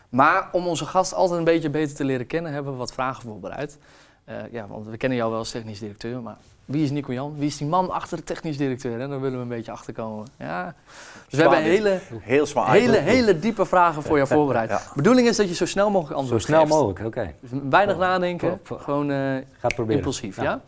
Maar 0.09 0.49
om 0.53 0.67
onze 0.67 0.85
gast 0.85 1.15
altijd 1.15 1.39
een 1.39 1.45
beetje 1.45 1.71
beter 1.71 1.97
te 1.97 2.05
leren 2.05 2.27
kennen, 2.27 2.53
hebben 2.53 2.73
we 2.73 2.79
wat 2.79 2.93
vragen 2.93 3.23
voorbereid. 3.23 3.79
Eh, 4.25 4.37
ja, 4.51 4.67
want 4.67 4.87
we 4.87 4.97
kennen 4.97 5.19
jou 5.19 5.31
wel 5.31 5.39
als 5.39 5.51
technisch 5.51 5.79
directeur, 5.79 6.23
maar 6.23 6.37
wie 6.65 6.85
is 6.85 6.91
Nico-Jan? 6.91 7.35
Wie 7.37 7.47
is 7.47 7.57
die 7.57 7.67
man 7.67 7.91
achter 7.91 8.17
de 8.17 8.25
technisch 8.25 8.57
directeur? 8.57 9.01
Hè? 9.01 9.09
Daar 9.09 9.21
willen 9.21 9.37
we 9.37 9.43
een 9.43 9.49
beetje 9.49 9.73
achter 9.73 9.93
komen. 9.93 10.27
Ja. 10.39 10.75
Dus 11.29 11.39
we 11.39 11.41
hebben 11.49 11.63
hele, 11.63 12.01
Heel 12.21 12.47
zwaar. 12.47 12.71
hele, 12.71 12.97
hele 12.97 13.39
diepe 13.39 13.67
vragen 13.67 14.03
voor 14.03 14.17
jou 14.17 14.29
voorbereid. 14.29 14.69
Ja. 14.71 14.77
De 14.77 14.91
bedoeling 14.95 15.29
is 15.29 15.37
dat 15.37 15.49
je 15.49 15.55
zo 15.55 15.67
snel 15.67 15.91
mogelijk 15.91 16.13
Zo 16.15 16.21
antwoord 16.21 16.43
snel 16.43 16.61
geeft. 16.61 16.73
mogelijk, 16.73 17.05
oké. 17.05 17.35
Dus 17.41 17.51
weinig 17.71 17.99
nadenken, 17.99 18.61
gewoon 18.65 19.11
eh, 19.11 19.37
proberen. 19.61 19.97
impulsief. 19.97 20.37
Ja. 20.37 20.43
Ja. 20.43 20.61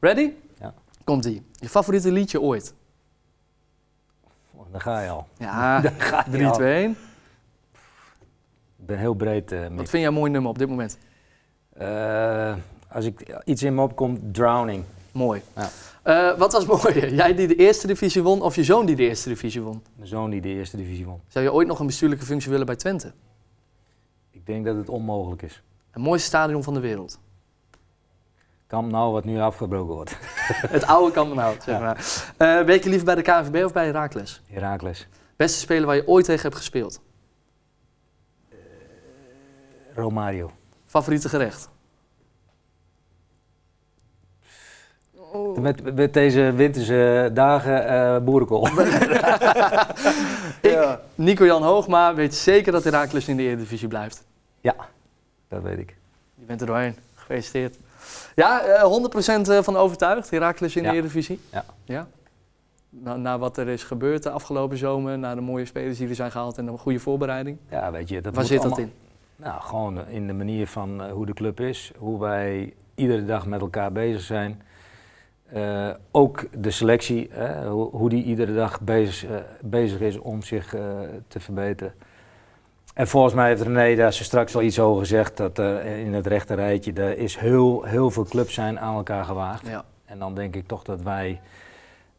Ready? 0.00 0.30
Ja. 0.60 0.74
Komt-ie. 1.04 1.42
Je 1.52 1.68
favoriete 1.68 2.12
liedje 2.12 2.40
ooit? 2.40 2.74
Dan 4.70 4.80
ga 4.80 5.00
je 5.00 5.08
al. 5.10 5.26
Ja, 5.38 5.80
Ga 5.98 6.24
je 6.26 6.30
3, 6.30 6.46
al. 6.46 6.52
2, 6.52 6.74
1. 6.82 6.90
Ik 8.78 8.86
ben 8.86 8.98
heel 8.98 9.14
breed, 9.14 9.52
eh 9.52 9.60
Wat 9.60 9.68
vind 9.76 9.90
jij 9.92 10.06
een 10.06 10.14
mooi 10.14 10.30
nummer 10.30 10.50
op 10.50 10.58
dit 10.58 10.68
moment? 10.68 10.98
Eh, 11.72 12.54
als 12.92 13.04
ik 13.04 13.40
iets 13.44 13.62
in 13.62 13.74
me 13.74 13.82
opkomt, 13.82 14.34
Drowning. 14.34 14.84
Mooi. 15.18 15.42
Ja. 15.56 15.68
Eh, 16.02 16.38
wat 16.38 16.52
was 16.52 16.66
mooier? 16.82 17.14
Jij 17.14 17.34
die 17.34 17.46
de 17.46 17.56
eerste 17.56 17.86
divisie 17.86 18.22
won 18.22 18.42
of 18.42 18.54
je 18.54 18.64
zoon 18.64 18.86
die 18.86 18.96
de 18.96 19.02
eerste 19.02 19.28
divisie 19.28 19.60
won? 19.62 19.82
Mijn 19.96 20.08
zoon 20.08 20.30
die 20.30 20.40
de 20.40 20.48
eerste 20.48 20.76
divisie 20.76 21.06
won. 21.06 21.20
Zou 21.28 21.44
je 21.44 21.52
ooit 21.52 21.68
nog 21.68 21.78
een 21.80 21.86
bestuurlijke 21.86 22.24
functie 22.24 22.50
willen 22.50 22.66
bij 22.66 22.76
Twente? 22.76 23.12
Ik 24.30 24.46
denk 24.46 24.64
dat 24.64 24.76
het 24.76 24.88
onmogelijk 24.88 25.42
is. 25.42 25.62
Het 25.90 26.02
mooiste 26.02 26.26
stadion 26.26 26.62
van 26.62 26.74
de 26.74 26.80
wereld. 26.80 27.18
Kamp 28.66 28.90
nou 28.90 29.12
wat 29.12 29.24
nu 29.24 29.38
afgebroken 29.40 29.94
wordt. 29.94 30.16
Het 30.76 30.86
oude 30.86 31.12
Kampenhout, 31.12 31.62
zeg 31.62 31.78
Ja. 31.78 31.80
maar. 31.80 31.96
Eh 32.36 32.64
ben 32.66 32.74
je 32.74 32.88
liever 32.88 33.04
bij 33.04 33.14
de 33.14 33.22
KNVB 33.22 33.64
of 33.64 33.72
bij 33.72 33.84
Herakles? 33.86 34.42
Herakles. 34.46 35.08
Beste 35.36 35.58
speler 35.58 35.86
waar 35.86 35.96
je 35.96 36.06
ooit 36.08 36.24
tegen 36.24 36.42
hebt 36.42 36.56
gespeeld? 36.56 37.00
Romario. 39.94 40.50
Favoriete 40.86 41.28
gerecht? 41.28 41.68
Oh. 45.32 45.56
Met, 45.58 45.94
met 45.94 46.12
deze 46.12 46.52
winterse 46.52 47.30
dagen 47.34 47.86
eh 47.88 48.18
boerenkool. 48.24 48.68
Ik, 50.62 50.98
Nico-Jan 51.14 51.62
Hoogma, 51.62 52.14
weet 52.14 52.34
zeker 52.34 52.72
dat 52.72 52.84
Herakles 52.84 53.28
in 53.28 53.36
de 53.36 53.42
Eredivisie 53.42 53.88
blijft. 53.88 54.24
dat 55.48 55.62
weet 55.62 55.78
ik. 55.78 55.96
Je 56.34 56.44
bent 56.44 56.60
er 56.60 56.66
doorheen. 56.66 56.96
Gefeliciteerd. 57.14 57.76
Ja, 58.34 58.60
eh, 58.60 58.82
100% 58.82 59.64
van 59.64 59.76
overtuigd. 59.76 60.30
Herakles 60.30 60.76
in 60.76 60.82
Ja. 60.82 60.90
de 60.90 60.96
Eredivisie. 60.96 61.40
Ja. 61.52 61.64
ja? 61.84 62.06
Na, 62.90 63.16
na 63.16 63.38
wat 63.38 63.56
er 63.56 63.68
is 63.68 63.82
gebeurd 63.84 64.22
de 64.22 64.30
afgelopen 64.30 64.78
zomer, 64.78 65.18
na 65.18 65.34
de 65.34 65.40
mooie 65.40 65.64
spelers 65.64 65.98
die 65.98 66.08
er 66.08 66.14
zijn 66.14 66.30
gehaald 66.30 66.58
en 66.58 66.66
een 66.66 66.78
goede 66.78 66.98
voorbereiding. 66.98 67.58
Ja, 67.70 67.90
weet 67.90 68.08
je. 68.08 68.20
Dat 68.20 68.34
Waar 68.34 68.44
zit 68.44 68.62
dat 68.62 68.78
in? 68.78 68.92
Nou, 69.36 69.60
gewoon 69.60 70.06
in 70.08 70.26
de 70.26 70.32
manier 70.32 70.66
van 70.66 71.02
eh, 71.02 71.12
hoe 71.12 71.26
de 71.26 71.34
club 71.34 71.60
is. 71.60 71.92
Hoe 71.98 72.20
wij 72.20 72.74
iedere 72.94 73.24
dag 73.24 73.46
met 73.46 73.60
elkaar 73.60 73.92
bezig 73.92 74.20
zijn. 74.20 74.62
Eh, 75.48 75.90
ook 76.10 76.44
de 76.62 76.70
selectie, 76.70 77.28
hè, 77.30 77.68
hoe, 77.68 77.90
hoe 77.90 78.08
die 78.08 78.24
iedere 78.24 78.54
dag 78.54 78.80
bezig, 78.80 79.30
eh, 79.30 79.36
bezig 79.62 80.00
is 80.00 80.18
om 80.18 80.42
zich 80.42 80.74
eh, 80.74 80.82
te 81.28 81.40
verbeteren. 81.40 81.94
En 82.94 83.08
volgens 83.08 83.34
mij 83.34 83.48
heeft 83.48 83.62
René 83.62 83.94
daar 83.94 84.12
zo 84.12 84.22
straks 84.22 84.54
al 84.54 84.62
iets 84.62 84.80
over 84.80 85.00
gezegd, 85.00 85.36
dat 85.36 85.58
er 85.58 85.84
in 85.84 86.14
het 86.14 86.26
rechte 86.26 86.54
rijtje, 86.54 86.92
er 86.92 87.18
is 87.18 87.36
heel, 87.36 87.82
heel 87.82 88.10
veel 88.10 88.24
clubs 88.24 88.54
zijn 88.54 88.80
aan 88.80 88.94
elkaar 88.94 89.24
gewaagd. 89.24 89.66
Ja. 89.66 89.84
En 90.04 90.18
dan 90.18 90.34
denk 90.34 90.54
ik 90.54 90.66
toch 90.66 90.82
dat 90.82 91.02
wij 91.02 91.40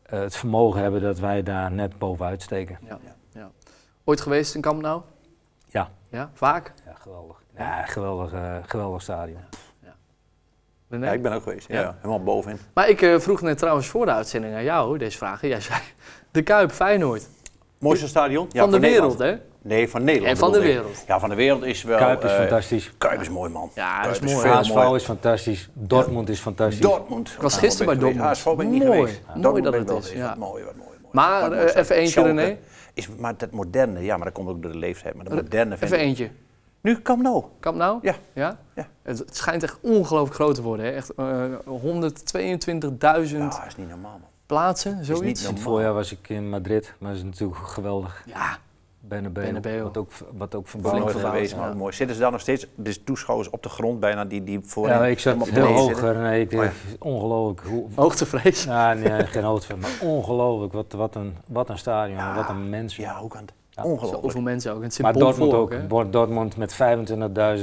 het 0.06 0.36
vermogen 0.36 0.82
hebben 0.82 1.02
dat 1.02 1.20
wij 1.20 1.44
daar 1.44 1.72
net 1.72 1.98
bovenuit 1.98 2.42
steken. 2.42 2.78
Ja. 2.88 3.00
Ja. 3.34 3.52
Ooit 4.04 4.22
geweest 4.22 4.56
in 4.56 4.62
Camp 4.62 4.82
Nou? 4.82 5.02
Ja. 5.68 5.89
Ja, 6.10 6.30
vaak? 6.34 6.74
Ja, 6.86 6.94
geweldig. 6.94 7.42
Ja, 7.58 7.86
geweldig, 7.86 8.34
geweldig 8.65 9.02
stadion. 9.02 9.42
René? 10.89 11.06
Ja, 11.06 11.12
ik 11.12 11.21
ben 11.21 11.32
ook 11.34 11.43
geweest. 11.43 11.67
Ja, 11.67 11.80
Ja. 11.82 11.95
helemaal 11.97 12.23
bovenin. 12.23 12.58
Maar 12.73 12.89
ik 12.89 13.02
eh, 13.02 13.19
vroeg 13.19 13.41
net 13.41 13.58
trouwens 13.58 13.88
voor 13.88 14.06
de 14.06 14.12
uitzending 14.12 14.56
aan 14.56 14.63
jou 14.63 14.97
deze 14.97 15.17
vraag. 15.17 15.41
Jij 15.41 15.62
zei 15.62 15.80
de 16.32 16.41
Kuip, 16.41 16.71
Feyenoord. 16.71 17.28
Mooiste 17.80 18.08
stadion? 18.08 18.47
Ja, 18.52 18.62
van 18.62 18.71
de 18.71 18.80
wereld, 18.80 19.17
Nederland. 19.17 19.41
hè? 19.41 19.47
Nee, 19.62 19.89
van 19.89 20.04
Nederland. 20.04 20.32
En 20.34 20.38
van 20.38 20.52
de 20.52 20.58
ik. 20.58 20.63
wereld. 20.63 21.04
Ja, 21.08 21.19
van 21.19 21.30
de 21.30 21.36
wereld 21.36 21.63
is 21.63 21.84
wel... 21.84 21.97
Kuip 21.97 22.23
is 22.23 22.32
eh, 22.32 22.38
fantastisch. 22.38 22.91
Kuip 22.97 23.21
is 23.21 23.30
mooi, 23.30 23.52
man. 23.52 23.71
Ja, 23.75 23.93
dat 24.02 24.12
Kuip 24.12 24.23
is 24.23 24.32
is 24.32 24.36
mooi. 24.43 24.47
HSV 24.89 24.95
is 24.95 25.04
fantastisch. 25.04 25.69
Dortmund 25.73 26.30
is 26.30 26.39
fantastisch. 26.39 26.80
Dortmund. 26.82 27.30
Ik 27.30 27.41
was 27.41 27.58
gisteren 27.58 27.86
bij. 27.86 27.95
Dortmund. 28.04 28.28
HSV 28.30 28.43
ben 28.56 28.65
ik 28.65 28.71
niet 28.71 28.84
Mooi. 28.84 28.97
geweest. 28.99 29.21
Mooi 29.28 29.41
Dortmund 29.41 29.88
dat 29.88 30.04
het 30.04 30.13
is. 30.13 30.21
Wat 30.21 30.36
mooi, 30.38 30.63
wat 30.63 30.75
mooi. 30.75 30.89
Maar, 31.12 31.52
eh, 31.52 31.75
even 31.75 31.95
eentje, 31.95 32.21
René. 32.23 32.58
Is, 32.93 33.08
maar 33.17 33.38
dat 33.38 33.52
moderne, 33.52 33.99
ja, 34.04 34.15
maar 34.15 34.25
dat 34.25 34.34
komt 34.34 34.49
ook 34.49 34.62
door 34.62 34.71
de 34.71 34.78
leeftijd. 34.78 35.13
Maar 35.15 35.25
dat 35.25 35.34
moderne 35.34 35.78
vind 35.78 35.91
Even 35.91 36.04
ik- 36.04 36.08
eentje. 36.10 36.30
Nu, 36.82 37.02
Camp 37.02 37.22
Nou. 37.22 37.44
Camp 37.60 37.78
Nou? 37.78 38.00
Ja. 38.02 38.15
ja? 38.34 38.58
Ja. 38.76 38.88
Het, 39.02 39.18
het 39.20 39.36
schijnt 39.38 39.63
echt 39.63 39.78
ongelooflijk 39.82 40.36
groot 40.36 40.56
te 40.56 40.62
worden. 40.62 40.86
Hè? 40.86 40.92
Echt 40.92 41.13
eh 41.15 41.44
122.000 41.65 43.38
Ja, 43.38 43.65
is 43.65 43.76
niet 43.76 43.89
normaal, 43.89 44.12
man. 44.12 44.30
plaatsen, 44.46 44.96
niet 44.98 45.06
zoiets. 45.06 45.42
normaal. 45.42 45.60
Het 45.60 45.68
voorjaar 45.70 45.94
was 45.94 46.12
ik 46.12 46.30
in 46.30 46.50
Madrid, 46.50 46.94
maar 47.00 47.10
dat 47.10 47.18
is 47.18 47.24
natuurlijk 47.26 47.60
geweldig. 47.60 48.24
Ja, 48.26 48.58
Bernabeu, 49.00 49.44
Bernabeu. 49.44 49.82
Wat 49.84 49.98
ook, 49.98 50.12
wat 50.38 50.56
ook 50.56 50.68
verbouwd 50.68 51.12
geweest, 51.12 51.52
ja. 51.54 51.60
maar 51.60 51.76
mooi. 51.78 51.94
Zitten 51.94 52.15
ze 52.15 52.22
daar 52.22 52.32
nog 52.32 52.42
steeds, 52.42 52.68
dus 52.76 53.04
toeschouwers 53.04 53.50
op 53.50 53.63
de 53.63 53.70
grond 53.70 54.00
bijna, 54.00 54.26
die, 54.26 54.44
die 54.44 54.60
voor 54.63 54.88
Ja, 54.88 55.06
ik 55.06 55.20
zat 55.20 55.50
hoog. 55.50 55.86
zitten? 55.86 56.22
Nee, 56.22 56.42
ik, 56.42 56.54
Oh 56.54 56.63
ja. 56.63 56.72
Ongelooflijk. 57.00 57.68
Hoe, 57.68 57.86
hoogtevrees. 57.96 58.63
ja, 58.63 58.94
nee, 58.94 59.26
geen 59.26 59.44
hoogte, 59.44 59.76
maar 59.76 59.92
ongelooflijk. 60.02 60.74
Wat, 60.74 60.92
wat, 60.92 61.15
een, 61.15 61.36
wat 61.48 61.70
een 61.70 61.78
stadion, 61.78 62.18
Ja. 62.18 62.36
wat 62.36 62.50
een 62.50 62.70
mensen. 62.70 63.04
Ja, 63.04 63.20
hoe 63.20 63.30
kan 63.30 63.42
het? 63.42 63.54
Ja. 63.84 63.89
Ongelooflijk. 63.89 64.24
Zoveel 64.24 64.42
mensen 64.42 64.74
ook. 64.74 64.84
Het 64.84 65.00
maar 65.02 65.13
Dortmund 65.13 65.54
ook. 65.54 65.72
hè? 65.72 66.10
Dortmund 66.10 66.58
met 66.58 66.78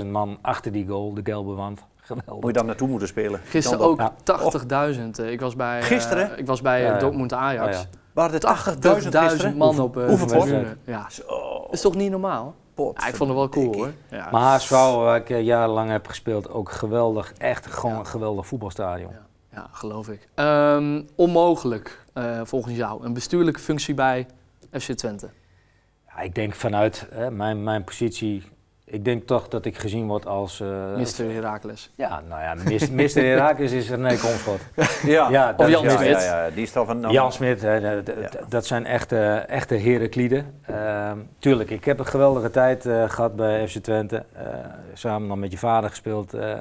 25.000 0.00 0.06
man 0.06 0.38
achter 0.42 0.72
die 0.72 0.86
goal, 0.86 1.14
de 1.14 1.20
gelbe 1.24 1.54
wand. 1.54 1.80
Geweldig. 2.00 2.34
Moet 2.34 2.46
je 2.46 2.52
dan 2.52 2.66
naartoe 2.66 2.88
moeten 2.88 3.08
spelen? 3.08 3.40
Gisteren 3.44 3.80
ook 3.84 3.98
Ja. 3.98 4.12
80.000. 4.22 5.18
eh, 5.18 5.30
Ik 5.32 5.40
was 5.40 5.56
bij, 5.56 5.78
eh, 5.78 5.84
Gisteren? 5.84 6.38
ik 6.38 6.46
was 6.46 6.60
bij 6.62 6.80
eh, 6.80 6.86
Ja, 6.86 6.92
ja. 6.92 6.98
Dortmund 6.98 7.32
Ajax. 7.32 7.76
Oh, 7.76 7.82
ja. 7.82 7.88
Waren 8.12 8.34
er 8.34 8.40
80.000 8.40 9.18
gisteren? 9.18 9.56
man 9.56 9.80
op 9.80 9.92
pot? 9.92 10.28
tribune. 10.28 10.76
Ja, 10.84 11.06
Zo, 11.10 11.22
dat 11.62 11.72
is 11.72 11.80
toch 11.80 11.94
niet 11.94 12.10
normaal? 12.10 12.54
pot. 12.74 13.00
Ja, 13.00 13.06
ik 13.08 13.14
vond 13.14 13.28
het 13.30 13.38
wel 13.38 13.48
cool 13.48 13.74
hoor. 13.74 13.90
Ja. 14.10 14.28
Maar 14.30 14.42
HSV, 14.42 14.70
waar 14.70 15.16
ik 15.16 15.28
jarenlang 15.28 15.90
heb 15.90 16.06
gespeeld, 16.06 16.50
ook 16.50 16.70
geweldig. 16.70 17.32
Echt 17.38 17.66
gewoon 17.66 17.94
Ja. 17.94 17.98
een 18.00 18.06
geweldig 18.06 18.46
voetbalstadion. 18.46 19.10
Ja. 19.10 19.24
Ja, 19.60 19.66
geloof 19.72 20.08
ik. 20.08 20.28
Ehm, 20.34 21.02
onmogelijk, 21.14 22.04
eh, 22.12 22.40
volgens 22.44 22.74
jou, 22.76 23.04
een 23.04 23.12
bestuurlijke 23.12 23.60
functie 23.60 23.94
bij 23.94 24.26
FC 24.72 24.92
Twente. 24.92 25.28
Ja, 26.16 26.22
ik 26.22 26.34
denk 26.34 26.54
vanuit 26.54 27.06
hè, 27.14 27.30
mijn, 27.30 27.62
mijn 27.62 27.84
positie, 27.84 28.42
ik 28.84 29.04
denk 29.04 29.26
toch 29.26 29.48
dat 29.48 29.64
ik 29.64 29.78
gezien 29.78 30.06
word 30.06 30.26
als... 30.26 30.60
eh, 30.60 30.68
Mr. 30.96 31.32
Herakles. 31.32 31.90
Ja, 31.94 32.22
nou 32.28 32.40
ja, 32.42 32.54
mis- 32.64 32.90
Mr. 33.16 33.22
Herakles 33.22 33.72
is 33.72 33.90
René 33.90 34.08
Komschot. 34.16 34.60
Ja, 35.04 35.30
Ja, 35.30 35.54
Of 35.56 35.68
Jan 35.68 35.90
Smit. 35.90 36.06
ja, 36.08 36.44
ja, 36.44 36.50
die 36.50 36.62
is 36.62 36.76
al 36.76 36.84
van... 36.84 37.00
Jan 37.10 37.32
Smit, 37.32 37.62
hè, 37.62 37.80
dat, 37.80 38.06
dat- 38.06 38.32
Ja. 38.32 38.40
dat 38.48 38.66
zijn 38.66 38.86
echte, 38.86 39.16
echte 39.48 39.74
Herakliden. 39.74 40.54
Ehm, 40.66 41.18
tuurlijk, 41.38 41.70
ik 41.70 41.84
heb 41.84 41.98
een 41.98 42.06
geweldige 42.06 42.50
tijd 42.50 42.86
eh, 42.86 43.10
gehad 43.10 43.36
bij 43.36 43.68
FC 43.68 43.78
Twente. 43.78 44.24
Eh, 44.32 44.44
samen 44.94 45.28
dan 45.28 45.38
met 45.38 45.52
je 45.52 45.58
vader 45.58 45.90
gespeeld. 45.90 46.34
eh, 46.34 46.54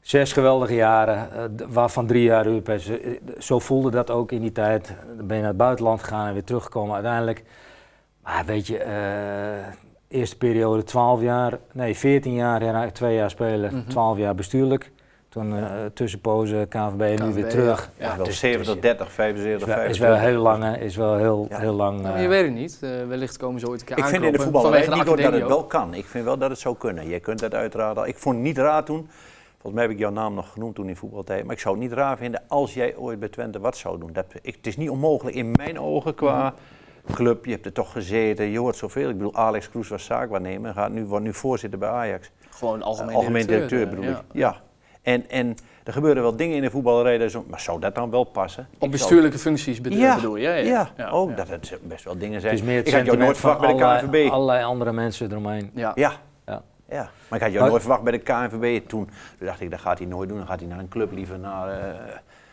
zes 0.00 0.32
geweldige 0.32 0.74
jaren, 0.74 1.28
waarvan 1.68 2.06
drie 2.06 2.22
jaar 2.22 2.46
Europees. 2.46 2.90
Zo 3.38 3.58
voelde 3.58 3.90
dat 3.90 4.10
ook 4.10 4.32
in 4.32 4.40
die 4.40 4.52
tijd. 4.52 4.94
Dan 5.16 5.26
ben 5.26 5.36
je 5.36 5.42
naar 5.42 5.50
het 5.50 5.60
buitenland 5.60 6.02
gegaan 6.02 6.26
en 6.26 6.32
weer 6.32 6.44
teruggekomen 6.44 6.94
uiteindelijk. 6.94 7.42
Maar 8.26 8.44
weet 8.46 8.66
je, 8.66 8.78
eh, 8.78 9.66
eerste 10.08 10.36
periode 10.36 10.82
12 10.82 11.20
jaar, 11.20 11.58
nee 11.72 11.96
14 11.96 12.34
jaar, 12.34 12.60
Hera- 12.60 12.90
twee 12.90 13.14
jaar 13.14 13.30
spelen, 13.30 13.74
Mhm. 13.76 13.88
12 13.88 14.18
jaar 14.18 14.34
bestuurlijk. 14.34 14.90
Toen 15.28 15.56
eh 15.56 15.84
tussenpozen 15.94 16.68
KNVB 16.68 17.18
en 17.18 17.26
nu 17.28 17.34
weer 17.34 17.48
terug. 17.48 17.90
ja. 17.98 18.08
Ja, 18.10 18.16
wel 18.16 18.24
dus- 18.26 18.38
70, 18.38 18.72
dus- 18.72 18.82
30, 18.82 19.12
75, 19.12 19.68
is 19.68 19.74
wel, 19.74 19.84
is 19.84 19.98
25. 19.98 20.08
wel 20.08 20.28
heel 20.30 20.42
lang, 20.42 20.76
is 20.76 20.96
wel 20.96 21.16
heel, 21.16 21.46
Ja. 21.50 21.58
heel 21.58 21.72
lang. 21.72 22.00
Nou, 22.00 22.14
eh, 22.16 22.22
je 22.22 22.28
weet 22.28 22.44
het 22.44 22.54
niet. 22.54 22.78
Eh, 22.82 22.90
wellicht 23.08 23.36
komen 23.36 23.60
ze 23.60 23.68
ooit 23.68 23.80
een 23.80 23.86
keer 23.86 23.98
Ik 23.98 24.04
vind 24.04 24.24
in 24.24 24.32
de 24.32 24.38
vanwege 24.38 24.90
niet 24.90 25.02
de 25.02 25.08
hoor 25.08 25.16
dat 25.16 25.32
het 25.32 25.46
wel 25.46 25.64
kan. 25.64 25.94
Ik 25.94 26.04
vind 26.04 26.24
wel 26.24 26.38
dat 26.38 26.50
het 26.50 26.58
zou 26.58 26.76
kunnen. 26.76 27.08
Je 27.08 27.20
kunt 27.20 27.40
het 27.40 27.54
uiteraard. 27.54 28.08
Ik 28.08 28.18
vond 28.18 28.34
het 28.34 28.44
niet 28.44 28.58
raar 28.58 28.84
toen. 28.84 29.08
Volgens 29.52 29.72
mij 29.72 29.82
heb 29.82 29.92
ik 29.92 29.98
jouw 29.98 30.10
naam 30.10 30.34
nog 30.34 30.52
genoemd 30.52 30.74
toen 30.74 30.88
in 30.88 30.96
voetbaltijd. 30.96 31.44
Maar 31.44 31.54
ik 31.54 31.60
zou 31.60 31.74
het 31.74 31.82
niet 31.84 31.92
raar 31.92 32.16
vinden 32.16 32.42
als 32.48 32.74
jij 32.74 32.96
ooit 32.96 33.18
bij 33.18 33.28
Twente 33.28 33.60
wat 33.60 33.76
zou 33.76 33.98
doen. 33.98 34.12
Dat, 34.12 34.24
ik, 34.42 34.54
het 34.56 34.66
is 34.66 34.76
niet 34.76 34.90
onmogelijk 34.90 35.36
in 35.36 35.50
mijn 35.52 35.80
ogen 35.80 36.14
qua 36.14 36.54
club. 37.14 37.44
Je 37.44 37.50
hebt 37.50 37.66
er 37.66 37.72
toch 37.72 37.92
gezeten. 37.92 38.44
Je 38.50 38.58
hoort 38.58 38.76
zoveel. 38.76 39.08
Ik 39.08 39.16
bedoel, 39.16 39.34
Alex 39.34 39.68
Kroes 39.70 39.88
was 39.88 40.04
zaakwaarnemer. 40.04 40.72
Gaat 40.72 40.90
nu, 40.90 41.04
wordt 41.04 41.24
nu 41.24 41.34
voorzitter 41.34 41.78
bij 41.78 41.88
Ajax. 41.88 42.30
Gewoon 42.50 42.82
algemeen, 42.82 43.14
Algemeen 43.14 43.46
directeur, 43.46 43.82
eh, 43.82 43.88
bedoel 43.88 44.04
ja. 44.04 44.10
ik. 44.10 44.16
Ja. 44.32 44.56
En, 45.02 45.28
en 45.30 45.54
er 45.84 45.92
gebeuren 45.92 46.22
wel 46.22 46.36
dingen 46.36 46.56
in 46.56 46.62
de 46.62 46.70
voetballerij. 46.70 47.34
ook- 47.36 47.48
Maar 47.48 47.60
zou 47.60 47.80
dat 47.80 47.94
dan 47.94 48.10
wel 48.10 48.24
passen? 48.24 48.68
Op 48.78 48.90
bestuurlijke 48.90 49.38
functies 49.38 49.80
bedoel, 49.80 49.98
Ja, 49.98 50.14
bedoel 50.14 50.36
je? 50.36 50.42
Ja, 50.48 50.54
Ja, 50.54 50.90
ja. 50.96 51.08
ook 51.08 51.30
ja. 51.30 51.34
dat 51.36 51.48
het 51.48 51.78
best 51.82 52.04
wel 52.04 52.18
dingen 52.18 52.32
het 52.32 52.42
zijn. 52.42 52.54
is 52.54 52.62
meer 52.62 52.76
het 52.76 52.86
ik 52.88 52.94
had 52.94 53.04
jou 53.04 53.16
nooit 53.18 53.36
verwacht 53.38 53.64
van 53.64 53.76
bij 53.76 53.98
de 54.00 54.06
KNVB. 54.06 54.30
allerlei 54.30 54.64
andere 54.64 54.92
mensen 54.92 55.30
eromheen. 55.30 55.70
Ja. 55.74 55.92
Ja. 55.94 56.12
Ja. 56.46 56.62
ja. 56.88 57.10
Maar 57.28 57.38
ik 57.38 57.44
had 57.44 57.52
jou 57.52 57.52
Maar- 57.60 57.68
nooit 57.70 57.80
verwacht 57.82 58.02
bij 58.02 58.12
de 58.12 58.18
KNVB. 58.18 58.88
Toen 58.88 59.08
toen 59.38 59.46
dacht 59.46 59.60
ik, 59.60 59.70
dat 59.70 59.80
gaat 59.80 59.98
hij 59.98 60.06
nooit 60.06 60.28
doen. 60.28 60.38
Dan 60.38 60.46
gaat 60.46 60.60
hij 60.60 60.68
naar 60.68 60.78
een 60.78 60.88
club 60.88 61.12
liever 61.12 61.38
naar... 61.38 61.68
eh, 61.68 61.94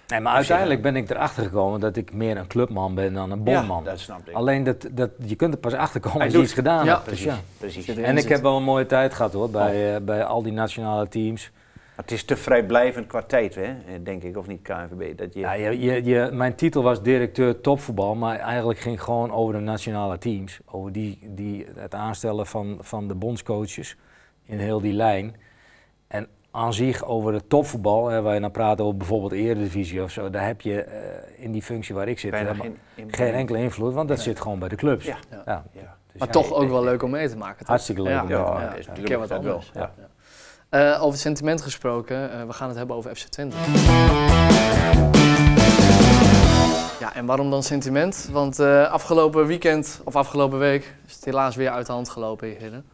Nee, 0.07 0.19
maar 0.19 0.33
uiteindelijk 0.33 0.81
ben 0.81 0.95
ik 0.95 1.09
erachter 1.09 1.43
gekomen 1.43 1.79
dat 1.79 1.95
ik 1.95 2.13
meer 2.13 2.37
een 2.37 2.47
clubman 2.47 2.95
ben 2.95 3.13
dan 3.13 3.31
een 3.31 3.43
bonman. 3.43 3.83
Ja, 3.83 3.89
dat 3.89 3.99
snap 3.99 4.27
ik. 4.29 4.35
Alleen 4.35 4.63
dat, 4.63 4.87
dat, 4.91 5.09
je 5.25 5.35
kunt 5.35 5.53
er 5.53 5.59
pas 5.59 5.73
achter 5.73 5.99
komen 5.99 6.17
Hij 6.17 6.27
als 6.27 6.35
je 6.35 6.41
iets 6.41 6.53
gedaan 6.53 6.85
Ja, 6.85 6.93
hebt. 6.93 7.09
Dus 7.09 7.21
precies. 7.23 7.39
ja. 7.45 7.57
precies. 7.57 7.87
En 7.87 8.17
ik 8.17 8.27
heb 8.29 8.41
wel 8.41 8.57
een 8.57 8.63
mooie 8.63 8.85
tijd 8.85 9.13
gehad 9.13 9.33
hoor, 9.33 9.45
Oh. 9.45 9.51
bij, 9.51 9.95
eh, 9.95 10.01
bij 10.01 10.23
al 10.23 10.41
die 10.43 10.51
nationale 10.51 11.07
teams. 11.07 11.51
het 11.95 12.11
is 12.11 12.23
te 12.25 12.35
vrijblijvend 12.35 13.07
qua 13.07 13.21
tijd, 13.21 13.55
hè? 13.55 13.73
denk 14.03 14.23
ik. 14.23 14.37
Of 14.37 14.47
niet, 14.47 14.61
KNVB. 14.61 15.17
Dat 15.17 15.33
je, 15.33 15.39
Ja, 15.39 15.53
je, 15.53 15.79
je, 15.79 16.03
je, 16.03 16.29
mijn 16.33 16.55
titel 16.55 16.83
was 16.83 17.01
directeur 17.01 17.61
topvoetbal, 17.61 18.15
maar 18.15 18.39
eigenlijk 18.39 18.79
ging 18.79 18.95
het 18.95 19.03
gewoon 19.03 19.31
over 19.31 19.53
de 19.53 19.59
nationale 19.59 20.17
teams. 20.17 20.59
Over 20.65 20.91
die, 20.91 21.19
die, 21.29 21.65
het 21.75 21.95
aanstellen 21.95 22.47
van, 22.47 22.77
van 22.81 23.07
de 23.07 23.15
bondscoaches 23.15 23.95
in 24.45 24.59
heel 24.59 24.81
die 24.81 24.93
lijn. 24.93 25.35
En 26.07 26.27
aan 26.55 26.73
zich 26.73 27.05
over 27.05 27.33
het 27.33 27.49
topvoetbal, 27.49 28.07
hè, 28.07 28.21
waar 28.21 28.33
je 28.33 28.39
dan 28.39 28.51
praat 28.51 28.81
over 28.81 28.97
bijvoorbeeld 28.97 29.31
Eredivisie 29.31 30.03
of 30.03 30.11
zo, 30.11 30.29
daar 30.29 30.45
heb 30.45 30.61
je 30.61 30.81
eh, 30.83 31.43
in 31.43 31.51
die 31.51 31.61
functie 31.61 31.95
waar 31.95 32.07
ik 32.07 32.19
zit 32.19 32.33
helemaal 32.33 32.55
geen, 32.63 32.77
in- 32.95 33.13
geen 33.13 33.33
enkele 33.33 33.57
invloed, 33.57 33.93
want 33.93 34.07
dat 34.07 34.17
Nee. 34.17 34.25
zit 34.25 34.39
gewoon 34.39 34.59
bij 34.59 34.69
de 34.69 34.75
clubs. 34.75 35.05
Ja. 35.05 35.17
Ja. 35.31 35.41
Ja. 35.45 35.63
Ja. 35.71 35.81
Dus 36.11 36.19
Maar 36.19 36.27
ja, 36.27 36.33
toch 36.33 36.53
ook 36.53 36.69
wel 36.69 36.83
leuk 36.83 37.03
om 37.03 37.09
mee 37.11 37.29
te 37.29 37.37
maken. 37.37 37.57
toch? 37.57 37.67
Hartstikke 37.67 38.01
leuk 38.01 38.11
Ja, 38.13 38.21
om 38.21 38.27
mee 38.27 38.37
te 38.37 38.43
Ja, 38.43 38.73
is 38.73 38.87
natuurlijk 38.87 39.05
keer 39.05 39.19
wat 39.19 39.29
wel, 39.29 39.37
anders. 39.37 39.71
ja. 39.73 39.91
Ja. 39.97 40.93
Eh, 40.93 41.03
over 41.03 41.19
sentiment 41.19 41.61
gesproken, 41.61 42.31
eh, 42.31 42.45
we 42.45 42.53
gaan 42.53 42.67
het 42.67 42.77
hebben 42.77 42.95
over 42.95 43.15
FC 43.15 43.27
Twente. 43.27 43.55
Ja, 46.99 47.13
en 47.15 47.25
waarom 47.25 47.49
dan 47.49 47.63
sentiment? 47.63 48.29
Want 48.31 48.59
eh, 48.59 48.91
afgelopen 48.91 49.45
weekend, 49.47 50.01
of 50.03 50.15
afgelopen 50.15 50.59
week, 50.59 50.95
is 51.07 51.15
het 51.15 51.25
helaas 51.25 51.55
weer 51.55 51.69
uit 51.69 51.85
de 51.85 51.91
hand 51.91 52.09
gelopen, 52.09 52.47
heren. 52.47 52.85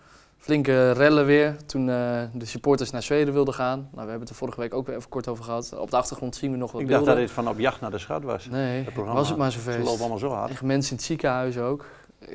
Flinke 0.50 0.92
rellen 0.92 1.26
weer 1.26 1.56
toen 1.66 1.90
eh, 1.90 2.22
de 2.34 2.46
supporters 2.46 2.92
naar 2.92 3.04
Zweden 3.04 3.34
wilden 3.34 3.54
gaan. 3.54 3.78
Nou, 3.80 3.90
we 3.92 4.00
hebben 4.00 4.20
het 4.20 4.30
er 4.30 4.36
vorige 4.36 4.60
week 4.60 4.74
ook 4.74 4.88
weer 4.88 4.96
even 4.96 5.10
kort 5.10 5.28
over 5.28 5.44
gehad. 5.44 5.78
Op 5.80 5.90
de 5.92 5.98
achtergrond 5.98 6.36
zien 6.36 6.52
we 6.52 6.58
nog 6.58 6.72
wat 6.72 6.82
Ik 6.82 6.88
dacht 6.88 7.06
dat 7.06 7.16
dit 7.16 7.32
van 7.32 7.48
op 7.50 7.60
jacht 7.60 7.82
naar 7.82 7.92
de 7.92 7.98
schat 7.98 8.24
was. 8.24 8.46
Nee, 8.46 8.84
het 8.84 8.94
programma. 8.94 9.20
was 9.20 9.30
het 9.30 9.38
maar 9.38 9.52
Ze 9.52 9.60
zover. 9.60 9.84
lopen 9.84 10.00
allemaal 10.00 10.18
zo 10.18 10.30
hard. 10.30 10.50
Echt 10.50 10.62
mensen 10.62 10.92
in 10.92 10.98
het 10.98 11.06
ziekenhuis 11.06 11.58
ook. 11.58 11.86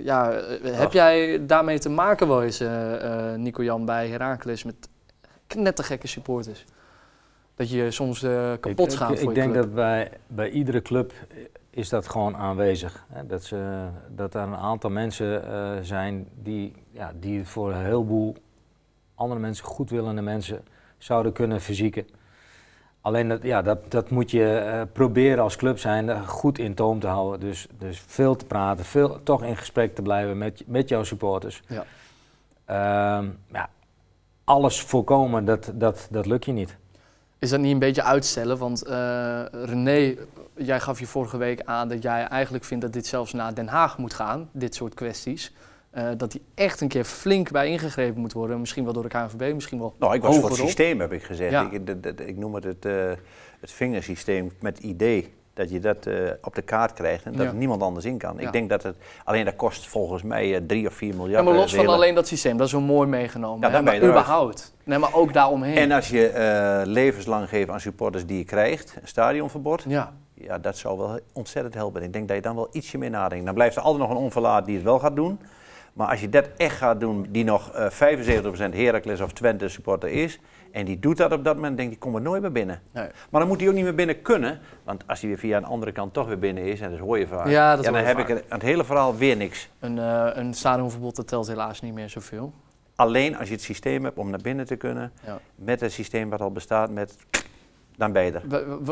Ja, 0.03 0.33
eh, 0.33 0.73
heb 0.77 0.87
Ach. 0.87 0.93
jij 0.93 1.47
daarmee 1.47 1.79
te 1.79 1.89
maken 1.89 2.29
wel 2.29 2.43
eens, 2.43 2.61
eh, 2.61 3.35
Nico-Jan, 3.35 3.85
bij 3.85 4.09
Heracles 4.09 4.65
met 4.65 4.75
knettergekke 5.47 6.07
supporters? 6.07 6.65
Dat 7.55 7.71
je 7.71 7.91
soms 7.91 8.23
eh, 8.23 8.53
kapot 8.61 8.93
ik, 8.93 8.99
gaat 8.99 9.11
ik, 9.11 9.19
voor 9.19 9.31
ik 9.31 9.37
je 9.37 9.43
denk 9.43 9.53
club. 9.53 9.65
dat 9.65 9.75
bij, 9.75 10.11
bij 10.27 10.51
iedere 10.51 10.83
club 10.83 11.13
is 11.75 11.89
dat 11.89 12.09
gewoon 12.09 12.37
aanwezig. 12.37 13.05
Hè? 13.09 13.27
Dat, 13.27 13.43
ze, 13.43 13.89
dat 14.09 14.35
er 14.35 14.43
een 14.43 14.57
aantal 14.57 14.91
mensen 14.91 15.49
eh, 15.49 15.73
zijn 15.83 16.29
die, 16.35 16.73
ja, 16.91 17.13
die 17.21 17.47
voor 17.47 17.73
een 17.73 17.85
heleboel 17.85 18.37
andere 19.15 19.41
mensen, 19.41 19.65
goedwillende 19.65 20.23
mensen, 20.23 20.65
zouden 20.99 21.33
kunnen 21.33 21.61
verzieken. 21.61 22.07
Alleen 23.01 23.29
dat, 23.29 23.43
ja, 23.43 23.63
dat, 23.63 23.91
dat 23.91 24.11
moet 24.11 24.31
je 24.31 24.57
eh, 24.57 24.83
proberen 24.93 25.43
als 25.43 25.57
club 25.57 25.79
zijn 25.79 26.27
goed 26.27 26.59
in 26.59 26.75
toom 26.75 27.01
te 27.01 27.07
houden. 27.07 27.41
Dus, 27.41 27.67
dus 27.79 28.03
veel 28.07 28.37
te 28.37 28.45
praten, 28.45 28.85
veel, 28.85 29.23
toch 29.23 29.43
in 29.43 29.57
gesprek 29.57 29.95
te 29.95 30.03
blijven 30.03 30.39
met, 30.39 30.63
met 30.67 30.89
jouw 30.89 31.03
supporters. 31.03 31.63
Ja. 31.67 31.85
Ehm, 32.65 33.29
ja, 33.53 33.69
alles 34.45 34.81
voorkomen, 34.81 35.45
dat, 35.45 35.73
dat, 35.75 36.09
dat 36.11 36.27
lukt 36.27 36.45
je 36.45 36.53
niet. 36.53 36.77
Is 37.45 37.51
dat 37.51 37.61
niet 37.61 37.73
een 37.73 37.79
beetje 37.79 38.03
uitstellen? 38.03 38.59
Want 38.59 38.83
eh, 38.83 39.43
René, 39.51 40.15
jij 40.57 40.81
gaf 40.81 40.99
je 40.99 41.07
vorige 41.07 41.37
week 41.37 41.61
aan 41.65 41.89
dat 41.89 42.03
jij 42.03 42.27
eigenlijk 42.27 42.65
vindt 42.65 42.85
dat 42.85 42.93
dit 42.93 43.07
zelfs 43.07 43.33
naar 43.33 43.55
Den 43.55 43.69
Haag 43.69 43.99
moet 43.99 44.15
gaan, 44.15 44.49
dit 44.53 44.75
soort 44.75 44.95
kwesties. 44.95 45.53
Eh, 45.91 46.09
dat 46.17 46.33
die 46.33 46.43
echt 46.55 46.81
een 46.81 46.89
keer 46.89 47.05
flink 47.05 47.51
bij 47.51 47.69
ingegrepen 47.69 48.21
moet 48.21 48.33
worden. 48.33 48.61
Misschien 48.61 48.85
wel 48.85 48.93
door 48.93 49.03
de 49.03 49.09
KNVB, 49.09 49.55
misschien 49.55 49.79
wel 49.79 49.95
Nou, 49.99 50.15
ik 50.15 50.23
was 50.23 50.39
voor 50.39 50.49
het 50.49 50.59
systeem, 50.59 51.01
heb 51.01 51.13
ik 51.13 51.23
gezegd. 51.23 51.51
Ja. 51.51 51.71
Ik, 51.71 52.21
ik 52.21 52.37
noem 52.37 52.55
het 52.55 52.65
het, 52.65 52.85
eh, 52.85 53.11
het 53.61 53.71
vingersysteem 53.71 54.53
met 54.61 54.79
idee. 54.79 55.33
Dat 55.55 55.71
je 55.71 55.79
dat 55.81 56.07
eh, 56.07 56.15
op 56.43 56.55
de 56.55 56.63
kaart 56.63 56.93
krijgt 56.93 57.25
en 57.25 57.33
dat 57.33 57.41
Ja. 57.43 57.49
er 57.49 57.55
niemand 57.55 57.83
anders 57.83 58.05
in 58.05 58.19
kan. 58.19 58.35
Ja. 58.39 58.47
Ik 58.47 58.53
denk 58.53 58.69
dat 58.71 58.83
het, 58.83 58.97
alleen 59.25 59.45
dat 59.45 59.57
kost 59.57 59.87
volgens 59.89 60.23
mij 60.23 60.55
eh, 60.55 60.61
3 60.67 60.87
of 60.87 60.95
4 60.95 61.15
miljard. 61.15 61.45
Ja, 61.45 61.51
maar 61.51 61.61
los 61.61 61.71
van 61.71 61.81
hele- 61.81 61.93
alleen 61.93 62.15
dat 62.15 62.27
systeem, 62.27 62.57
dat 62.57 62.67
is 62.67 62.73
wel 62.73 62.81
mooi 62.81 63.09
meegenomen. 63.09 63.69
Ja, 63.71 63.75
hè, 63.77 63.83
maar 63.83 63.97
überhaupt. 63.97 64.75
Nee, 64.85 64.99
maar 64.99 65.15
ook 65.15 65.33
daaromheen. 65.33 65.77
En 65.77 65.93
als 65.93 66.09
je 66.09 66.29
eh, 66.29 66.81
levenslang 66.85 67.49
geeft 67.49 67.69
aan 67.71 67.81
supporters 67.81 68.27
die 68.27 68.39
je 68.39 68.45
krijgt, 68.45 68.97
een 69.03 69.09
stadionverbod, 69.09 69.85
ja, 69.89 70.13
ja, 70.35 70.59
dat 70.59 70.77
zou 70.77 70.99
wel 70.99 71.19
ontzettend 71.33 71.75
helpen. 71.75 72.03
Ik 72.03 72.13
denk 72.13 72.27
dat 72.29 72.37
je 72.37 72.43
dan 72.43 72.55
wel 72.55 72.69
ietsje 72.73 72.99
meer 72.99 73.11
nadenkt. 73.11 73.45
Dan 73.45 73.55
blijft 73.55 73.77
er 73.77 73.83
altijd 73.83 74.03
nog 74.03 74.11
een 74.11 74.23
onverlaat 74.25 74.67
die 74.67 74.75
het 74.75 74.85
wel 74.85 74.99
gaat 74.99 75.17
doen. 75.17 75.39
Maar 75.93 76.09
als 76.09 76.21
je 76.21 76.29
dat 76.29 76.49
echt 76.57 76.77
gaat 76.77 77.01
doen, 77.01 77.27
die 77.31 77.45
nog 77.45 77.71
eh 77.73 77.91
75% 77.91 78.75
Heracles 78.75 79.21
of 79.21 79.33
Twente 79.33 79.69
supporter 79.69 80.09
is, 80.09 80.41
en 80.75 80.85
die 80.85 80.99
doet 80.99 81.17
dat 81.17 81.33
op 81.33 81.45
dat 81.45 81.55
moment, 81.55 81.77
denk 81.77 81.89
ik, 81.89 81.95
die 81.95 82.03
komt 82.05 82.15
er 82.17 82.23
nooit 82.23 82.43
meer 82.43 82.53
binnen. 82.53 82.81
nee. 82.93 83.07
Maar 83.31 83.41
dan 83.41 83.49
moet 83.49 83.61
hij 83.61 83.69
ook 83.69 83.75
niet 83.75 83.85
meer 83.85 83.95
binnen 83.95 84.23
kunnen, 84.23 84.61
want 84.85 85.03
als 85.07 85.21
hij 85.21 85.29
weer 85.29 85.39
via 85.39 85.57
een 85.57 85.65
andere 85.65 85.93
kant 85.93 86.13
toch 86.13 86.27
weer 86.27 86.39
binnen 86.39 86.65
is, 86.65 86.81
en 86.81 86.91
dat 86.91 86.99
hoor 86.99 87.19
je 87.19 87.27
vaak, 87.27 87.47
Ja, 87.49 87.77
dat 87.77 87.85
dan 87.85 87.95
heb 87.95 88.17
vaak. 88.19 88.29
ik 88.29 88.37
er 88.37 88.43
aan 88.49 88.59
het 88.59 88.63
hele 88.63 88.85
verhaal 88.85 89.17
weer 89.17 89.37
niks. 89.37 89.69
Een, 89.79 89.99
eh, 89.99 90.31
een 90.33 90.55
stadionverbod 90.55 91.17
dat 91.17 91.29
telt 91.29 91.47
helaas 91.47 91.81
niet 91.81 91.95
meer 91.95 92.09
zoveel. 92.09 92.53
Alleen 92.97 93.37
als 93.37 93.49
je 93.49 93.55
het 93.55 93.63
systeem 93.63 94.05
hebt 94.05 94.19
om 94.19 94.31
naar 94.31 94.41
binnen 94.43 94.67
te 94.67 94.77
kunnen, 94.77 95.13
Ja. 95.27 95.39
met 95.55 95.81
het 95.81 95.93
systeem 95.93 96.31
wat 96.31 96.41
al 96.41 96.51
bestaat, 96.53 96.91
met, 96.91 97.17
dan 97.97 98.13
ben 98.13 98.23
je 98.25 98.33
er. 98.33 98.43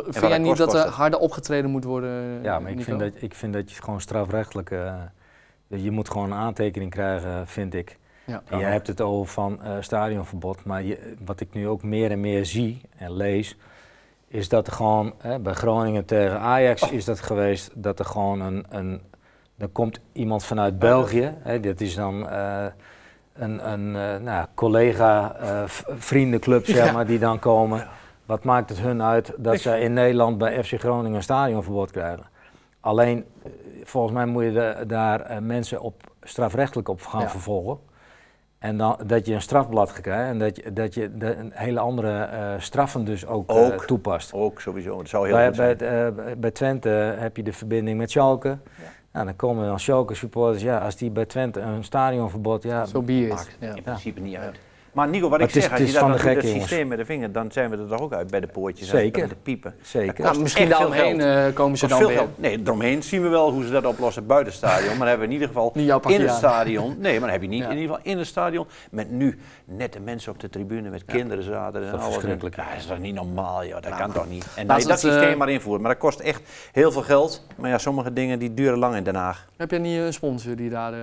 Vind 0.09 0.26
jij 0.26 0.39
niet 0.39 0.47
kost, 0.47 0.59
dat 0.59 0.74
er 0.74 0.80
het. 0.85 0.89
harder 0.95 1.18
opgetreden 1.18 1.70
moet 1.70 1.85
worden? 1.85 2.43
Ja, 2.43 2.59
maar 2.59 2.70
ik 2.70 2.83
vind, 2.83 2.99
dat, 3.01 3.12
ik 3.14 3.35
vind 3.35 3.53
dat 3.53 3.72
je 3.72 3.83
gewoon 3.83 4.01
strafrechtelijk. 4.01 4.70
eh, 4.70 4.95
je 5.66 5.91
moet 5.91 6.11
gewoon 6.11 6.33
een 6.33 6.39
aantekening 6.39 6.91
krijgen, 6.91 7.47
vind 7.47 7.74
ik. 7.74 7.99
Ja. 8.27 8.43
En 8.49 8.59
hebt 8.61 8.87
het 8.87 9.01
over 9.01 9.33
van 9.33 9.62
eh, 9.62 9.73
stadionverbod, 9.81 10.64
maar 10.64 10.83
je, 10.83 11.14
wat 11.25 11.41
ik 11.41 11.49
nu 11.53 11.68
ook 11.68 11.83
meer 11.83 12.11
en 12.11 12.20
meer 12.20 12.47
zie 12.47 12.81
en 12.97 13.12
lees, 13.16 13.57
is 14.29 14.49
dat 14.49 14.66
er 14.66 14.73
gewoon 14.73 15.12
hè, 15.18 15.39
bij 15.39 15.53
Groningen 15.53 16.05
tegen 16.05 16.41
Ajax 16.41 16.91
is 16.91 17.05
dat 17.05 17.20
geweest 17.20 17.70
dat 17.75 17.99
er 17.99 18.05
gewoon 18.05 18.41
een, 18.41 18.66
een 18.68 19.01
dan 19.57 19.73
komt 19.73 20.01
iemand 20.12 20.45
vanuit 20.45 20.79
België, 20.79 21.35
hè, 21.39 21.61
dat 21.61 21.81
is 21.81 21.95
dan 21.95 22.29
eh, 22.29 22.64
een, 23.33 23.70
een 23.73 23.97
eh, 23.97 24.16
nou, 24.20 24.47
collega 24.55 25.35
vriendenclub 25.97 26.66
zeg 26.66 26.87
Ja. 26.87 26.93
maar 26.93 27.07
die 27.07 27.18
dan 27.18 27.39
komen. 27.39 27.89
Wat 28.27 28.45
maakt 28.45 28.68
het 28.68 28.79
hun 28.79 29.03
uit 29.03 29.33
dat 29.39 29.61
zij 29.61 29.81
in 29.81 29.93
Nederland 29.93 30.39
bij 30.39 30.64
FC 30.64 30.79
Groningen 30.81 31.14
een 31.16 31.23
stadionverbod 31.23 31.91
krijgen? 31.91 32.25
Alleen, 32.81 33.25
volgens 33.83 34.12
mij 34.12 34.27
moet 34.27 34.45
je 34.45 34.53
da- 34.53 34.85
daar 34.85 35.43
mensen 35.43 35.81
op 35.81 36.03
strafrechtelijk 36.23 36.89
op 36.89 37.03
gaan 37.03 37.20
Ja. 37.20 37.29
vervolgen. 37.29 37.79
En 38.62 38.76
dan, 38.76 38.96
dat 39.06 39.26
je 39.26 39.34
een 39.34 39.42
strafblad 39.42 39.92
krijgen 40.00 40.26
en 40.26 40.38
dat 40.38 40.56
je, 40.56 40.72
dat 40.72 40.94
je 40.94 41.16
de, 41.16 41.34
een 41.36 41.50
hele 41.54 41.80
andere 41.80 42.20
eh, 42.22 42.54
straffen 42.58 43.04
dus 43.04 43.26
ook, 43.26 43.50
eh, 43.50 43.56
Ook. 43.56 43.84
toepast. 43.86 44.32
Ook 44.32 44.60
sowieso, 44.60 44.96
dat 44.96 45.08
zou 45.08 45.26
heel 45.26 45.34
Bij, 45.36 45.46
goed 45.46 45.56
bij, 45.56 45.74
zijn. 45.78 46.16
eh, 46.18 46.34
bij 46.38 46.50
Twente 46.50 46.88
heb 47.18 47.36
je 47.36 47.42
de 47.42 47.52
verbinding 47.52 47.98
met 47.98 48.10
Schalke. 48.10 48.58
Nou, 49.12 49.26
dan 49.26 49.36
komen 49.36 49.66
dan 49.66 49.80
Schalke 49.80 50.14
supporters. 50.14 50.62
Ja, 50.62 50.78
als 50.78 50.96
die 50.96 51.10
bij 51.10 51.24
Twente 51.26 51.60
een 51.60 51.84
stadionverbod... 51.84 52.62
Ja, 52.62 52.84
Zo 52.84 53.02
be 53.02 53.12
it. 53.22 53.28
Maakt 53.28 53.56
Ja. 53.60 53.74
in 53.74 53.82
principe 53.82 54.20
niet 54.20 54.36
uit. 54.36 54.58
Maar 54.93 55.09
Nico, 55.09 55.20
wat 55.28 55.30
Maar 55.30 55.40
ik 55.40 55.47
het 55.47 55.57
is- 55.57 55.62
zeg, 55.62 55.70
als 55.70 55.80
het 55.80 55.88
je 55.88 55.95
is 55.95 56.01
dat 56.01 56.11
van 56.20 56.32
de 56.32 56.34
het 56.40 56.47
systeem 56.61 56.88
met 56.88 56.99
de 56.99 57.05
vinger, 57.05 57.32
dan 57.32 57.53
zijn 57.53 57.70
we 57.70 57.76
er 57.76 57.86
toch 57.88 58.01
ook 58.01 58.12
uit 58.12 58.30
bij 58.30 58.40
de 58.40 58.47
poortjes. 58.47 58.88
Zeker. 58.88 59.22
En 59.22 59.28
met 59.28 59.36
de 59.36 59.43
piepen. 59.43 59.74
zeker. 59.82 60.24
Ja, 60.24 60.32
misschien 60.32 60.68
daaromheen 60.68 61.20
eh, 61.20 61.55
komen 61.55 61.78
ze 61.78 61.86
Kost 61.86 61.88
dan 61.88 61.99
veel 61.99 62.09
weer. 62.09 62.16
geld. 62.16 62.38
Nee, 62.38 62.61
eromheen 62.64 63.03
zien 63.03 63.22
we 63.22 63.28
wel 63.28 63.51
hoe 63.51 63.64
ze 63.64 63.70
dat 63.70 63.84
oplossen 63.86 64.26
buiten 64.26 64.49
het 64.53 64.57
stadion. 64.62 64.88
Maar 64.88 64.99
dan 64.99 65.07
hebben 65.09 65.28
we 65.28 65.34
in 65.34 65.40
ieder 65.40 65.49
geval 65.49 65.72
in 66.16 66.20
het 66.20 66.30
stadion. 66.30 66.97
Nee, 66.99 67.12
maar 67.12 67.20
dan 67.20 67.30
heb 67.30 67.43
je 67.43 67.49
niet 67.49 67.59
Ja. 67.62 67.68
in 67.70 67.78
ieder 67.78 67.95
geval 67.95 68.12
in 68.12 68.18
het 68.18 68.26
stadion. 68.26 68.66
Met 68.90 69.11
nu 69.11 69.38
nette 69.64 70.01
mensen 70.01 70.32
op 70.32 70.40
de 70.40 70.49
tribune, 70.51 70.90
met 70.90 71.05
kinderen 71.05 71.45
zaten 71.45 71.80
en 71.84 71.90
Dat 71.90 72.01
is 72.01 72.07
alles. 72.07 72.22
Ja, 72.22 72.36
dat 72.36 72.64
is 72.76 72.86
toch 72.86 72.99
niet 72.99 73.14
normaal, 73.14 73.64
joh. 73.66 73.80
Dat 73.82 73.95
kan 73.97 74.12
toch 74.12 74.28
niet. 74.28 74.47
En 74.57 74.66
Laten 74.66 74.88
dat 74.88 75.03
het, 75.03 75.11
eh, 75.11 75.16
systeem 75.18 75.38
maar 75.38 75.51
invoert. 75.51 75.80
Maar 75.80 75.90
dat 75.90 76.01
kost 76.01 76.20
echt 76.20 76.43
heel 76.72 76.93
veel 76.93 77.03
geld. 77.03 77.47
Maar 77.57 77.70
ja, 77.70 77.78
sommige 77.78 78.12
dingen 78.12 78.38
die 78.38 78.55
duren 78.55 78.78
lang 78.78 78.97
in 78.97 79.03
Den 79.05 79.14
Haag. 79.14 79.47
Heb 79.57 79.70
jij 79.70 79.78
niet 79.80 79.99
een 79.99 80.12
sponsor 80.12 80.57
die 80.57 80.70
daar 80.70 80.93
eh, 80.93 80.99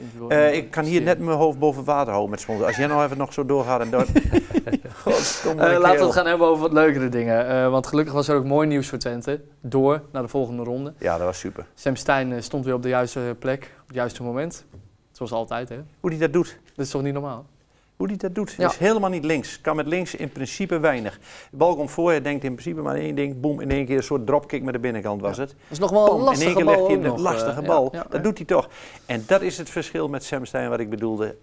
in 0.00 0.10
wil 0.18 0.30
Eh, 0.30 0.54
ik 0.54 0.70
kan 0.70 0.84
hier 0.84 1.02
net 1.02 1.18
mijn 1.18 1.38
hoofd 1.38 1.58
boven 1.58 1.84
water 1.84 2.08
houden 2.10 2.30
met 2.30 2.40
sponsor. 2.40 2.66
Als 2.66 2.76
jij 2.76 2.86
nou 2.86 3.04
even 3.04 3.18
nog 3.18 3.32
zo 3.34 3.46
doorgaat 3.46 3.80
en 3.80 3.90
door. 3.90 4.06
Godverdomme, 5.02 5.62
Eh, 5.62 5.78
laten 5.78 5.98
we 5.98 6.04
het 6.04 6.14
gaan 6.14 6.26
hebben 6.26 6.46
over 6.46 6.62
wat 6.62 6.72
leukere 6.72 7.08
dingen. 7.08 7.48
Eh, 7.48 7.70
want 7.70 7.86
gelukkig 7.86 8.14
was 8.14 8.28
er 8.28 8.36
ook 8.36 8.44
mooi 8.44 8.66
nieuws 8.68 8.88
voor 8.88 8.98
Twente. 8.98 9.40
Door 9.60 10.02
naar 10.12 10.22
de 10.22 10.28
volgende 10.28 10.62
ronde. 10.62 10.94
Ja, 10.98 11.16
dat 11.16 11.26
was 11.26 11.38
super. 11.38 11.66
Sam 11.74 11.96
Stein 11.96 12.32
eh, 12.32 12.40
stond 12.40 12.64
weer 12.64 12.74
op 12.74 12.82
de 12.82 12.88
juiste 12.88 13.36
plek, 13.38 13.70
op 13.80 13.86
het 13.86 13.96
juiste 13.96 14.22
moment. 14.22 14.64
Zoals 15.12 15.32
altijd, 15.32 15.68
hè? 15.68 15.78
Hoe 16.00 16.10
die 16.10 16.18
dat 16.18 16.32
doet. 16.32 16.58
Dat 16.74 16.84
is 16.84 16.90
toch 16.90 17.02
niet 17.02 17.12
normaal? 17.12 17.46
Hoe 17.96 18.08
die 18.08 18.16
dat 18.16 18.34
doet. 18.34 18.54
Ja. 18.58 18.68
Is 18.68 18.76
helemaal 18.76 19.10
niet 19.10 19.24
links. 19.24 19.60
Kan 19.60 19.76
met 19.76 19.86
links 19.86 20.14
in 20.14 20.28
principe 20.32 20.78
weinig. 20.78 21.18
De 21.50 21.56
bal 21.56 21.76
komt 21.76 21.90
voor, 21.90 22.10
hij 22.10 22.22
denkt 22.22 22.44
in 22.44 22.52
principe 22.52 22.80
maar 22.80 22.94
één 22.96 23.14
ding. 23.14 23.40
Boom, 23.40 23.60
in 23.60 23.70
één 23.70 23.86
keer 23.86 23.96
een 23.96 24.02
soort 24.02 24.26
dropkick 24.26 24.62
met 24.62 24.74
de 24.74 24.80
binnenkant 24.80 25.20
was 25.20 25.36
het. 25.36 25.48
Dat 25.48 25.56
is 25.70 25.78
nog 25.78 25.90
wel 25.90 26.06
een 26.06 26.10
in 26.10 26.16
één 26.18 26.24
lastige 26.24 26.54
keer 26.54 26.64
bal 26.64 26.74
legt 26.88 27.02
hij 27.02 27.10
een 27.12 27.20
lastige 27.20 27.62
bal. 27.62 27.88
ja, 27.92 28.06
dat 28.10 28.22
doet 28.22 28.36
hij 28.36 28.46
toch. 28.46 28.68
En 29.06 29.24
dat 29.26 29.42
is 29.42 29.58
het 29.58 29.70
verschil 29.70 30.08
met 30.08 30.24
Sam 30.24 30.44
Stein 30.44 30.68
wat 30.68 30.80
ik 30.80 30.90
bedoelde. 30.90 31.36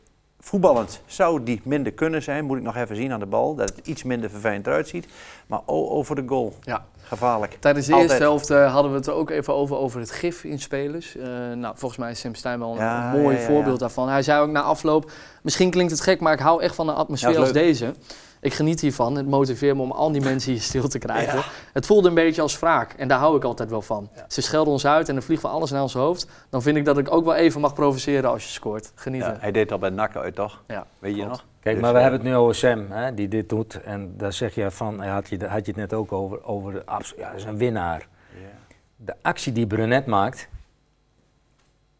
Voetballend 0.43 1.01
zou 1.05 1.43
die 1.43 1.61
minder 1.63 1.91
kunnen 1.91 2.23
zijn. 2.23 2.45
Moet 2.45 2.57
ik 2.57 2.63
nog 2.63 2.75
even 2.75 2.95
zien 2.95 3.11
aan 3.11 3.19
de 3.19 3.25
bal. 3.25 3.55
Dat 3.55 3.75
het 3.75 3.87
iets 3.87 4.03
minder 4.03 4.29
verfijnd 4.29 4.67
eruit 4.67 4.87
ziet. 4.87 5.07
Maar 5.47 5.59
oh, 5.65 5.91
over 5.91 6.15
de 6.15 6.23
goal. 6.25 6.53
Ja. 6.61 6.85
Gevaarlijk. 7.03 7.57
Tijdens 7.59 7.85
de 7.85 7.91
Altijd. 7.91 8.09
eerste 8.09 8.25
helft 8.25 8.49
eh, 8.49 8.73
hadden 8.73 8.91
we 8.91 8.97
het 8.97 9.07
er 9.07 9.13
ook 9.13 9.29
even 9.29 9.53
over, 9.53 9.75
over 9.75 9.99
het 9.99 10.11
gif 10.11 10.43
in 10.43 10.59
spelers. 10.59 11.17
Eh, 11.17 11.25
nou, 11.55 11.73
volgens 11.77 11.99
mij 11.99 12.11
is 12.11 12.19
Sam 12.19 12.35
Stein 12.35 12.59
wel 12.59 12.71
een, 12.71 12.77
Ja, 12.77 13.11
mooi 13.11 13.35
ja, 13.35 13.41
ja, 13.41 13.47
voorbeeld 13.47 13.79
daarvan. 13.79 14.09
Hij 14.09 14.21
zei 14.21 14.41
ook 14.41 14.49
na 14.49 14.61
afloop, 14.61 15.11
misschien 15.41 15.69
klinkt 15.69 15.91
het 15.91 16.01
gek, 16.01 16.19
maar 16.19 16.33
ik 16.33 16.39
hou 16.39 16.61
echt 16.61 16.75
van 16.75 16.89
een 16.89 16.95
atmosfeer 16.95 17.37
als 17.37 17.51
deze. 17.51 17.93
Ik 18.41 18.53
geniet 18.53 18.81
hiervan. 18.81 19.15
Het 19.15 19.27
motiveert 19.27 19.75
me 19.75 19.81
om 19.81 19.91
al 19.91 20.11
die 20.11 20.21
mensen 20.21 20.51
hier 20.51 20.61
stil 20.61 20.87
te 20.87 20.97
krijgen. 20.99 21.37
Ja. 21.37 21.43
Het 21.73 21.85
voelde 21.85 22.07
een 22.07 22.13
beetje 22.13 22.41
als 22.41 22.59
wraak 22.59 22.93
en 22.93 23.07
daar 23.07 23.19
hou 23.19 23.35
ik 23.37 23.43
altijd 23.43 23.69
wel 23.69 23.81
van. 23.81 24.09
Ja. 24.15 24.25
Ze 24.27 24.41
schelden 24.41 24.73
ons 24.73 24.85
uit 24.85 25.09
en 25.09 25.15
er 25.15 25.23
vliegt 25.23 25.41
van 25.41 25.51
alles 25.51 25.71
naar 25.71 25.81
ons 25.81 25.93
hoofd. 25.93 26.27
Dan 26.49 26.61
vind 26.61 26.77
ik 26.77 26.85
dat 26.85 26.97
ik 26.97 27.11
ook 27.13 27.25
wel 27.25 27.35
even 27.35 27.61
mag 27.61 27.73
provoceren 27.73 28.29
als 28.29 28.43
je 28.43 28.49
scoort. 28.49 28.91
Genieten. 28.95 29.31
Ja, 29.33 29.37
hij 29.39 29.51
deed 29.51 29.71
al 29.71 29.77
bij 29.77 29.89
NAC 29.89 30.15
uit, 30.15 30.35
toch? 30.35 30.63
Ja, 30.67 30.85
Weet 30.99 31.11
je 31.11 31.17
klopt. 31.21 31.31
nog? 31.37 31.45
Kijk, 31.59 31.75
Dus, 31.75 31.83
maar 31.83 31.91
we 31.93 31.97
eh, 31.97 32.03
hebben 32.03 32.21
het 32.21 32.29
nu 32.29 32.35
over 32.35 32.55
Sam, 32.55 32.91
hè, 32.91 33.13
die 33.13 33.27
dit 33.27 33.49
doet. 33.49 33.81
En 33.81 34.13
daar 34.17 34.33
zeg 34.33 34.55
je 34.55 34.71
van, 34.71 34.95
ja, 35.01 35.13
had 35.13 35.29
je, 35.29 35.47
had 35.47 35.65
je 35.65 35.71
het 35.71 35.75
net 35.75 35.93
ook 35.93 36.11
over, 36.11 36.43
over 36.43 36.71
de 36.73 36.83
ja, 37.17 37.29
dat 37.29 37.35
is 37.35 37.43
een 37.43 37.57
winnaar. 37.57 38.07
Ja. 38.33 38.47
De 38.95 39.15
actie 39.21 39.51
die 39.53 39.67
Brunet 39.67 40.05
maakt, 40.05 40.47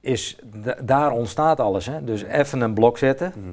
is, 0.02 0.38
da- 0.44 0.76
daar 0.84 1.12
ontstaat 1.12 1.60
alles. 1.60 1.86
Hè? 1.86 2.04
Dus 2.04 2.24
even 2.24 2.62
een 2.62 2.74
blok 2.74 2.98
zetten, 2.98 3.34
Mhm. 3.36 3.46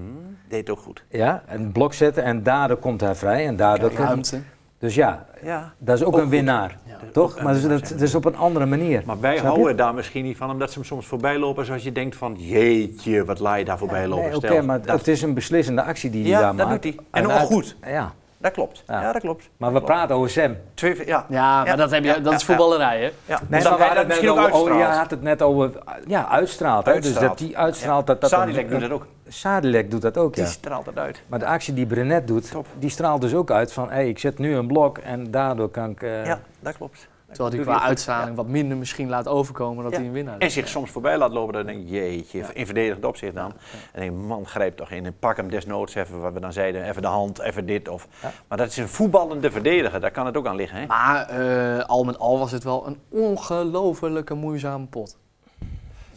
Deed 0.49 0.70
ook 0.70 0.78
goed. 0.78 1.05
ja, 1.09 1.42
een 1.49 1.72
blok 1.72 1.94
zetten 1.94 2.24
en 2.24 2.42
daardoor 2.42 2.76
komt 2.76 3.01
hij 3.01 3.14
vrij. 3.14 3.46
En 3.46 3.57
daardoor 3.57 3.88
komt, 3.88 4.09
Ruimte. 4.09 4.40
dus 4.78 4.94
ja, 4.94 5.26
Ja. 5.42 5.72
dat 5.78 5.96
is 5.99 6.05
ook, 6.05 6.14
Ook 6.16 6.20
een 6.22 6.28
winnaar, 6.28 6.78
Ja. 6.86 6.96
toch? 7.12 7.42
Maar 7.42 7.53
dat, 7.53 7.62
winnaar, 7.62 7.80
dat, 7.80 7.88
dat 7.88 8.01
is 8.01 8.14
op 8.14 8.24
een 8.24 8.36
andere 8.36 8.66
manier. 8.66 9.03
Maar 9.07 9.20
wij 9.20 9.38
houden 9.38 9.76
daar 9.76 9.94
misschien 9.94 10.24
niet 10.24 10.36
van, 10.36 10.51
omdat 10.51 10.68
ze 10.72 10.78
hem 10.78 10.84
soms 10.86 11.07
voorbij 11.07 11.38
lopen 11.38 11.64
zoals 11.64 11.82
je 11.82 11.92
denkt 11.92 12.16
van, 12.16 12.34
jeetje, 12.38 13.24
wat 13.24 13.38
laat 13.38 13.59
je 13.59 13.64
daar 13.64 13.78
voorbij 13.78 14.07
lopen. 14.07 14.24
Nee, 14.26 14.36
Oké, 14.36 14.46
Stel, 14.46 14.62
maar 14.62 14.82
dat- 14.82 14.99
het 14.99 15.09
is 15.09 15.22
een 15.22 15.34
beslissende 15.34 15.82
actie 15.82 16.11
die 16.11 16.22
hij 16.22 16.30
ja, 16.30 16.40
daar 16.40 16.57
dat 16.57 16.68
maakt. 16.68 16.82
doet 16.82 16.94
hij. 16.94 17.05
En 17.11 17.20
En 17.22 17.24
ook 17.30 17.36
uit- 17.36 17.46
goed. 17.46 17.76
Ja, 17.86 18.12
Dat 18.41 18.53
klopt. 18.53 18.82
Ja. 18.86 19.01
Ja, 19.03 19.12
dat 19.12 19.22
klopt. 19.22 19.51
maar 19.57 19.72
we 19.72 19.82
praten 19.82 20.16
over 20.16 20.30
Sam. 20.30 20.57
Twee, 20.74 21.07
ja. 21.07 21.26
Ja, 21.28 21.64
maar 21.64 21.76
dat, 21.76 21.91
heb 21.91 22.05
je, 22.05 22.09
ja, 22.09 22.18
dat 22.18 22.32
is 22.32 22.41
ja, 22.41 22.47
voetballerij, 22.47 23.01
hè? 23.01 23.11
ja. 23.24 23.41
Nee, 23.49 23.61
Dus 23.61 23.70
maar 23.70 23.78
dat 23.78 23.95
dat 23.95 24.07
misschien 24.07 24.30
ook 24.30 24.55
over, 24.55 24.72
oh, 24.72 24.78
je 24.78 24.84
had 24.84 25.11
het 25.11 25.22
net 25.22 25.43
over, 25.43 25.70
ja, 26.07 26.28
uitstraalt. 26.28 26.86
Hè? 26.86 27.01
Dus 27.01 27.14
dat 27.14 27.39
die 27.39 27.59
uitstraalt, 27.59 28.07
dat 28.07 28.20
dat... 28.20 28.30
Sadilek 28.30 28.70
doet 28.70 28.80
dat 28.80 28.91
ook. 28.91 29.07
Sadilek 29.28 29.91
doet 29.91 30.03
dat 30.03 30.16
ook, 30.18 30.34
ja. 30.34 30.43
Die 30.43 30.53
straalt 30.53 30.86
het 30.86 30.99
uit. 30.99 31.22
Maar 31.26 31.39
de 31.39 31.47
actie 31.47 31.74
die 31.74 31.86
Brenet 31.86 32.26
doet, 32.26 32.51
Top. 32.51 32.66
die 32.78 32.91
straalt 32.91 33.20
dus 33.20 33.34
ook 33.34 33.51
uit 33.51 33.72
van, 33.72 33.91
hé, 33.91 34.03
ik 34.03 34.18
zet 34.18 34.39
nu 34.39 34.55
een 34.57 34.66
blok 34.66 34.99
en 34.99 35.30
daardoor 35.30 35.68
kan 35.70 35.91
ik... 35.91 36.03
eh, 36.03 36.26
Ja, 36.26 36.41
dat 36.61 36.76
klopt. 36.76 37.09
Terwijl 37.33 37.51
hij 37.55 37.61
qua 37.64 37.81
uitstraling 37.83 38.37
wat 38.37 38.47
minder 38.47 38.76
misschien 38.76 39.09
laat 39.09 39.29
overkomen 39.29 39.83
dat 39.83 39.93
Ja. 39.93 39.99
hij 39.99 40.07
een 40.07 40.12
winnaar 40.12 40.39
En 40.39 40.47
is. 40.47 40.53
zich 40.53 40.68
soms 40.68 40.91
voorbij 40.91 41.18
laat 41.18 41.33
lopen, 41.33 41.53
dan 41.55 41.66
denk 41.66 41.81
ik, 41.81 41.89
jeetje, 41.89 42.45
in 42.53 42.66
verdedigend 42.66 43.05
opzicht 43.05 43.35
dan. 43.35 43.53
En 43.93 44.01
denk 44.01 44.12
ik, 44.12 44.18
man, 44.26 44.47
grijp 44.47 44.76
toch 44.76 44.91
in 44.91 45.07
en 45.07 45.18
pak 45.18 45.37
hem 45.37 45.51
desnoods 45.51 45.95
even, 45.95 46.20
wat 46.20 46.33
we 46.33 46.41
dan 46.41 46.53
zeiden, 46.53 46.89
even 46.89 47.03
de 47.03 47.09
hand, 47.09 47.39
even 47.39 47.66
dit. 47.66 47.89
Of, 47.89 48.07
Ja. 48.22 48.31
Maar 48.49 48.59
dat 48.59 48.66
is 48.68 48.76
een 48.76 48.89
voetballende 48.89 49.51
verdediger, 49.51 50.01
daar 50.01 50.11
kan 50.11 50.26
het 50.26 50.37
ook 50.37 50.47
aan 50.47 50.57
liggen. 50.57 50.79
Hè? 50.81 50.87
Maar 50.87 51.29
eh, 51.29 51.85
al 51.85 52.05
met 52.05 52.18
al 52.18 52.39
was 52.39 52.53
het 52.53 52.64
wel 52.64 52.87
een 52.87 52.99
ongelofelijke 53.09 54.35
moeizame 54.35 54.87
pot. 54.87 55.16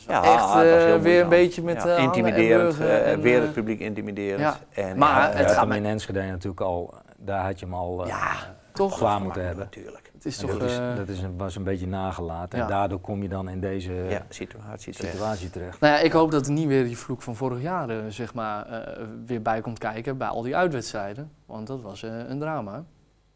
Ja, 0.07 0.23
echt 0.23 0.65
eh, 0.65 1.01
weer 1.01 1.21
een 1.21 1.29
beetje 1.29 1.61
met 1.63 1.83
Ja, 1.83 1.89
eh, 1.89 1.97
en 1.97 2.03
intimiderend, 2.03 2.79
eh, 2.79 3.11
en, 3.11 3.21
weer 3.21 3.41
het 3.41 3.53
publiek 3.53 3.79
intimiderend. 3.79 4.39
ja. 4.39 4.57
En, 4.83 4.97
Maar 4.97 5.31
ja, 5.31 5.37
het 5.37 5.49
je 5.49 5.55
gaat 5.55 5.69
Enschede 5.71 6.21
natuurlijk 6.21 6.61
al, 6.61 6.93
daar 7.17 7.43
had 7.45 7.59
je 7.59 7.65
hem 7.65 7.75
al 7.75 8.01
eh, 8.03 8.07
Ja, 8.07 8.55
toch? 8.73 8.97
klaar 8.97 9.21
moeten 9.21 9.45
hebben. 9.45 9.63
natuurlijk. 9.63 10.00
Het 10.23 10.31
is 10.31 10.37
toch... 10.37 10.51
dat 10.57 10.69
is, 10.69 10.77
eh, 10.77 10.95
dat 10.95 11.07
is 11.07 11.21
een, 11.21 11.37
was 11.37 11.55
een 11.55 11.63
beetje 11.63 11.87
nagelaten. 11.87 12.57
Ja. 12.57 12.63
En 12.63 12.69
daardoor 12.69 12.99
kom 12.99 13.21
je 13.21 13.29
dan 13.29 13.49
in 13.49 13.59
deze 13.59 13.93
Ja, 13.93 14.25
situatie 14.29 14.93
terecht. 14.93 15.13
situatie 15.13 15.49
terecht. 15.49 15.79
Nou 15.79 15.93
ja, 15.93 15.99
ik 15.99 16.11
hoop 16.11 16.31
dat 16.31 16.45
er 16.45 16.51
niet 16.51 16.67
weer 16.67 16.83
die 16.83 16.97
vloek 16.97 17.21
van 17.21 17.35
vorig 17.35 17.61
jaar 17.61 17.89
eh, 17.89 17.97
zeg 18.09 18.33
maar, 18.33 18.65
eh, 18.65 19.03
weer 19.25 19.41
bij 19.41 19.61
komt 19.61 19.77
kijken 19.79 20.17
bij 20.17 20.27
al 20.27 20.41
die 20.41 20.55
uitwedstrijden. 20.55 21.31
Want 21.45 21.67
dat 21.67 21.81
was 21.81 22.01
een 22.01 22.39
drama. 22.39 22.83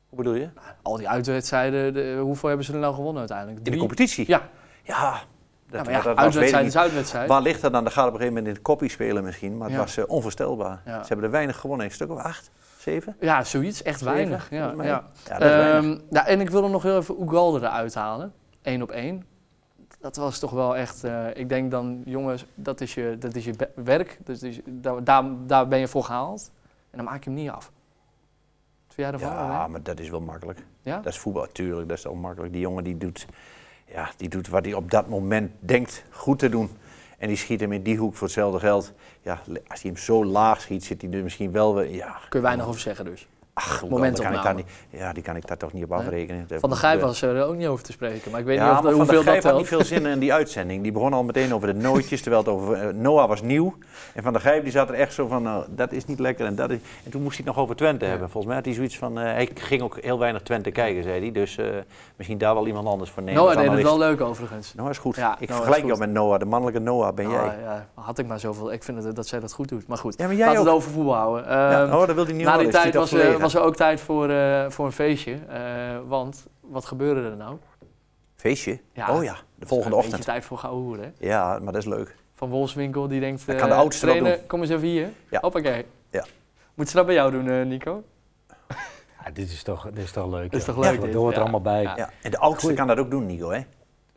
Hoe 0.09 0.17
bedoel 0.17 0.33
je? 0.33 0.49
Al 0.81 0.97
die 0.97 1.09
uitwedstrijden, 1.09 1.93
de- 1.93 2.17
hoeveel 2.21 2.47
hebben 2.49 2.65
ze 2.65 2.73
er 2.73 2.79
nou 2.79 2.93
gewonnen 2.93 3.19
uiteindelijk? 3.19 3.65
In 3.65 3.71
de 3.71 3.77
competitie? 3.79 4.25
Ja, 4.27 4.41
Ja, 4.83 4.93
ja, 5.01 5.21
dat, 5.69 5.83
maar 5.85 5.93
ja, 5.93 6.01
dat 6.01 6.17
uitwedstrijd 6.17 6.65
is 6.65 6.77
uitwedstrijd. 6.77 7.27
Waar 7.29 7.41
ligt 7.41 7.61
dat 7.61 7.71
dan? 7.71 7.83
Dat 7.83 7.93
gaat 7.93 8.07
op 8.07 8.13
een 8.13 8.19
gegeven 8.19 8.33
moment 8.33 8.47
in 8.51 8.53
het 8.59 8.63
koppie 8.69 8.89
spelen 8.89 9.23
misschien, 9.23 9.57
maar 9.57 9.67
het 9.69 9.75
Ja. 9.77 9.81
was 9.83 10.05
onvoorstelbaar. 10.05 10.81
Ja. 10.85 11.01
Ze 11.01 11.07
hebben 11.07 11.25
er 11.25 11.31
weinig 11.31 11.57
gewonnen, 11.59 11.85
een 11.85 11.91
stuk 11.91 12.11
of 12.11 12.17
acht, 12.19 12.51
zeven? 12.85 13.15
Ja, 13.19 13.43
zoiets. 13.43 13.83
Echt 13.83 13.99
Zeven, 13.99 14.13
weinig. 14.13 14.49
Ja, 14.49 14.75
weinig. 14.75 15.03
Ehm, 15.27 15.97
ja, 16.09 16.25
en 16.27 16.39
ik 16.41 16.49
wil 16.49 16.63
er 16.63 16.69
nog 16.69 16.83
heel 16.83 16.97
even 16.97 17.21
Ugalde 17.21 17.59
eruit 17.59 17.95
halen. 17.95 18.33
Eén 18.61 18.81
op 18.81 18.91
één. 18.91 19.25
Dat 19.99 20.15
was 20.15 20.39
toch 20.39 20.51
wel 20.51 20.75
echt... 20.75 21.03
eh, 21.03 21.27
ik 21.35 21.49
denk 21.49 21.71
dan, 21.71 22.01
jongens, 22.05 22.45
dat 22.55 22.81
is 22.81 22.93
je, 22.93 23.15
dat 23.19 23.35
is 23.35 23.45
je 23.45 23.53
werk. 23.75 24.19
Dus 24.23 24.43
is- 24.43 24.59
daar, 24.65 25.03
daar, 25.03 25.23
daar 25.47 25.67
ben 25.67 25.79
je 25.79 25.87
voor 25.87 26.03
gehaald. 26.03 26.51
En 26.91 26.97
dan 26.97 27.05
maak 27.05 27.23
je 27.23 27.29
hem 27.29 27.39
niet 27.39 27.49
af. 27.49 27.71
Wat 28.95 29.05
ervan? 29.13 29.29
Ja, 29.29 29.67
maar 29.67 29.83
dat 29.83 29.99
is 29.99 30.09
wel 30.09 30.21
makkelijk. 30.21 30.65
Ja? 30.81 30.95
Dat 30.97 31.13
is 31.13 31.19
voetbal, 31.19 31.47
tuurlijk, 31.51 31.87
dat 31.87 31.97
is 31.97 32.03
wel 32.03 32.15
makkelijk. 32.15 32.51
Die 32.53 32.61
jongen 32.61 32.83
die 32.83 32.97
doet, 32.97 33.25
ja, 33.87 34.09
die 34.17 34.29
doet 34.29 34.47
wat 34.47 34.65
hij 34.65 34.73
op 34.73 34.91
dat 34.91 35.07
moment 35.07 35.51
denkt 35.59 36.03
goed 36.11 36.39
te 36.39 36.49
doen. 36.49 36.69
En 37.17 37.27
die 37.27 37.37
schiet 37.37 37.59
hem 37.59 37.71
in 37.71 37.83
die 37.83 37.97
hoek 37.97 38.15
voor 38.15 38.27
hetzelfde 38.27 38.59
geld. 38.59 38.93
Ja, 39.21 39.41
als 39.67 39.81
hij 39.81 39.91
hem 39.91 39.97
zo 39.97 40.25
laag 40.25 40.61
schiet, 40.61 40.83
zit 40.83 41.01
hij 41.01 41.11
er 41.11 41.23
misschien 41.23 41.51
wel 41.51 41.75
weer. 41.75 41.93
Ja, 41.95 42.19
Kun 42.29 42.39
je 42.39 42.45
weinig 42.45 42.67
over 42.67 42.81
zeggen 42.81 43.05
dus. 43.05 43.27
Ach, 43.57 43.83
momentopname. 43.89 44.15
kan 44.19 44.33
ik 44.37 44.43
daar 44.43 44.55
niet, 44.55 45.01
ja, 45.01 45.13
die 45.13 45.23
kan 45.23 45.35
ik 45.35 45.47
daar 45.47 45.57
toch 45.57 45.73
niet 45.73 45.83
op 45.83 45.91
afrekenen. 45.91 46.47
Van 46.59 46.69
de 46.69 46.75
Gijp 46.75 47.01
was 47.01 47.21
er 47.21 47.45
ook 47.45 47.55
niet 47.55 47.67
over 47.67 47.85
te 47.85 47.91
spreken. 47.91 48.31
Maar 48.31 48.39
ik 48.39 48.45
weet 48.45 48.57
ja, 48.57 48.67
niet 48.67 48.77
of, 48.77 48.83
maar 48.83 48.91
Van 48.91 48.99
hoeveel 48.99 49.23
der 49.23 49.31
Gijp 49.31 49.41
dat 49.41 49.51
had 49.51 49.59
niet 49.59 49.69
veel 49.69 49.83
zin 49.95 50.05
in 50.05 50.19
die 50.19 50.33
uitzending. 50.33 50.83
Die 50.83 50.91
begon 50.91 51.13
al 51.13 51.23
meteen 51.23 51.53
over 51.53 51.67
de 51.67 51.73
nootjes, 51.79 52.21
terwijl 52.21 52.43
het 52.43 52.51
over 52.53 52.73
eh, 52.87 52.93
Noah 52.93 53.27
was 53.27 53.41
nieuw. 53.41 53.75
En 54.13 54.23
Van 54.23 54.33
der 54.33 54.41
Gijp 54.41 54.63
die 54.63 54.71
zat 54.71 54.89
er 54.89 54.95
echt 54.95 55.13
zo 55.13 55.27
van, 55.27 55.43
nou, 55.43 55.65
dat 55.69 55.91
is 55.91 56.05
niet 56.05 56.19
lekker 56.19 56.45
en 56.45 56.55
dat 56.55 56.69
is... 56.69 56.79
En 57.03 57.11
toen 57.11 57.21
moest 57.21 57.37
hij 57.37 57.45
het 57.45 57.55
nog 57.55 57.63
over 57.63 57.75
Twente 57.75 58.03
Ja. 58.05 58.11
hebben. 58.11 58.29
Volgens 58.29 58.45
mij 58.45 58.55
had 58.55 58.65
hij 58.65 58.73
zoiets 58.75 58.97
van, 58.97 59.17
eh, 59.19 59.23
hij 59.23 59.49
ging 59.53 59.81
ook 59.81 59.97
heel 60.01 60.19
weinig 60.19 60.41
Twente 60.41 60.71
kijken, 60.71 61.03
zei 61.03 61.19
hij. 61.19 61.31
Dus 61.31 61.57
eh, 61.57 61.65
misschien 62.15 62.37
daar 62.37 62.53
wel 62.53 62.67
iemand 62.67 62.87
anders 62.87 63.09
voor 63.09 63.23
nemen. 63.23 63.43
Noah 63.43 63.57
deed 63.57 63.71
het 63.71 63.81
wel 63.81 63.97
leuk 63.97 64.21
overigens. 64.21 64.73
Noah 64.73 64.89
is 64.89 64.97
goed. 64.97 65.15
Ja, 65.15 65.35
ik 65.39 65.47
Noah 65.49 65.57
vergelijk 65.61 65.85
jou 65.85 65.99
met 65.99 66.09
Noah, 66.11 66.39
de 66.39 66.45
mannelijke 66.45 66.79
Noah 66.81 67.13
ben 67.13 67.29
jij. 67.29 67.39
Ah, 67.39 67.51
ja, 67.63 67.87
had 67.93 68.17
ik 68.19 68.27
maar 68.27 68.39
zoveel. 68.39 68.71
Ik 68.73 68.83
vind 68.83 69.03
het, 69.03 69.15
dat 69.15 69.27
zij 69.27 69.39
dat 69.39 69.53
goed 69.53 69.69
doet. 69.69 69.87
Maar 69.87 69.97
goed, 69.97 70.13
Ja, 70.17 70.25
maar 70.25 70.35
jij 70.35 70.45
laten 70.47 70.63
we 70.63 70.69
ook. 70.69 70.75
het 70.75 70.83
over 70.83 70.91
voetbal 70.95 71.13
houden. 71.15 71.43
Ja, 71.49 71.83
Ehm, 71.85 71.93
oh, 71.93 72.05
dat 72.07 72.15
wil 72.15 72.25
hij 72.25 72.33
niet 72.33 72.45
Na 72.45 72.57
die 72.57 72.67
tijd 72.67 72.93
was? 72.95 73.13
Was 73.51 73.61
er 73.61 73.67
ook 73.67 73.75
tijd 73.75 73.99
voor, 74.01 74.29
eh, 74.29 74.69
voor 74.69 74.85
een 74.85 74.91
feestje. 74.91 75.33
eh, 75.49 75.59
want 76.07 76.45
wat 76.61 76.85
gebeurde 76.85 77.29
er 77.29 77.35
nou? 77.37 77.57
Feestje? 78.35 78.79
Ja, 78.93 79.15
oh 79.17 79.23
ja, 79.23 79.35
de 79.55 79.65
volgende 79.65 79.95
Een 79.97 80.03
ochtend. 80.03 80.23
tijd 80.25 80.45
voor 80.45 80.57
gouden 80.57 80.83
hoeren. 80.83 81.03
hè? 81.19 81.27
Ja, 81.27 81.59
maar 81.61 81.73
dat 81.73 81.81
is 81.81 81.87
leuk. 81.87 82.15
Van 82.35 82.49
Wolfswinkel 82.49 83.07
die 83.07 83.19
denkt, 83.19 83.43
eh 83.47 83.55
kan 83.57 83.69
de 83.69 83.75
oudste 83.75 84.05
wel 84.05 84.15
trainer, 84.15 84.39
kom 84.47 84.61
eens 84.61 84.69
even 84.69 84.87
hier. 84.87 85.09
Ja. 85.29 85.39
Hoppakee. 85.41 85.85
Ja. 86.09 86.25
Moet 86.73 86.89
ze 86.89 86.95
dat 86.95 87.05
bij 87.05 87.15
jou 87.15 87.31
doen, 87.31 87.49
eh, 87.49 87.65
Nico? 87.65 88.03
Ja, 89.25 89.31
dit, 89.33 89.51
is 89.51 89.63
toch, 89.63 89.83
dit 89.93 90.03
is 90.03 90.11
toch 90.11 90.31
leuk. 90.31 90.51
Is 90.53 90.65
ja. 90.65 90.73
toch 90.73 90.83
leuk 90.83 90.95
Dat 90.95 91.05
dit? 91.05 91.13
hoort 91.13 91.31
er 91.31 91.35
Ja. 91.37 91.41
allemaal 91.41 91.61
bij. 91.61 91.81
Ja. 91.81 91.93
Ja. 91.97 92.09
En 92.21 92.31
de 92.31 92.37
oudste 92.37 92.61
Goeie. 92.61 92.75
kan 92.77 92.87
dat 92.87 92.97
ook 92.97 93.09
doen, 93.11 93.25
Nico, 93.25 93.49
hè? 93.51 93.59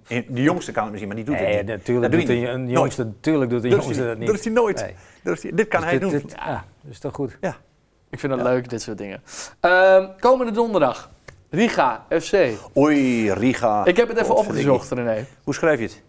En 0.08 0.24
de 0.28 0.42
jongste 0.42 0.72
kan 0.72 0.82
het 0.82 0.90
misschien, 0.92 1.14
maar 1.14 1.24
die 1.24 1.26
doet 1.32 1.40
nee, 1.40 1.56
het 1.56 1.66
niet. 1.66 1.76
natuurlijk 1.76 2.12
doet 2.12 2.28
een, 2.28 2.44
een 2.54 2.68
jongste, 2.68 3.04
natuurlijk 3.04 3.50
doet 3.50 3.64
een 3.64 3.70
Dat 3.70 3.78
is 3.78 3.84
jongste 3.84 4.02
hij- 4.02 4.10
dat 4.10 4.18
niet. 4.18 4.28
Dat 4.28 4.38
is 4.38 4.44
hij 4.44 4.52
nooit. 4.54 4.80
Nee. 4.80 4.94
Dat 5.22 5.36
is 5.36 5.42
hij- 5.42 5.52
dit 5.54 5.68
kan 5.68 5.80
Dus 5.80 5.90
hij 5.90 5.98
dit- 5.98 6.10
doen. 6.10 6.20
dit- 6.20 6.32
ja, 6.36 6.64
dat 6.82 6.92
is 6.92 6.98
toch 6.98 7.14
goed. 7.14 7.38
Ik 8.10 8.18
vind 8.20 8.32
dat 8.32 8.40
Ja. 8.46 8.48
leuk, 8.48 8.68
dit 8.70 8.82
soort 8.82 8.98
dingen. 8.98 9.22
Ehm, 9.60 10.06
komende 10.20 10.52
donderdag. 10.52 11.10
Riga, 11.50 12.04
FC. 12.20 12.32
Oei, 12.76 13.32
Riga. 13.32 13.84
Ik 13.84 13.96
heb 13.96 14.08
het 14.08 14.18
even 14.18 14.36
opgezocht, 14.36 14.90
René. 14.90 15.26
Hoe 15.44 15.54
schrijf 15.54 15.78
je 15.78 15.84
het? 15.84 16.02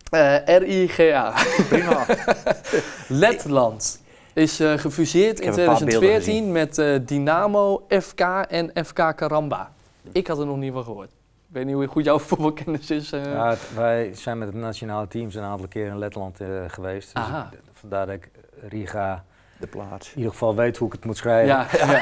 Eh, 0.47 0.57
R-I-G-A. 0.57 1.33
Prima. 1.69 2.05
Letland 3.07 4.01
is 4.33 4.59
eh, 4.59 4.73
gefuseerd 4.77 5.39
in 5.39 5.47
heb 5.47 5.57
een 5.57 5.65
paar 5.65 5.77
beelden 5.77 5.99
2014 5.99 6.51
met 6.51 6.77
eh, 6.77 6.95
Dynamo, 7.05 7.85
FK 7.89 8.19
en 8.49 8.71
FK 8.85 9.13
Karamba. 9.15 9.71
Ik 10.11 10.27
had 10.27 10.39
er 10.39 10.45
nog 10.45 10.57
niet 10.57 10.73
van 10.73 10.83
gehoord. 10.83 11.09
Ik 11.49 11.55
weet 11.55 11.65
niet 11.65 11.75
hoe 11.75 11.87
goed 11.87 12.05
jouw 12.05 12.19
voetbalkennis 12.29 12.91
is. 12.91 13.09
Ja, 13.09 13.49
het- 13.49 13.73
wij 13.75 14.11
zijn 14.13 14.37
met 14.37 14.47
het 14.47 14.57
nationale 14.57 15.07
teams 15.07 15.35
een 15.35 15.43
aantal 15.43 15.67
keer 15.67 15.85
in 15.85 15.97
Letland 15.97 16.39
eh, 16.39 16.47
geweest. 16.67 17.13
Dus 17.15 17.23
Aha. 17.23 17.49
ik- 17.53 17.59
vandaar 17.73 18.05
dat 18.05 18.15
ik 18.15 18.29
Riga 18.69 19.23
De 19.59 19.67
plaats. 19.67 20.09
in 20.11 20.15
ieder 20.17 20.31
geval 20.31 20.55
weet 20.55 20.77
hoe 20.77 20.87
ik 20.87 20.93
het 20.93 21.05
moet 21.05 21.17
schrijven. 21.17 21.47
ja, 21.47 21.67
ja, 21.93 22.01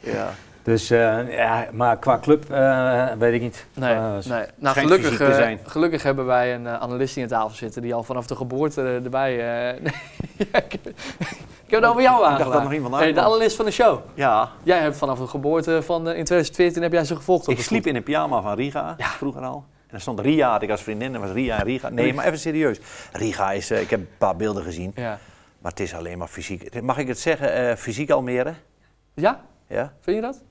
Ja. 0.00 0.28
Dus, 0.62 0.90
eh, 0.90 1.32
ja, 1.36 1.66
maar 1.72 1.98
qua 1.98 2.18
club 2.18 2.50
eh, 2.50 3.06
weet 3.18 3.34
ik 3.34 3.40
niet. 3.40 3.66
nee, 3.74 3.94
Eh, 3.94 4.12
nee. 4.24 4.44
Nou, 4.56 4.76
gelukkig, 4.76 5.08
fysiek 5.08 5.26
te 5.26 5.34
zijn. 5.34 5.58
gelukkig 5.66 6.02
hebben 6.02 6.26
wij 6.26 6.54
een 6.54 6.62
uh, 6.64 6.74
analist 6.80 7.14
hier 7.14 7.24
aan 7.24 7.30
tafel 7.30 7.56
zitten 7.56 7.82
die 7.82 7.94
al 7.94 8.02
vanaf 8.02 8.26
de 8.26 8.36
geboorte 8.36 9.00
erbij... 9.04 9.32
eh, 9.32 9.84
ja, 10.52 10.58
ik, 10.58 10.72
ik 10.74 10.80
heb 11.66 11.80
het 11.80 11.84
over 11.90 12.02
jou 12.02 12.32
Ik 12.32 12.38
dacht 12.38 12.52
dat 12.52 12.62
nog 12.62 12.72
iemand 12.72 12.94
Nee, 12.98 13.12
de 13.12 13.20
analist 13.20 13.56
van 13.56 13.64
de 13.64 13.70
show. 13.70 14.00
Ja, 14.14 14.48
Jij 14.62 14.78
hebt 14.78 14.96
vanaf 14.96 15.18
de 15.18 15.26
geboorte 15.26 15.82
van 15.82 15.98
in 16.00 16.24
2014 16.24 16.82
heb 16.82 16.92
jij 16.92 17.04
ze 17.04 17.16
gevolgd 17.16 17.48
op 17.48 17.54
ik 17.54 17.60
sliep 17.62 17.86
in 17.86 17.96
een 17.96 18.02
pyjama 18.02 18.40
van 18.42 18.54
Riga, 18.54 18.94
Ja. 18.98 19.06
vroeger 19.06 19.42
al. 19.42 19.64
En 19.88 19.94
er 19.94 20.00
stond 20.00 20.20
Ria, 20.20 20.50
had 20.50 20.62
ik 20.62 20.70
als 20.70 20.82
vriendin, 20.82 21.14
en 21.14 21.20
was 21.20 21.30
Ria 21.30 21.58
en 21.58 21.64
Riga. 21.64 21.88
Nee, 21.88 22.14
maar 22.14 22.24
even 22.24 22.38
serieus. 22.38 22.80
Riga 23.12 23.52
is, 23.52 23.70
eh, 23.70 23.80
ik 23.80 23.90
heb 23.90 24.00
een 24.00 24.08
paar 24.18 24.36
beelden 24.36 24.62
gezien, 24.62 24.92
Ja. 24.94 25.18
Maar 25.58 25.70
het 25.70 25.80
is 25.80 25.94
alleen 25.94 26.18
maar 26.18 26.28
fysiek. 26.28 26.82
Mag 26.82 26.98
ik 26.98 27.06
het 27.08 27.18
zeggen, 27.18 27.52
eh, 27.52 27.76
fysiek 27.76 28.10
Almere? 28.10 28.54
ja, 29.14 29.44
Ja? 29.66 29.92
vind 30.00 30.16
je 30.16 30.22
dat? 30.22 30.42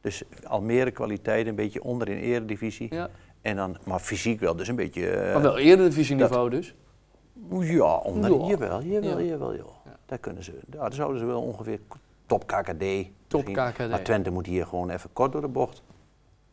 Dus 0.00 0.22
Almere 0.44 0.90
kwaliteit 0.90 1.46
een 1.46 1.54
beetje 1.54 1.82
onder 1.82 2.08
in 2.08 2.18
eredivisie. 2.18 2.94
Ja. 2.94 3.08
En 3.42 3.56
dan, 3.56 3.76
maar 3.84 3.98
fysiek 3.98 4.40
wel, 4.40 4.56
dus 4.56 4.68
een 4.68 4.76
beetje... 4.76 5.10
eh, 5.10 5.32
maar 5.32 5.42
wel 5.42 5.58
eerder 5.58 5.88
divisieniveau 5.88 6.50
dus. 6.50 6.74
Ja, 7.50 7.94
onder, 7.96 8.30
Ja. 8.30 8.46
jawel, 8.46 8.82
jawel, 8.82 9.18
Ja. 9.18 9.24
jawel, 9.24 9.54
joh. 9.56 9.72
Ja. 9.84 9.96
Daar 10.06 10.18
kunnen 10.18 10.44
ze, 10.44 10.58
daar 10.66 10.92
zouden 10.92 11.18
ze 11.20 11.26
wel 11.26 11.42
ongeveer 11.42 11.78
top 12.26 12.46
KKD. 12.46 12.84
Top 13.26 13.46
misschien. 13.46 13.72
KKD. 13.72 13.90
Maar 13.90 14.02
Twente 14.02 14.30
moet 14.30 14.46
hier 14.46 14.66
gewoon 14.66 14.90
even 14.90 15.10
kort 15.12 15.32
door 15.32 15.40
de 15.40 15.48
bocht. 15.48 15.82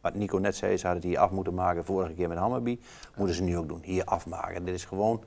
Wat 0.02 0.14
Nico 0.16 0.38
net 0.38 0.56
zei, 0.56 0.78
ze 0.78 0.86
hadden 0.88 1.02
het 1.04 1.12
hier 1.12 1.22
af 1.22 1.32
moeten 1.32 1.54
maken 1.54 1.86
vorige 1.86 2.14
keer 2.14 2.28
met 2.28 2.38
Hammerby. 2.38 2.80
Moeten 3.16 3.36
ze 3.36 3.44
nu 3.44 3.58
ook 3.58 3.68
doen, 3.68 3.80
hier 3.84 4.04
afmaken. 4.06 4.66
Dit 4.66 4.74
is 4.76 4.86
gewoon 4.86 5.24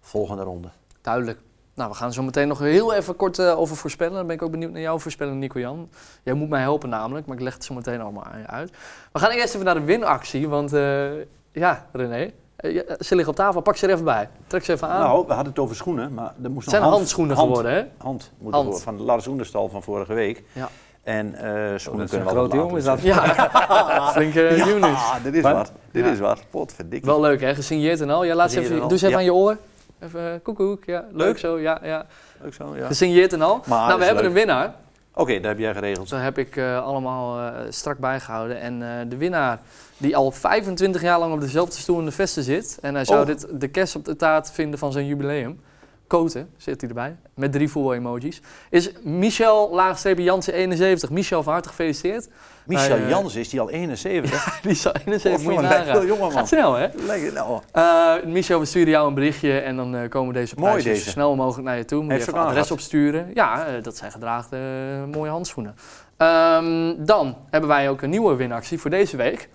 volgende 0.00 0.42
ronde. 0.42 0.68
Duidelijk. 1.00 1.38
Nou, 1.74 1.90
we 1.90 1.96
gaan 1.96 2.12
zo 2.12 2.22
meteen 2.22 2.48
nog 2.48 2.58
heel 2.58 2.94
even 2.94 3.16
kort 3.16 3.38
eh, 3.38 3.58
over 3.58 3.76
voorspellen. 3.76 4.14
Dan 4.14 4.26
ben 4.26 4.36
ik 4.36 4.42
ook 4.42 4.50
benieuwd 4.50 4.70
naar 4.72 4.80
jouw 4.80 4.98
voorspellen, 4.98 5.38
Nico-Jan. 5.38 5.88
Jij 6.22 6.34
moet 6.34 6.48
mij 6.48 6.60
helpen 6.60 6.88
namelijk, 6.88 7.26
maar 7.26 7.36
ik 7.36 7.42
leg 7.42 7.54
het 7.54 7.64
zo 7.64 7.74
meteen 7.74 8.00
allemaal 8.00 8.24
aan 8.24 8.38
je 8.40 8.46
uit. 8.46 8.70
We 9.12 9.18
gaan 9.18 9.30
eerst 9.30 9.54
even 9.54 9.64
naar 9.66 9.74
de 9.74 9.84
winactie, 9.84 10.48
want 10.48 10.72
eh, 10.72 11.08
ja, 11.52 11.86
René, 11.92 12.30
eh, 12.56 12.80
ze 12.98 13.14
liggen 13.14 13.28
op 13.28 13.34
tafel. 13.36 13.60
Pak 13.60 13.76
ze 13.76 13.86
er 13.86 13.92
even 13.92 14.04
bij. 14.04 14.28
Trek 14.46 14.64
ze 14.64 14.72
even 14.72 14.88
aan. 14.88 15.00
Nou, 15.00 15.26
we 15.26 15.32
hadden 15.32 15.52
het 15.52 15.62
over 15.62 15.76
schoenen, 15.76 16.14
maar 16.14 16.34
er 16.42 16.50
moest 16.50 16.60
het 16.60 16.70
zijn 16.70 16.80
nog 16.82 16.82
hand- 16.82 16.94
handschoenen 16.94 17.36
hand- 17.36 17.48
geworden, 17.48 17.72
hè? 17.72 17.84
Hand 17.98 18.32
moet 18.38 18.52
Hand. 18.52 18.66
ervoor, 18.66 18.82
van 18.82 18.96
de 18.96 19.02
Lars 19.02 19.26
Oenderstal 19.26 19.68
van 19.68 19.82
vorige 19.82 20.14
week. 20.14 20.42
Ja. 20.52 20.68
En 21.02 21.34
eh 21.34 21.42
schoenen 21.78 22.00
Oh, 22.00 22.02
is 22.04 22.10
kunnen 22.10 22.24
wel 22.34 22.34
grote 22.36 22.56
wat 22.56 22.64
jongen, 22.64 22.76
is 22.76 22.84
dat? 22.84 23.00
Ja, 23.10 24.12
flinke 24.12 24.40
Ja, 24.40 24.66
unit. 24.66 24.96
dit 25.22 25.34
is 25.34 25.42
Wat? 25.42 25.52
wat. 25.52 25.72
Dit 25.90 26.04
Ja. 26.04 26.10
is 26.10 26.18
wat. 26.18 26.42
Potverdikkie. 26.50 27.10
Wel 27.10 27.20
leuk, 27.20 27.40
hè? 27.40 27.54
Gesigneerd 27.54 28.00
en 28.00 28.10
al. 28.10 28.24
Ja, 28.24 28.34
laat 28.34 28.50
ze 28.50 28.60
even, 28.60 28.70
en 28.72 28.78
doe 28.80 28.88
al. 28.88 28.94
even 28.94 29.08
Ja. 29.08 29.16
aan 29.16 29.24
je 29.24 29.34
oor. 29.34 29.56
Even 30.02 30.20
uh, 30.34 30.38
koekoek, 30.42 30.84
ja. 30.84 31.04
Leuk 31.12 31.26
Leuk. 31.26 31.38
zo, 31.38 31.58
ja, 31.58 31.78
ja. 31.82 32.06
Leuk 32.40 32.54
zo, 32.54 32.76
ja. 32.76 32.86
Gesigneerd 32.86 33.32
en 33.32 33.42
al. 33.42 33.62
Maar 33.66 33.86
nou, 33.86 33.98
we 33.98 34.04
hebben 34.04 34.22
leuk. 34.22 34.32
een 34.32 34.38
winnaar. 34.38 34.74
Oké, 35.14 35.34
dat 35.34 35.44
heb 35.44 35.58
jij 35.58 35.74
geregeld. 35.74 36.08
Dat 36.08 36.20
heb 36.20 36.38
ik 36.38 36.56
eh, 36.56 36.84
allemaal 36.84 37.38
eh, 37.40 37.66
strak 37.68 37.98
bijgehouden. 37.98 38.60
En 38.60 38.82
eh, 38.82 39.08
de 39.08 39.16
winnaar, 39.16 39.60
die 39.96 40.16
al 40.16 40.30
25 40.30 41.02
jaar 41.02 41.18
lang 41.18 41.32
op 41.32 41.40
dezelfde 41.40 41.80
stoel 41.80 41.98
in 41.98 42.04
de 42.04 42.10
vesten 42.10 42.42
zit. 42.42 42.78
En 42.82 42.94
hij 42.94 43.04
zou 43.04 43.20
Oh. 43.20 43.26
dit 43.26 43.46
de 43.50 43.68
kerst 43.68 43.96
op 43.96 44.04
de 44.04 44.16
taart 44.16 44.50
vinden 44.50 44.78
van 44.78 44.92
zijn 44.92 45.06
jubileum. 45.06 45.60
Koten 46.06 46.50
zit 46.56 46.80
hij 46.80 46.88
erbij, 46.88 47.16
met 47.34 47.52
drie 47.52 47.68
voetbal-emojis. 47.68 48.40
Is 48.70 48.90
Michel, 49.02 49.70
laagstreepje 49.74 50.22
Jansen 50.22 50.52
71. 50.54 51.10
Michel, 51.10 51.42
van 51.42 51.52
harte 51.52 51.68
gefeliciteerd. 51.68 52.28
Michel 52.78 52.96
eh, 52.96 53.08
Jans 53.08 53.34
is 53.34 53.48
die 53.48 53.60
al 53.60 53.70
71. 53.70 54.58
Die 54.62 54.70
is 54.70 54.86
al 54.86 54.92
71, 54.94 55.42
moet 55.42 55.54
je 55.54 55.60
nagaan. 55.60 56.06
jongen, 56.06 56.18
man. 56.18 56.32
Gaat 56.32 56.48
snel, 56.48 56.74
hè? 56.74 56.86
Lekker, 57.06 57.32
nou. 57.32 57.60
Eh, 57.72 58.14
Michel, 58.24 58.58
we 58.60 58.64
sturen 58.66 58.88
jou 58.90 59.08
een 59.08 59.14
berichtje 59.14 59.58
en 59.58 59.76
dan 59.76 59.94
eh, 59.96 60.08
komen 60.08 60.34
deze 60.34 60.54
prijzen 60.54 60.90
deze. 60.90 61.04
zo 61.04 61.10
snel 61.10 61.36
mogelijk 61.36 61.68
naar 61.68 61.76
je 61.76 61.84
toe. 61.84 62.02
Moet 62.02 62.10
Heeft 62.12 62.24
je 62.24 62.30
even 62.32 62.44
adres 62.46 62.70
opsturen. 62.70 63.30
Ja, 63.34 63.66
dat 63.82 63.96
zijn 63.96 64.12
gedraagde 64.12 64.58
mooie 65.12 65.30
handschoenen. 65.30 65.74
Ehm, 66.16 66.94
dan 66.98 67.36
hebben 67.50 67.68
wij 67.70 67.88
ook 67.90 68.02
een 68.02 68.10
nieuwe 68.10 68.34
winactie 68.36 68.78
voor 68.78 68.90
deze 68.90 69.16
week. 69.16 69.48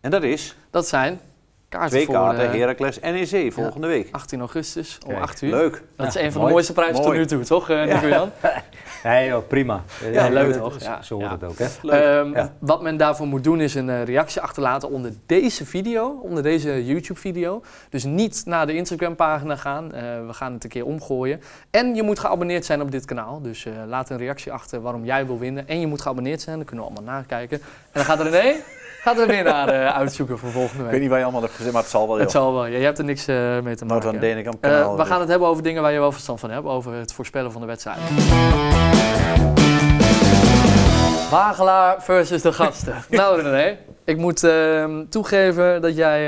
En 0.00 0.10
dat 0.10 0.22
is 0.22 0.56
Dat 0.70 0.88
zijn 0.88 1.20
kaarten 1.68 1.90
twee 1.90 2.04
voor 2.04 2.14
kaarten 2.14 2.52
eh, 2.52 2.58
Heracles 2.58 2.98
NEC 3.00 3.52
volgende 3.52 3.86
week. 3.86 4.08
18 4.10 4.38
augustus 4.40 4.98
om 5.06 5.10
Kijk, 5.12 5.22
8 5.22 5.42
uur. 5.42 5.50
Leuk. 5.50 5.82
Dat 5.96 6.06
is 6.06 6.14
Ja, 6.14 6.20
een 6.20 6.32
van 6.32 6.40
mooi. 6.40 6.46
de 6.46 6.52
mooiste 6.52 6.72
prijzen 6.72 7.02
tot 7.02 7.12
nu 7.12 7.26
toe, 7.26 7.42
toch, 7.42 7.70
eh 7.70 7.82
Nico-Jan? 7.84 8.30
Nee, 9.04 9.28
joh, 9.28 9.46
prima. 9.46 9.82
Ja, 10.12 10.28
leuk 10.28 10.52
toch? 10.52 10.80
Ja, 10.80 11.02
Zo 11.02 11.20
hoort 11.20 11.30
het 11.30 11.44
ook, 11.44 11.58
hè? 11.58 11.66
Ja. 11.82 12.52
Wat 12.58 12.82
men 12.82 12.96
daarvoor 12.96 13.26
moet 13.26 13.44
doen 13.44 13.60
is 13.60 13.74
een 13.74 13.90
eh, 13.90 14.04
reactie 14.04 14.40
achterlaten 14.40 14.90
onder 14.90 15.12
deze 15.26 15.66
video, 15.66 16.18
onder 16.22 16.42
deze 16.42 16.84
YouTube-video. 16.84 17.62
Dus 17.88 18.04
niet 18.04 18.42
naar 18.46 18.66
de 18.66 18.74
Instagram-pagina 18.74 19.56
gaan. 19.56 19.92
Eh, 19.92 20.02
we 20.26 20.32
gaan 20.32 20.52
het 20.52 20.64
een 20.64 20.70
keer 20.70 20.84
omgooien. 20.84 21.40
En 21.70 21.94
je 21.94 22.02
moet 22.02 22.18
geabonneerd 22.18 22.64
zijn 22.64 22.80
op 22.80 22.90
dit 22.90 23.04
kanaal. 23.04 23.42
Dus 23.42 23.66
eh, 23.66 23.72
laat 23.86 24.10
een 24.10 24.18
reactie 24.18 24.52
achter 24.52 24.80
waarom 24.80 25.04
jij 25.04 25.26
wil 25.26 25.38
winnen. 25.38 25.68
En 25.68 25.80
je 25.80 25.86
moet 25.86 26.02
geabonneerd 26.02 26.40
zijn, 26.40 26.56
dan 26.56 26.64
kunnen 26.64 26.84
we 26.84 26.90
allemaal 26.92 27.14
nakijken. 27.14 27.58
En 27.60 27.64
dan 27.92 28.04
gaat 28.04 28.20
René 28.20 28.54
gaat 29.04 29.18
er 29.18 29.26
weer 29.26 29.42
naar 29.44 29.68
eh, 29.68 29.94
uitzoeken 29.96 30.38
voor 30.38 30.50
volgende 30.50 30.74
Ik 30.76 30.80
weet 30.82 30.90
week. 30.90 31.00
niet 31.00 31.08
waar 31.08 31.18
je 31.18 31.24
allemaal 31.24 31.42
hebt 31.42 31.54
gezet, 31.54 31.72
maar 31.72 31.82
het 31.82 31.90
zal 31.90 32.06
wel. 32.06 32.18
Het 32.18 32.32
joh. 32.32 32.42
zal 32.42 32.52
wel. 32.54 32.64
Ja, 32.66 32.72
jij 32.72 32.82
hebt 32.84 32.98
er 32.98 33.04
niks 33.04 33.26
eh, 33.26 33.60
mee 33.60 33.76
te 33.76 33.84
maken. 33.84 34.20
Denenkamp 34.20 34.64
Eh, 34.64 34.70
kanaal. 34.70 34.96
we 34.96 35.04
gaan 35.04 35.20
het 35.20 35.28
hebben 35.28 35.48
over 35.48 35.62
dingen 35.62 35.82
waar 35.82 35.92
je 35.92 35.98
wel 35.98 36.12
verstand 36.12 36.40
van 36.40 36.50
hebt. 36.50 36.66
Over 36.66 36.92
het 36.92 37.12
voorspellen 37.12 37.52
van 37.52 37.60
de 37.60 37.66
wedstrijd. 37.66 37.98
Wagelaar 41.30 42.02
versus 42.02 42.42
de 42.42 42.52
gasten. 42.52 42.94
nou 43.10 43.40
René, 43.42 43.78
ik 44.04 44.16
moet 44.16 44.44
ehm, 44.44 45.04
toegeven 45.08 45.82
dat 45.82 45.96
jij 45.96 46.20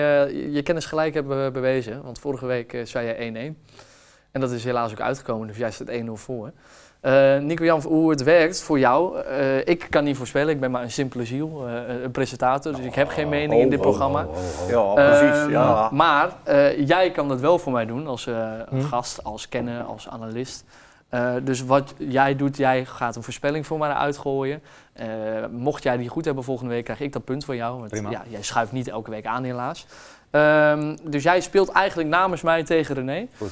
je 0.51 0.63
kennis 0.63 0.85
gelijk 0.87 1.15
hebt 1.15 1.29
be- 1.29 1.51
bewezen. 1.53 2.03
Want 2.03 2.19
vorige 2.19 2.47
week 2.47 2.81
zei 2.85 3.07
je 3.07 3.53
1-1. 3.55 3.65
En 4.33 4.41
dat 4.41 4.51
is 4.51 4.65
helaas 4.65 4.91
ook 4.91 5.01
uitgekomen, 5.01 5.47
dus 5.47 5.57
jij 5.57 5.71
staat 5.71 5.89
1-0 5.91 5.93
voor. 6.13 6.53
Nico 7.41 7.65
Jan, 7.65 7.81
hoe 7.81 8.11
het 8.11 8.23
werkt 8.23 8.63
voor 8.63 8.79
jou. 8.79 9.21
eh, 9.21 9.59
ik 9.59 9.87
kan 9.91 10.05
niet 10.05 10.17
voorspellen, 10.17 10.49
ik 10.55 10.61
ben 10.61 10.71
maar 10.71 10.83
een 10.83 10.91
simpele 10.91 11.25
ziel, 11.25 11.65
eh, 11.69 12.03
een 12.03 12.11
presentator. 12.11 12.73
Dus 12.77 12.85
ik 12.85 12.95
heb 12.95 13.09
geen 13.09 13.29
mening 13.29 13.61
in 13.61 13.71
dit 13.71 13.81
programma. 13.81 14.27
Ja, 14.69 14.93
precies. 14.93 15.39
Ehm, 15.41 15.51
ja. 15.51 15.89
Maar 15.93 16.31
eh, 16.45 16.87
jij 16.87 17.11
kan 17.11 17.29
dat 17.29 17.41
wel 17.41 17.59
voor 17.59 17.73
mij 17.73 17.87
doen 17.87 18.07
als 18.07 18.27
eh, 18.27 18.49
Hm. 18.69 18.81
gast, 18.81 19.25
als 19.25 19.49
kenner, 19.49 19.83
als 19.83 20.09
analist. 20.09 20.65
Eh, 21.09 21.35
dus 21.43 21.65
wat 21.65 21.95
jij 21.99 22.37
doet, 22.37 22.57
jij 22.57 22.85
gaat 22.85 23.17
een 23.17 23.23
voorspelling 23.23 23.67
voor 23.67 23.79
mij 23.79 23.91
uitgooien. 23.93 24.63
Eh, 24.93 25.07
mocht 25.51 25.83
jij 25.83 25.97
die 25.97 26.09
goed 26.09 26.25
hebben 26.25 26.45
volgende 26.45 26.73
week, 26.73 26.85
krijg 26.85 27.01
ik 27.01 27.13
dat 27.13 27.25
punt 27.25 27.45
van 27.45 27.57
jou. 27.57 27.79
Want 27.79 27.91
Prima. 27.91 28.11
ja, 28.11 28.23
jij 28.29 28.43
schuift 28.43 28.73
niet 28.73 28.89
elke 28.89 29.11
week 29.11 29.27
aan 29.27 29.45
helaas. 29.45 29.87
Ehm, 30.31 30.97
dus 31.03 31.23
jij 31.23 31.41
speelt 31.41 31.69
eigenlijk 31.69 32.09
namens 32.09 32.43
mij 32.43 32.63
tegen 32.65 32.95
René. 32.95 33.27
Goed. 33.37 33.51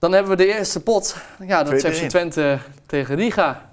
Dan 0.00 0.12
hebben 0.12 0.30
we 0.30 0.36
de 0.36 0.46
eerste 0.56 0.82
pot. 0.82 1.16
Ja, 1.46 1.62
dat 1.62 1.72
is 1.72 1.98
FC 1.98 2.08
Twente 2.08 2.58
tegen 2.86 3.14
Riga. 3.16 3.68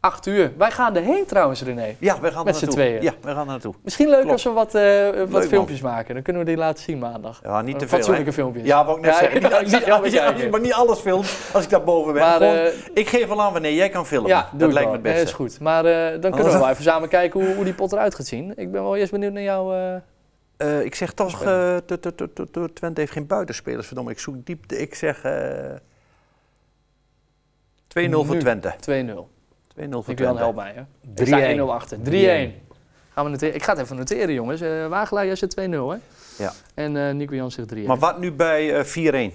Acht 0.00 0.26
uur. 0.26 0.52
Wij 0.58 0.70
gaan 0.70 0.96
erheen 0.96 1.26
trouwens, 1.26 1.62
René. 1.62 1.96
ja, 2.00 2.20
we 2.20 2.32
gaan 2.32 2.44
Met 2.44 2.56
z'n 2.56 2.66
tweeën. 2.66 3.02
Ja, 3.02 3.12
we 3.20 3.28
gaan 3.28 3.38
er 3.38 3.46
naartoe. 3.46 3.74
Misschien 3.82 4.06
leuk 4.08 4.16
Klopt. 4.20 4.32
als 4.32 4.44
we 4.44 4.50
wat, 4.50 4.74
eh, 4.74 5.08
wat 5.28 5.46
filmpjes 5.46 5.80
maken. 5.80 6.14
Dan 6.14 6.22
kunnen 6.22 6.42
we 6.42 6.48
die 6.48 6.56
laten 6.58 6.82
zien 6.82 6.98
maandag. 6.98 7.40
Ja, 7.42 7.62
niet 7.62 7.78
te 7.78 7.88
veel. 7.88 7.96
Fatsoenlijke 7.96 8.32
filmpjes. 8.32 8.66
Ja, 8.66 8.84
wou 8.84 8.96
ik 8.98 9.04
net 9.04 9.12
Ja, 9.12 9.18
zeggen. 9.18 10.02
Niet, 10.02 10.12
ja, 10.12 10.34
maar 10.50 10.60
niet 10.60 10.72
alles 10.72 10.98
film 10.98 11.22
als 11.52 11.64
ik 11.64 11.70
daar 11.70 11.84
boven 11.84 12.12
ben. 12.12 12.22
Maar, 12.22 12.36
Gewoon, 12.36 12.54
eh, 12.56 12.72
ik 12.94 13.08
geef 13.08 13.30
al 13.30 13.42
aan 13.42 13.52
wanneer 13.52 13.72
jij 13.72 13.88
kan 13.88 14.06
filmen. 14.06 14.30
ja, 14.30 14.48
dat 14.52 14.72
lijkt 14.72 14.88
me 14.88 14.94
het 14.94 15.02
beste. 15.02 15.22
is 15.22 15.32
goed. 15.32 15.60
Maar 15.60 15.84
eh, 15.84 16.20
dan 16.20 16.30
kunnen 16.30 16.52
we 16.52 16.58
wel 16.58 16.68
even 16.68 16.82
samen 16.82 17.08
kijken 17.08 17.44
hoe, 17.44 17.54
hoe 17.54 17.64
die 17.64 17.74
pot 17.74 17.92
eruit 17.92 18.14
gaat 18.14 18.26
zien. 18.26 18.52
Ik 18.56 18.72
ben 18.72 18.82
wel 18.82 18.96
eerst 18.96 19.12
benieuwd 19.12 19.32
naar 19.32 19.42
jou. 19.42 19.74
Eh, 20.56 20.84
ik 20.84 20.94
zeg 20.94 21.12
toch, 21.12 21.42
t- 21.86 22.74
Twente 22.74 23.00
heeft 23.00 23.12
geen 23.12 23.26
buitenspelers, 23.26 23.86
verdomme. 23.86 24.10
Ik 24.10 24.18
zoek 24.18 24.46
diep. 24.46 24.72
Ik 24.72 24.94
zeg 24.94 25.22
eh 25.22 25.74
2-0 27.88 28.24
voor. 28.24 28.36
Twente. 28.38 28.74
2-0. 28.80 29.28
2-0 29.68 29.90
voor 29.90 30.00
Ik 30.00 30.04
wil 30.06 30.14
Twente. 30.16 30.38
help 30.38 30.54
mij. 30.54 30.72
Hè. 30.74 30.80
Ik 31.22 31.26
sta 31.26 31.38
1-0 31.40 31.66
3-1. 31.68 31.70
achter. 31.74 31.98
3-1. 31.98 32.52
Gaan 33.12 33.24
we 33.24 33.30
noteren. 33.30 33.54
Ik 33.54 33.62
ga 33.62 33.72
het 33.72 33.80
even 33.82 33.96
noteren, 33.96 34.34
jongens. 34.34 34.60
Eh 34.60 34.86
Wagelaar, 34.86 35.26
jij 35.26 35.36
zit 35.36 35.50
2-0, 35.50 35.60
hè? 35.90 35.96
Ja. 36.38 36.52
En 36.74 36.96
eh 36.96 37.14
Nico 37.14 37.34
Jan 37.34 37.50
zegt 37.50 37.68
3-1. 37.68 37.86
Maar 37.86 37.98
wat 37.98 38.18
nu 38.18 38.32
bij 38.32 38.74
eh 38.78 38.84
4-1? 38.84 39.34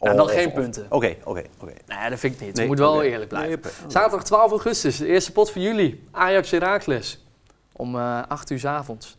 Nou, 0.00 0.12
Oh, 0.12 0.18
dan 0.18 0.20
of- 0.26 0.32
geen 0.32 0.52
punten. 0.52 0.86
Oké, 0.88 1.16
oké, 1.24 1.42
oké. 1.58 1.72
Nee, 1.86 2.10
dat 2.10 2.18
vind 2.18 2.34
ik 2.34 2.40
niet. 2.40 2.54
Nee, 2.54 2.62
Je 2.62 2.70
moet 2.70 2.78
wel 2.78 3.02
eerlijk 3.02 3.28
blijven. 3.28 3.60
Nee. 3.62 3.90
Zaterdag 3.90 4.24
12 4.24 4.50
augustus, 4.50 4.96
de 4.96 5.06
eerste 5.06 5.32
pot 5.32 5.50
voor 5.50 5.62
jullie. 5.62 6.02
Ajax 6.10 6.50
Heracles. 6.50 7.24
Om 7.72 7.96
eh 7.96 8.22
8 8.28 8.50
uur 8.50 8.58
's 8.58 8.64
avonds. 8.64 9.18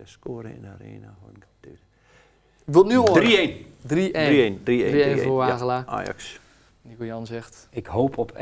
Heracles 0.00 0.12
scoren 0.12 0.54
in 0.54 0.60
de 0.60 0.68
arena. 0.68 1.14
Ik 1.60 2.74
wil 2.76 2.82
het 2.82 2.92
nu 2.92 2.96
horen. 2.96 3.22
3-1. 3.22 3.64
3-1. 3.86 4.58
3-1. 4.58 4.62
3-1. 4.64 5.20
3-1 5.20 5.22
voor 5.22 5.42
Ja, 5.42 5.48
Wagelaar. 5.48 5.86
Ajax. 5.86 6.40
Nico 6.82 7.04
Jan 7.04 7.26
zegt 7.26 7.68
Ik 7.70 7.86
hoop 7.86 8.18
op 8.18 8.32
1-1. 8.32 8.36
1-1. 8.36 8.40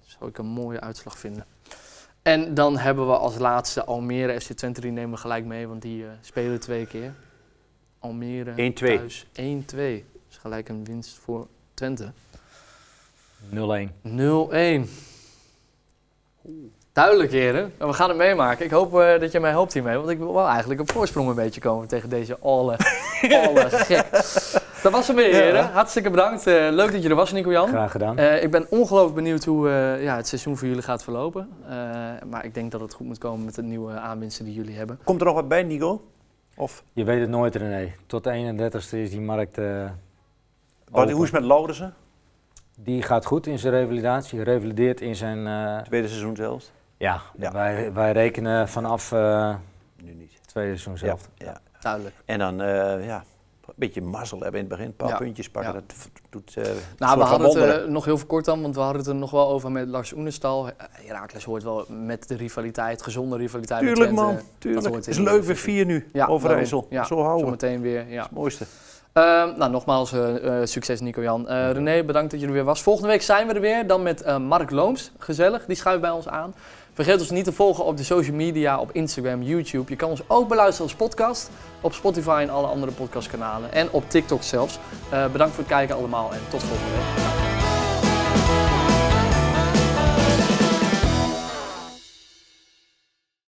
Zou 0.00 0.30
ik 0.30 0.38
een 0.38 0.46
mooie 0.46 0.80
uitslag 0.80 1.18
vinden. 1.18 1.46
En 2.22 2.54
dan 2.54 2.78
hebben 2.78 3.06
we 3.06 3.16
als 3.16 3.38
laatste 3.38 3.84
Almere 3.84 4.40
FC 4.40 4.52
Twente. 4.52 4.80
Die 4.80 4.90
nemen 4.90 5.10
we 5.10 5.16
gelijk 5.16 5.44
mee, 5.44 5.66
want 5.66 5.82
die 5.82 6.04
eh, 6.04 6.10
spelen 6.20 6.60
twee 6.60 6.86
keer. 6.86 7.14
Almere 7.98 8.70
1-2. 8.70 8.72
thuis 8.74 9.26
1-2. 9.26 9.32
Dus 9.34 10.36
gelijk 10.38 10.68
een 10.68 10.84
winst 10.84 11.18
voor 11.18 11.46
Twente. 11.74 12.12
0-1. 13.50 13.90
0-1. 14.02 14.88
Duidelijk, 16.92 17.30
heren. 17.32 17.72
En 17.78 17.86
we 17.86 17.92
gaan 17.92 18.08
het 18.08 18.18
meemaken. 18.18 18.64
Ik 18.64 18.70
hoop 18.70 19.00
eh, 19.00 19.20
dat 19.20 19.32
je 19.32 19.40
mij 19.40 19.50
helpt 19.50 19.72
hiermee. 19.72 19.96
Want 19.96 20.08
ik 20.08 20.18
wil 20.18 20.34
wel 20.34 20.46
eigenlijk 20.48 20.80
op 20.80 20.92
voorsprong 20.92 21.28
een 21.28 21.34
beetje 21.34 21.60
komen 21.60 21.88
tegen 21.88 22.08
deze 22.08 22.38
alle, 22.40 22.76
alle 23.46 23.66
gek. 23.70 24.10
Dat 24.82 24.92
was 24.92 25.06
hem 25.06 25.16
weer, 25.16 25.32
heren. 25.34 25.54
Ja. 25.62 25.70
Hartstikke 25.70 26.10
bedankt. 26.10 26.46
Eh, 26.46 26.68
leuk 26.70 26.92
dat 26.92 27.02
je 27.02 27.08
er 27.08 27.14
was, 27.14 27.32
Nico-Jan. 27.32 27.68
Graag 27.68 27.90
gedaan. 27.90 28.18
Eh, 28.18 28.42
ik 28.42 28.50
ben 28.50 28.66
ongelooflijk 28.70 29.14
benieuwd 29.14 29.44
hoe 29.44 29.68
eh, 29.68 30.02
ja, 30.02 30.16
het 30.16 30.28
seizoen 30.28 30.56
voor 30.56 30.68
jullie 30.68 30.82
gaat 30.82 31.02
verlopen. 31.04 31.48
Eh, 31.68 31.70
maar 32.30 32.44
ik 32.44 32.54
denk 32.54 32.70
dat 32.72 32.80
het 32.80 32.94
goed 32.94 33.06
moet 33.06 33.18
komen 33.18 33.44
met 33.44 33.54
de 33.54 33.62
nieuwe 33.62 33.92
aanwinsten 33.92 34.44
die 34.44 34.54
jullie 34.54 34.76
hebben. 34.76 34.98
Komt 35.04 35.20
er 35.20 35.26
nog 35.26 35.34
wat 35.34 35.48
bij, 35.48 35.62
Nico? 35.62 36.02
Of 36.56 36.82
Je 36.92 37.04
weet 37.04 37.20
het 37.20 37.28
nooit, 37.30 37.54
René. 37.56 37.92
Tot 38.06 38.24
de 38.24 38.54
31ste 38.54 38.96
is 38.98 39.10
die 39.10 39.20
markt... 39.20 39.58
eh, 39.58 39.82
wat, 40.90 41.02
Open. 41.02 41.14
hoe 41.14 41.24
is 41.24 41.30
het 41.30 41.40
met 41.40 41.48
Laudersen? 41.48 41.94
die 42.82 43.02
gaat 43.02 43.24
goed 43.24 43.46
in 43.46 43.58
zijn 43.58 43.72
revalidatie. 43.72 44.42
Revalideert 44.42 45.00
in 45.00 45.16
zijn... 45.16 45.46
eh, 45.46 45.82
Tweede 45.84 46.08
seizoen 46.08 46.36
zelfs? 46.36 46.70
Ja, 47.00 47.20
Ja. 47.38 47.52
Wij, 47.52 47.92
wij 47.92 48.12
rekenen 48.12 48.68
vanaf 48.68 49.12
eh 49.12 49.54
Nu 50.02 50.12
niet. 50.14 50.32
tweede 50.46 50.76
seizoen 50.76 50.92
Ja, 50.92 50.98
zelf. 51.16 51.28
ja. 51.34 51.60
Duidelijk. 51.80 52.14
En 52.24 52.38
dan, 52.38 52.60
eh, 52.60 53.06
ja, 53.06 53.24
een 53.66 53.74
beetje 53.76 54.02
mazzel 54.02 54.40
hebben 54.40 54.60
in 54.60 54.66
het 54.66 54.74
begin. 54.76 54.86
Een 54.90 54.96
paar 54.96 55.08
Ja. 55.08 55.16
puntjes 55.16 55.50
pakken. 55.50 55.72
Ja. 55.72 55.80
Dat 55.86 56.08
doet 56.30 56.56
eh 56.56 56.64
Nou, 56.98 57.18
we 57.18 57.24
hadden 57.24 57.68
het 57.70 57.88
nog 57.88 58.04
heel 58.04 58.18
veel 58.18 58.26
kort 58.26 58.44
dan, 58.44 58.62
want 58.62 58.74
we 58.74 58.80
hadden 58.80 58.98
het 59.00 59.10
er 59.10 59.16
nog 59.16 59.30
wel 59.30 59.48
over 59.48 59.70
met 59.72 59.88
Lars 59.88 60.12
Oenestal. 60.12 60.70
Heracles 61.06 61.44
hoort 61.44 61.62
wel 61.62 61.84
met 61.88 62.28
de 62.28 62.36
rivaliteit, 62.36 63.02
gezonde 63.02 63.36
rivaliteit 63.36 63.80
Tuurlijk 63.80 64.12
man, 64.12 64.38
tuurlijk. 64.58 64.86
hoort 64.86 65.06
Het 65.06 65.14
is 65.14 65.18
leuk 65.18 65.42
weer 65.42 65.56
vier 65.56 65.84
nu, 65.84 66.08
Ja, 66.12 66.26
Overijssel. 66.26 66.86
Ja, 66.90 67.04
Zo 67.04 67.14
houden 67.22 67.36
we. 67.36 67.44
Zometeen 67.44 67.80
weer, 67.80 68.08
ja. 68.10 68.22
Het 68.22 68.30
mooiste. 68.30 68.64
Ehm, 69.12 69.58
nou, 69.58 69.70
nogmaals 69.70 70.14
succes 70.64 71.00
Nico-Jan. 71.00 71.48
Eh, 71.48 71.70
René, 71.70 72.04
bedankt 72.04 72.30
dat 72.30 72.40
je 72.40 72.46
er 72.46 72.52
weer 72.52 72.64
was. 72.64 72.82
Volgende 72.82 73.08
week 73.08 73.22
zijn 73.22 73.46
we 73.46 73.54
er 73.54 73.60
weer, 73.60 73.86
dan 73.86 74.02
met 74.02 74.22
eh, 74.22 74.38
Mark 74.38 74.70
Looms. 74.70 75.12
Gezellig, 75.18 75.66
die 75.66 75.76
schuift 75.76 76.00
bij 76.00 76.10
ons 76.10 76.28
aan. 76.28 76.54
Vergeet 76.92 77.20
ons 77.20 77.30
niet 77.30 77.44
te 77.44 77.52
volgen 77.52 77.84
op 77.84 77.96
de 77.96 78.04
social 78.04 78.36
media, 78.36 78.78
op 78.78 78.92
Instagram, 78.92 79.42
YouTube. 79.42 79.90
Je 79.90 79.96
kan 79.96 80.10
ons 80.10 80.22
ook 80.26 80.48
beluisteren 80.48 80.90
als 80.90 80.96
podcast, 80.96 81.50
op 81.80 81.92
Spotify 81.92 82.38
en 82.42 82.50
alle 82.50 82.66
andere 82.66 82.92
podcastkanalen. 82.92 83.72
En 83.72 83.90
op 83.90 84.10
TikTok 84.10 84.42
zelfs. 84.42 84.78
Eh, 85.10 85.26
bedankt 85.26 85.54
voor 85.54 85.64
het 85.64 85.72
kijken 85.72 85.96
allemaal 85.96 86.32
en 86.32 86.40
tot 86.50 86.62
volgende 86.62 86.92
week. 86.92 87.59